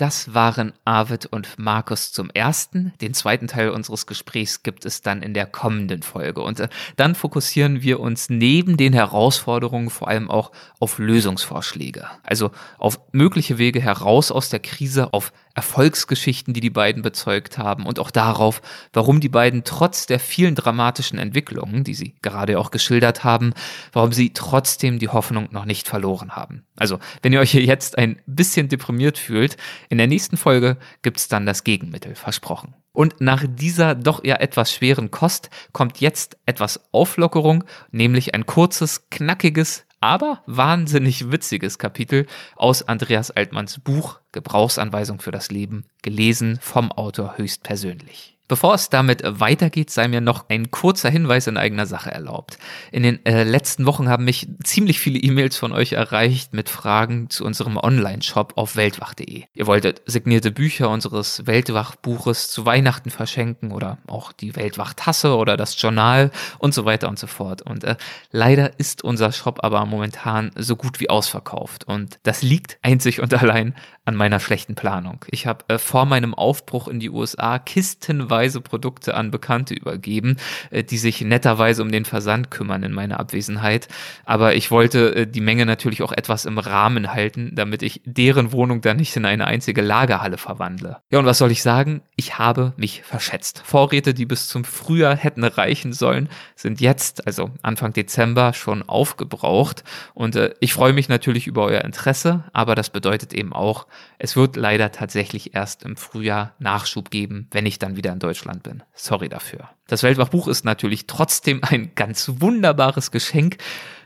Das 0.00 0.32
waren 0.32 0.72
Arvid 0.86 1.26
und 1.26 1.58
Markus 1.58 2.10
zum 2.10 2.30
ersten. 2.30 2.94
Den 3.02 3.12
zweiten 3.12 3.48
Teil 3.48 3.68
unseres 3.68 4.06
Gesprächs 4.06 4.62
gibt 4.62 4.86
es 4.86 5.02
dann 5.02 5.20
in 5.20 5.34
der 5.34 5.44
kommenden 5.44 6.02
Folge. 6.02 6.40
Und 6.40 6.58
äh, 6.58 6.68
dann 6.96 7.14
fokussieren 7.14 7.82
wir 7.82 8.00
uns 8.00 8.30
neben 8.30 8.78
den 8.78 8.94
Herausforderungen 8.94 9.90
vor 9.90 10.08
allem 10.08 10.30
auch 10.30 10.52
auf 10.78 10.98
Lösungsvorschläge. 10.98 12.06
Also 12.22 12.50
auf 12.78 12.98
mögliche 13.12 13.58
Wege 13.58 13.82
heraus 13.82 14.30
aus 14.32 14.48
der 14.48 14.60
Krise, 14.60 15.12
auf 15.12 15.34
Erfolgsgeschichten, 15.54 16.54
die 16.54 16.60
die 16.60 16.70
beiden 16.70 17.02
bezeugt 17.02 17.58
haben 17.58 17.84
und 17.84 17.98
auch 17.98 18.10
darauf, 18.10 18.62
warum 18.92 19.20
die 19.20 19.28
beiden 19.28 19.64
trotz 19.64 20.06
der 20.06 20.20
vielen 20.20 20.54
dramatischen 20.54 21.18
Entwicklungen, 21.18 21.84
die 21.84 21.94
sie 21.94 22.14
gerade 22.22 22.58
auch 22.58 22.70
geschildert 22.70 23.24
haben, 23.24 23.52
warum 23.92 24.12
sie 24.12 24.32
trotzdem 24.32 24.98
die 24.98 25.08
Hoffnung 25.08 25.48
noch 25.50 25.64
nicht 25.64 25.88
verloren 25.88 26.36
haben. 26.36 26.64
Also, 26.76 26.98
wenn 27.22 27.32
ihr 27.32 27.40
euch 27.40 27.50
hier 27.50 27.64
jetzt 27.64 27.98
ein 27.98 28.20
bisschen 28.26 28.68
deprimiert 28.68 29.18
fühlt, 29.18 29.56
in 29.90 29.98
der 29.98 30.06
nächsten 30.06 30.36
Folge 30.36 30.78
gibt's 31.02 31.28
dann 31.28 31.44
das 31.44 31.64
Gegenmittel, 31.64 32.14
versprochen. 32.14 32.74
Und 32.92 33.20
nach 33.20 33.44
dieser 33.46 33.94
doch 33.96 34.22
eher 34.24 34.40
etwas 34.40 34.72
schweren 34.72 35.10
Kost 35.10 35.50
kommt 35.72 36.00
jetzt 36.00 36.38
etwas 36.46 36.80
Auflockerung, 36.92 37.64
nämlich 37.90 38.34
ein 38.34 38.46
kurzes, 38.46 39.10
knackiges, 39.10 39.84
aber 40.00 40.42
wahnsinnig 40.46 41.30
witziges 41.32 41.78
Kapitel 41.78 42.26
aus 42.56 42.86
Andreas 42.86 43.32
Altmanns 43.32 43.80
Buch 43.80 44.20
Gebrauchsanweisung 44.32 45.20
für 45.20 45.32
das 45.32 45.50
Leben, 45.50 45.84
gelesen 46.02 46.58
vom 46.62 46.92
Autor 46.92 47.36
höchstpersönlich. 47.36 48.38
Bevor 48.50 48.74
es 48.74 48.90
damit 48.90 49.22
weitergeht, 49.24 49.90
sei 49.90 50.08
mir 50.08 50.20
noch 50.20 50.48
ein 50.48 50.72
kurzer 50.72 51.08
Hinweis 51.08 51.46
in 51.46 51.56
eigener 51.56 51.86
Sache 51.86 52.10
erlaubt. 52.10 52.58
In 52.90 53.04
den 53.04 53.24
äh, 53.24 53.44
letzten 53.44 53.86
Wochen 53.86 54.08
haben 54.08 54.24
mich 54.24 54.48
ziemlich 54.64 54.98
viele 54.98 55.20
E-Mails 55.20 55.56
von 55.56 55.70
euch 55.70 55.92
erreicht 55.92 56.52
mit 56.52 56.68
Fragen 56.68 57.30
zu 57.30 57.44
unserem 57.44 57.76
Online-Shop 57.76 58.54
auf 58.56 58.74
weltwach.de. 58.74 59.44
Ihr 59.54 59.66
wolltet 59.68 60.02
signierte 60.04 60.50
Bücher 60.50 60.90
unseres 60.90 61.46
Weltwach-Buches 61.46 62.50
zu 62.50 62.66
Weihnachten 62.66 63.10
verschenken 63.10 63.70
oder 63.70 63.98
auch 64.08 64.32
die 64.32 64.56
Weltwach-Tasse 64.56 65.36
oder 65.36 65.56
das 65.56 65.80
Journal 65.80 66.32
und 66.58 66.74
so 66.74 66.84
weiter 66.84 67.08
und 67.08 67.20
so 67.20 67.28
fort. 67.28 67.62
Und 67.62 67.84
äh, 67.84 67.94
leider 68.32 68.80
ist 68.80 69.04
unser 69.04 69.30
Shop 69.30 69.60
aber 69.62 69.86
momentan 69.86 70.50
so 70.56 70.74
gut 70.74 70.98
wie 70.98 71.08
ausverkauft. 71.08 71.84
Und 71.84 72.18
das 72.24 72.42
liegt 72.42 72.80
einzig 72.82 73.20
und 73.20 73.32
allein 73.32 73.76
an 74.10 74.16
meiner 74.16 74.40
schlechten 74.40 74.74
Planung. 74.74 75.24
Ich 75.30 75.46
habe 75.46 75.64
äh, 75.68 75.78
vor 75.78 76.04
meinem 76.04 76.34
Aufbruch 76.34 76.88
in 76.88 76.98
die 76.98 77.10
USA 77.10 77.60
kistenweise 77.60 78.60
Produkte 78.60 79.14
an 79.14 79.30
Bekannte 79.30 79.72
übergeben, 79.72 80.36
äh, 80.70 80.82
die 80.82 80.98
sich 80.98 81.20
netterweise 81.20 81.82
um 81.82 81.92
den 81.92 82.04
Versand 82.04 82.50
kümmern 82.50 82.82
in 82.82 82.90
meiner 82.90 83.20
Abwesenheit. 83.20 83.86
Aber 84.24 84.56
ich 84.56 84.72
wollte 84.72 85.14
äh, 85.14 85.26
die 85.28 85.40
Menge 85.40 85.64
natürlich 85.64 86.02
auch 86.02 86.10
etwas 86.10 86.44
im 86.44 86.58
Rahmen 86.58 87.12
halten, 87.12 87.52
damit 87.54 87.84
ich 87.84 88.02
deren 88.04 88.50
Wohnung 88.50 88.80
dann 88.80 88.96
nicht 88.96 89.14
in 89.16 89.24
eine 89.24 89.46
einzige 89.46 89.80
Lagerhalle 89.80 90.38
verwandle. 90.38 90.96
Ja, 91.12 91.20
und 91.20 91.26
was 91.26 91.38
soll 91.38 91.52
ich 91.52 91.62
sagen? 91.62 92.02
Ich 92.16 92.36
habe 92.36 92.72
mich 92.76 93.02
verschätzt. 93.04 93.62
Vorräte, 93.64 94.12
die 94.12 94.26
bis 94.26 94.48
zum 94.48 94.64
Frühjahr 94.64 95.14
hätten 95.14 95.44
reichen 95.44 95.92
sollen, 95.92 96.28
sind 96.56 96.80
jetzt, 96.80 97.28
also 97.28 97.52
Anfang 97.62 97.92
Dezember, 97.92 98.54
schon 98.54 98.82
aufgebraucht. 98.82 99.84
Und 100.14 100.34
äh, 100.34 100.52
ich 100.58 100.72
freue 100.72 100.94
mich 100.94 101.08
natürlich 101.08 101.46
über 101.46 101.64
euer 101.64 101.84
Interesse, 101.84 102.42
aber 102.52 102.74
das 102.74 102.90
bedeutet 102.90 103.32
eben 103.32 103.52
auch, 103.52 103.86
es 104.18 104.36
wird 104.36 104.56
leider 104.56 104.92
tatsächlich 104.92 105.54
erst 105.54 105.82
im 105.82 105.96
Frühjahr 105.96 106.54
Nachschub 106.58 107.10
geben, 107.10 107.48
wenn 107.50 107.66
ich 107.66 107.78
dann 107.78 107.96
wieder 107.96 108.12
in 108.12 108.18
Deutschland 108.18 108.62
bin. 108.62 108.82
Sorry 108.94 109.28
dafür. 109.28 109.70
Das 109.86 110.02
Weltwachbuch 110.02 110.48
ist 110.48 110.64
natürlich 110.64 111.06
trotzdem 111.06 111.62
ein 111.62 111.92
ganz 111.94 112.30
wunderbares 112.36 113.10
Geschenk 113.10 113.56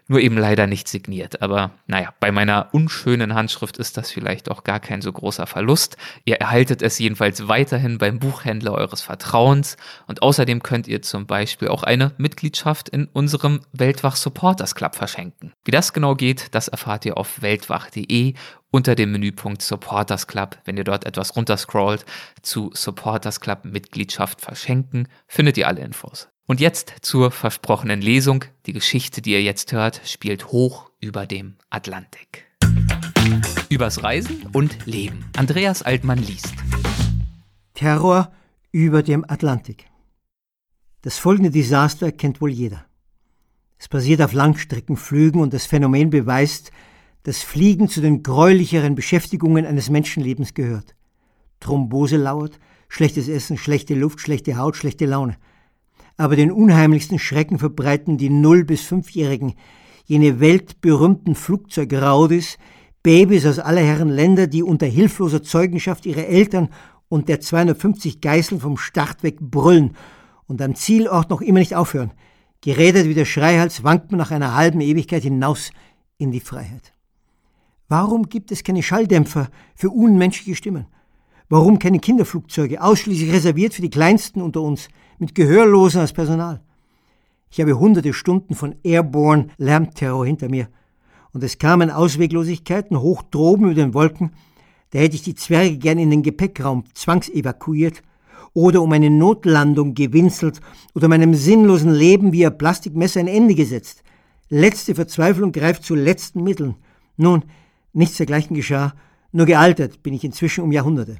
nur 0.06 0.20
eben 0.20 0.36
leider 0.36 0.66
nicht 0.66 0.88
signiert. 0.88 1.40
Aber 1.42 1.72
naja, 1.86 2.12
bei 2.20 2.30
meiner 2.30 2.68
unschönen 2.72 3.34
Handschrift 3.34 3.78
ist 3.78 3.96
das 3.96 4.10
vielleicht 4.10 4.50
auch 4.50 4.64
gar 4.64 4.80
kein 4.80 5.00
so 5.00 5.12
großer 5.12 5.46
Verlust. 5.46 5.96
Ihr 6.24 6.36
erhaltet 6.36 6.82
es 6.82 6.98
jedenfalls 6.98 7.48
weiterhin 7.48 7.98
beim 7.98 8.18
Buchhändler 8.18 8.72
eures 8.72 9.02
Vertrauens 9.02 9.76
und 10.06 10.22
außerdem 10.22 10.62
könnt 10.62 10.88
ihr 10.88 11.02
zum 11.02 11.26
Beispiel 11.26 11.68
auch 11.68 11.82
eine 11.82 12.12
Mitgliedschaft 12.18 12.88
in 12.88 13.06
unserem 13.06 13.60
Weltwach 13.72 14.16
Supporters 14.16 14.74
Club 14.74 14.94
verschenken. 14.94 15.52
Wie 15.64 15.70
das 15.70 15.92
genau 15.92 16.14
geht, 16.14 16.54
das 16.54 16.68
erfahrt 16.68 17.04
ihr 17.06 17.16
auf 17.16 17.40
weltwach.de 17.42 18.34
unter 18.70 18.96
dem 18.96 19.12
Menüpunkt 19.12 19.62
Supporters 19.62 20.26
Club. 20.26 20.58
Wenn 20.64 20.76
ihr 20.76 20.84
dort 20.84 21.06
etwas 21.06 21.36
runterscrollt 21.36 22.04
zu 22.42 22.70
Supporters 22.74 23.40
Club 23.40 23.64
Mitgliedschaft 23.64 24.40
verschenken, 24.40 25.08
findet 25.28 25.56
ihr 25.56 25.68
alle 25.68 25.80
Infos. 25.80 26.28
Und 26.46 26.60
jetzt 26.60 26.96
zur 27.00 27.30
versprochenen 27.30 28.02
Lesung. 28.02 28.44
Die 28.66 28.74
Geschichte, 28.74 29.22
die 29.22 29.32
ihr 29.32 29.42
jetzt 29.42 29.72
hört, 29.72 30.02
spielt 30.04 30.52
hoch 30.52 30.90
über 31.00 31.26
dem 31.26 31.54
Atlantik. 31.70 32.44
Übers 33.70 34.02
Reisen 34.02 34.44
und 34.52 34.84
Leben. 34.84 35.24
Andreas 35.38 35.82
Altmann 35.82 36.18
liest. 36.18 36.52
Terror 37.72 38.30
über 38.72 39.02
dem 39.02 39.24
Atlantik. 39.26 39.86
Das 41.00 41.16
folgende 41.16 41.50
Desaster 41.50 42.12
kennt 42.12 42.42
wohl 42.42 42.50
jeder. 42.50 42.84
Es 43.78 43.88
basiert 43.88 44.20
auf 44.20 44.34
Langstreckenflügen 44.34 45.40
und 45.40 45.54
das 45.54 45.64
Phänomen 45.64 46.10
beweist, 46.10 46.72
dass 47.22 47.42
Fliegen 47.42 47.88
zu 47.88 48.02
den 48.02 48.22
gräulicheren 48.22 48.94
Beschäftigungen 48.94 49.64
eines 49.64 49.88
Menschenlebens 49.88 50.52
gehört. 50.52 50.94
Thrombose 51.60 52.18
lauert, 52.18 52.58
schlechtes 52.90 53.28
Essen, 53.28 53.56
schlechte 53.56 53.94
Luft, 53.94 54.20
schlechte 54.20 54.58
Haut, 54.58 54.76
schlechte 54.76 55.06
Laune– 55.06 55.38
aber 56.16 56.36
den 56.36 56.52
unheimlichsten 56.52 57.18
Schrecken 57.18 57.58
verbreiten 57.58 58.18
die 58.18 58.30
Null- 58.30 58.64
bis 58.64 58.82
Fünfjährigen, 58.82 59.54
jene 60.04 60.40
weltberühmten 60.40 61.34
Flugzeugraudis, 61.34 62.58
Babys 63.02 63.46
aus 63.46 63.58
aller 63.58 63.82
Herren 63.82 64.08
Länder, 64.08 64.46
die 64.46 64.62
unter 64.62 64.86
hilfloser 64.86 65.42
Zeugenschaft 65.42 66.06
ihrer 66.06 66.26
Eltern 66.26 66.68
und 67.08 67.28
der 67.28 67.40
250 67.40 68.20
Geißeln 68.20 68.60
vom 68.60 68.78
Start 68.78 69.22
weg 69.22 69.38
brüllen 69.40 69.96
und 70.46 70.62
am 70.62 70.74
Zielort 70.74 71.30
noch 71.30 71.40
immer 71.40 71.58
nicht 71.58 71.74
aufhören. 71.74 72.12
Gerädert 72.60 73.06
wie 73.06 73.14
der 73.14 73.26
Schreihals 73.26 73.84
wankt 73.84 74.10
man 74.10 74.18
nach 74.18 74.30
einer 74.30 74.54
halben 74.54 74.80
Ewigkeit 74.80 75.22
hinaus 75.22 75.70
in 76.16 76.30
die 76.30 76.40
Freiheit. 76.40 76.94
Warum 77.88 78.28
gibt 78.28 78.50
es 78.50 78.64
keine 78.64 78.82
Schalldämpfer 78.82 79.50
für 79.74 79.90
unmenschliche 79.90 80.56
Stimmen? 80.56 80.86
Warum 81.50 81.78
keine 81.78 81.98
Kinderflugzeuge, 81.98 82.82
ausschließlich 82.82 83.32
reserviert 83.32 83.74
für 83.74 83.82
die 83.82 83.90
Kleinsten 83.90 84.40
unter 84.40 84.62
uns, 84.62 84.88
mit 85.18 85.34
Gehörlosen 85.34 86.00
als 86.00 86.12
Personal? 86.12 86.60
Ich 87.50 87.60
habe 87.60 87.78
hunderte 87.78 88.12
Stunden 88.12 88.54
von 88.54 88.74
Airborne 88.82 89.48
Lärmterror 89.58 90.26
hinter 90.26 90.48
mir. 90.48 90.68
Und 91.32 91.44
es 91.44 91.58
kamen 91.58 91.90
Ausweglosigkeiten 91.90 93.00
hoch 93.00 93.22
droben 93.22 93.66
über 93.66 93.74
den 93.74 93.94
Wolken, 93.94 94.32
da 94.94 95.00
hätte 95.00 95.16
ich 95.16 95.22
die 95.22 95.34
Zwerge 95.34 95.76
gern 95.76 95.98
in 95.98 96.10
den 96.10 96.22
Gepäckraum 96.22 96.84
zwangsevakuiert 96.94 98.02
oder 98.52 98.80
um 98.80 98.92
eine 98.92 99.10
Notlandung 99.10 99.94
gewinselt 99.94 100.60
oder 100.94 101.08
meinem 101.08 101.34
sinnlosen 101.34 101.92
Leben 101.92 102.32
via 102.32 102.50
Plastikmesser 102.50 103.18
ein 103.18 103.26
Ende 103.26 103.56
gesetzt. 103.56 104.04
Letzte 104.48 104.94
Verzweiflung 104.94 105.50
greift 105.50 105.82
zu 105.82 105.96
letzten 105.96 106.44
Mitteln. 106.44 106.76
Nun, 107.16 107.42
nichts 107.92 108.18
dergleichen 108.18 108.54
geschah, 108.54 108.94
nur 109.32 109.46
gealtert 109.46 110.04
bin 110.04 110.14
ich 110.14 110.22
inzwischen 110.22 110.62
um 110.62 110.70
Jahrhunderte. 110.70 111.18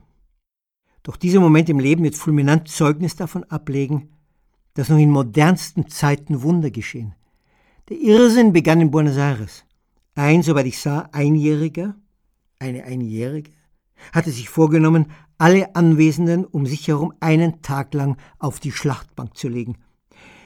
Doch 1.05 1.17
dieser 1.17 1.39
Moment 1.39 1.69
im 1.69 1.79
Leben 1.79 2.03
wird 2.03 2.17
fulminant 2.17 2.69
Zeugnis 2.69 3.15
davon 3.15 3.45
ablegen, 3.45 4.09
dass 4.73 4.89
noch 4.89 4.99
in 4.99 5.11
modernsten 5.11 5.89
Zeiten 5.89 6.43
Wunder 6.43 6.71
geschehen. 6.71 7.15
Der 7.91 7.99
Irrsinn 7.99 8.55
begann 8.55 8.81
in 8.81 8.91
Buenos 8.91 9.19
Aires. 9.19 9.65
Ein, 10.15 10.43
soweit 10.43 10.67
ich 10.67 10.79
sah, 10.79 11.11
Einjähriger, 11.13 11.95
eine 12.59 12.85
Einjährige, 12.85 13.51
hatte 14.13 14.31
sich 14.31 14.49
vorgenommen, 14.49 15.07
alle 15.37 15.77
Anwesenden 15.77 16.47
um 16.47 16.65
sich 16.65 16.89
herum 16.89 17.13
einen 17.21 17.61
Tag 17.61 17.93
lang 17.93 18.17
auf 18.39 18.59
die 18.59 18.73
Schlachtbank 18.73 19.37
zu 19.37 19.49
legen. 19.49 19.77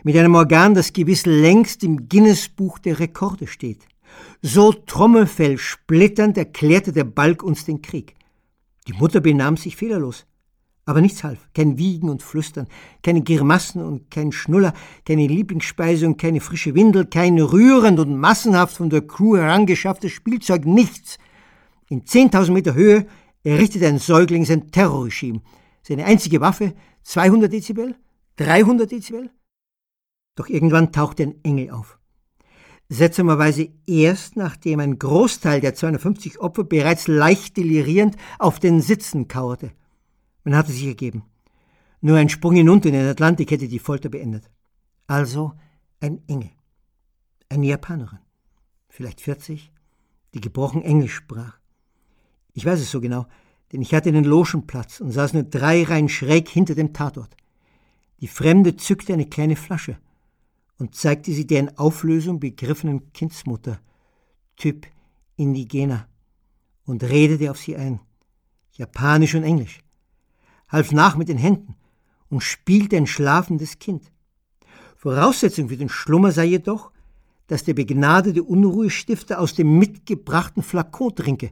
Mit 0.02 0.16
einem 0.16 0.34
Organ, 0.34 0.74
das 0.74 0.92
gewiss 0.92 1.24
längst 1.24 1.84
im 1.84 2.08
Guinness-Buch 2.08 2.80
der 2.80 2.98
Rekorde 2.98 3.46
steht. 3.46 3.86
So 4.42 4.72
Trommelfell 4.72 5.58
splitternd 5.58 6.36
erklärte 6.36 6.92
der 6.92 7.04
Balk 7.04 7.44
uns 7.44 7.64
den 7.64 7.80
Krieg. 7.80 8.16
Die 8.88 8.92
Mutter 8.94 9.20
benahm 9.20 9.56
sich 9.56 9.76
fehlerlos. 9.76 10.26
Aber 10.88 11.02
nichts 11.02 11.22
half, 11.22 11.50
kein 11.52 11.76
Wiegen 11.76 12.08
und 12.08 12.22
Flüstern, 12.22 12.66
keine 13.02 13.22
Grimassen 13.22 13.84
und 13.84 14.10
kein 14.10 14.32
Schnuller, 14.32 14.72
keine 15.04 15.26
Lieblingsspeise 15.26 16.06
und 16.06 16.16
keine 16.16 16.40
frische 16.40 16.74
Windel, 16.74 17.04
kein 17.04 17.38
rührend 17.38 18.00
und 18.00 18.16
massenhaft 18.16 18.74
von 18.74 18.88
der 18.88 19.02
Crew 19.02 19.36
herangeschafftes 19.36 20.12
Spielzeug, 20.12 20.64
nichts. 20.64 21.18
In 21.90 22.04
10.000 22.04 22.52
Meter 22.52 22.72
Höhe 22.72 23.06
errichtete 23.44 23.86
ein 23.86 23.98
Säugling 23.98 24.46
sein 24.46 24.70
Terrorregime. 24.70 25.42
Seine 25.82 26.06
einzige 26.06 26.40
Waffe 26.40 26.72
200 27.02 27.52
Dezibel, 27.52 27.94
300 28.36 28.90
Dezibel. 28.90 29.28
Doch 30.36 30.48
irgendwann 30.48 30.90
tauchte 30.90 31.24
ein 31.24 31.34
Engel 31.42 31.70
auf. 31.70 31.98
Seltsamerweise 32.88 33.68
erst 33.86 34.36
nachdem 34.38 34.80
ein 34.80 34.98
Großteil 34.98 35.60
der 35.60 35.74
250 35.74 36.38
Opfer 36.38 36.64
bereits 36.64 37.08
leicht 37.08 37.58
delirierend 37.58 38.16
auf 38.38 38.58
den 38.58 38.80
Sitzen 38.80 39.28
kauerte. 39.28 39.72
Man 40.48 40.56
hatte 40.56 40.72
sich 40.72 40.86
ergeben. 40.86 41.24
Nur 42.00 42.16
ein 42.16 42.30
Sprung 42.30 42.54
hinunter 42.54 42.88
in 42.88 42.94
den 42.94 43.06
Atlantik 43.06 43.50
hätte 43.50 43.68
die 43.68 43.78
Folter 43.78 44.08
beendet. 44.08 44.50
Also 45.06 45.52
ein 46.00 46.26
Engel. 46.26 46.48
Eine 47.50 47.66
Japanerin. 47.66 48.20
Vielleicht 48.88 49.20
40, 49.20 49.70
die 50.32 50.40
gebrochen 50.40 50.80
Englisch 50.80 51.16
sprach. 51.16 51.58
Ich 52.54 52.64
weiß 52.64 52.80
es 52.80 52.90
so 52.90 53.02
genau, 53.02 53.26
denn 53.72 53.82
ich 53.82 53.92
hatte 53.92 54.10
den 54.10 54.24
Logenplatz 54.24 55.00
und 55.00 55.12
saß 55.12 55.34
nur 55.34 55.42
drei 55.42 55.82
Reihen 55.82 56.08
schräg 56.08 56.48
hinter 56.48 56.74
dem 56.74 56.94
Tatort. 56.94 57.36
Die 58.20 58.26
Fremde 58.26 58.74
zückte 58.74 59.12
eine 59.12 59.26
kleine 59.26 59.54
Flasche 59.54 59.98
und 60.78 60.94
zeigte 60.94 61.30
sie 61.30 61.46
der 61.46 61.60
in 61.60 61.76
Auflösung 61.76 62.40
begriffenen 62.40 63.12
Kindsmutter, 63.12 63.80
Typ 64.56 64.86
Indigener, 65.36 66.08
und 66.86 67.04
redete 67.04 67.50
auf 67.50 67.58
sie 67.58 67.76
ein, 67.76 68.00
Japanisch 68.72 69.34
und 69.34 69.42
Englisch 69.42 69.82
half 70.68 70.92
nach 70.92 71.16
mit 71.16 71.28
den 71.28 71.38
Händen 71.38 71.74
und 72.28 72.42
spielte 72.42 72.96
ein 72.96 73.06
schlafendes 73.06 73.78
Kind. 73.78 74.10
Voraussetzung 74.96 75.68
für 75.68 75.76
den 75.76 75.88
Schlummer 75.88 76.32
sei 76.32 76.46
jedoch, 76.46 76.90
dass 77.46 77.64
der 77.64 77.74
begnadete 77.74 78.42
Unruhestifter 78.42 79.40
aus 79.40 79.54
dem 79.54 79.78
mitgebrachten 79.78 80.62
Flakon 80.62 81.14
trinke. 81.14 81.50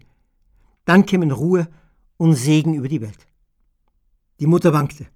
Dann 0.85 1.07
kämen 1.07 1.31
Ruhe 1.31 1.69
und 2.17 2.35
Segen 2.35 2.75
über 2.75 2.89
die 2.89 3.01
Welt. 3.01 3.27
Die 4.41 4.47
Mutter 4.47 4.73
wankte. 4.73 5.07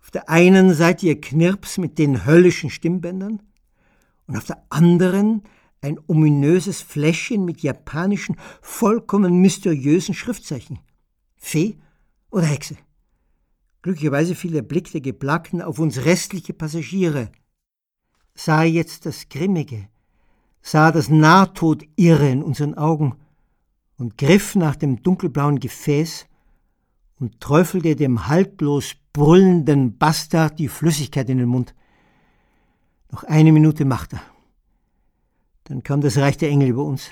Auf 0.00 0.10
der 0.10 0.28
einen 0.28 0.72
Seite 0.74 1.06
ihr 1.06 1.20
Knirps 1.20 1.78
mit 1.78 1.98
den 1.98 2.24
höllischen 2.24 2.70
Stimmbändern 2.70 3.42
und 4.26 4.36
auf 4.36 4.44
der 4.44 4.64
anderen 4.70 5.42
ein 5.82 5.98
ominöses 6.06 6.82
Fläschchen 6.82 7.44
mit 7.44 7.62
japanischen, 7.62 8.36
vollkommen 8.60 9.40
mysteriösen 9.40 10.14
Schriftzeichen. 10.14 10.78
Fee 11.36 11.78
oder 12.30 12.46
Hexe? 12.46 12.76
Glücklicherweise 13.82 14.34
fiel 14.34 14.52
der 14.52 14.62
Blick 14.62 14.90
der 14.92 15.00
Geplagten 15.00 15.62
auf 15.62 15.78
uns 15.78 16.04
restliche 16.04 16.52
Passagiere, 16.52 17.30
sah 18.34 18.62
jetzt 18.62 19.06
das 19.06 19.28
Grimmige, 19.28 19.88
sah 20.60 20.92
das 20.92 21.08
Nahtodirre 21.08 22.30
in 22.30 22.42
unseren 22.42 22.74
Augen 22.74 23.16
und 23.96 24.18
griff 24.18 24.54
nach 24.54 24.76
dem 24.76 25.02
dunkelblauen 25.02 25.60
Gefäß 25.60 26.26
und 27.18 27.40
träufelte 27.40 27.96
dem 27.96 28.28
haltlos 28.28 28.94
brüllenden 29.12 29.98
Bastard 29.98 30.58
die 30.58 30.68
Flüssigkeit 30.68 31.28
in 31.28 31.38
den 31.38 31.48
Mund. 31.48 31.74
Noch 33.10 33.24
eine 33.24 33.52
Minute 33.52 33.84
machte 33.84 34.16
er. 34.16 34.22
Dann 35.64 35.82
kam 35.82 36.00
das 36.00 36.16
Reich 36.16 36.36
der 36.36 36.48
Engel 36.48 36.68
über 36.68 36.84
uns. 36.84 37.10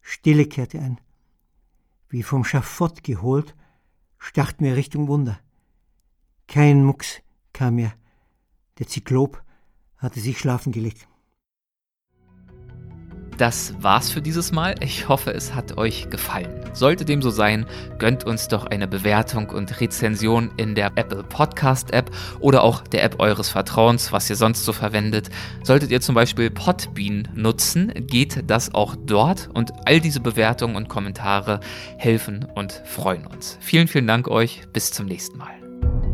Stille 0.00 0.46
kehrte 0.46 0.80
ein. 0.80 1.00
Wie 2.08 2.22
vom 2.22 2.44
Schafott 2.44 3.02
geholt, 3.02 3.54
starrten 4.18 4.66
wir 4.66 4.76
Richtung 4.76 5.08
Wunder. 5.08 5.38
Kein 6.46 6.84
Mucks 6.84 7.20
kam 7.52 7.76
mehr. 7.76 7.94
Der 8.78 8.86
Zyklop 8.86 9.42
hatte 9.96 10.20
sich 10.20 10.38
schlafen 10.38 10.72
gelegt. 10.72 11.06
Das 13.38 13.74
war's 13.80 14.10
für 14.10 14.22
dieses 14.22 14.52
Mal. 14.52 14.76
Ich 14.80 15.08
hoffe, 15.08 15.32
es 15.32 15.54
hat 15.54 15.76
euch 15.76 16.08
gefallen. 16.08 16.70
Sollte 16.72 17.04
dem 17.04 17.20
so 17.20 17.30
sein, 17.30 17.66
gönnt 17.98 18.24
uns 18.24 18.46
doch 18.46 18.66
eine 18.66 18.86
Bewertung 18.86 19.50
und 19.50 19.80
Rezension 19.80 20.52
in 20.56 20.76
der 20.76 20.92
Apple 20.94 21.24
Podcast 21.24 21.92
App 21.92 22.12
oder 22.38 22.62
auch 22.62 22.82
der 22.82 23.02
App 23.02 23.18
eures 23.18 23.48
Vertrauens, 23.48 24.12
was 24.12 24.30
ihr 24.30 24.36
sonst 24.36 24.64
so 24.64 24.72
verwendet. 24.72 25.30
Solltet 25.64 25.90
ihr 25.90 26.00
zum 26.00 26.14
Beispiel 26.14 26.50
Podbean 26.50 27.28
nutzen, 27.34 27.92
geht 28.06 28.48
das 28.48 28.72
auch 28.72 28.94
dort 29.04 29.50
und 29.52 29.72
all 29.84 30.00
diese 30.00 30.20
Bewertungen 30.20 30.76
und 30.76 30.88
Kommentare 30.88 31.58
helfen 31.98 32.46
und 32.54 32.82
freuen 32.84 33.26
uns. 33.26 33.58
Vielen, 33.60 33.88
vielen 33.88 34.06
Dank 34.06 34.28
euch. 34.28 34.62
Bis 34.72 34.92
zum 34.92 35.06
nächsten 35.06 35.38
Mal. 35.38 36.13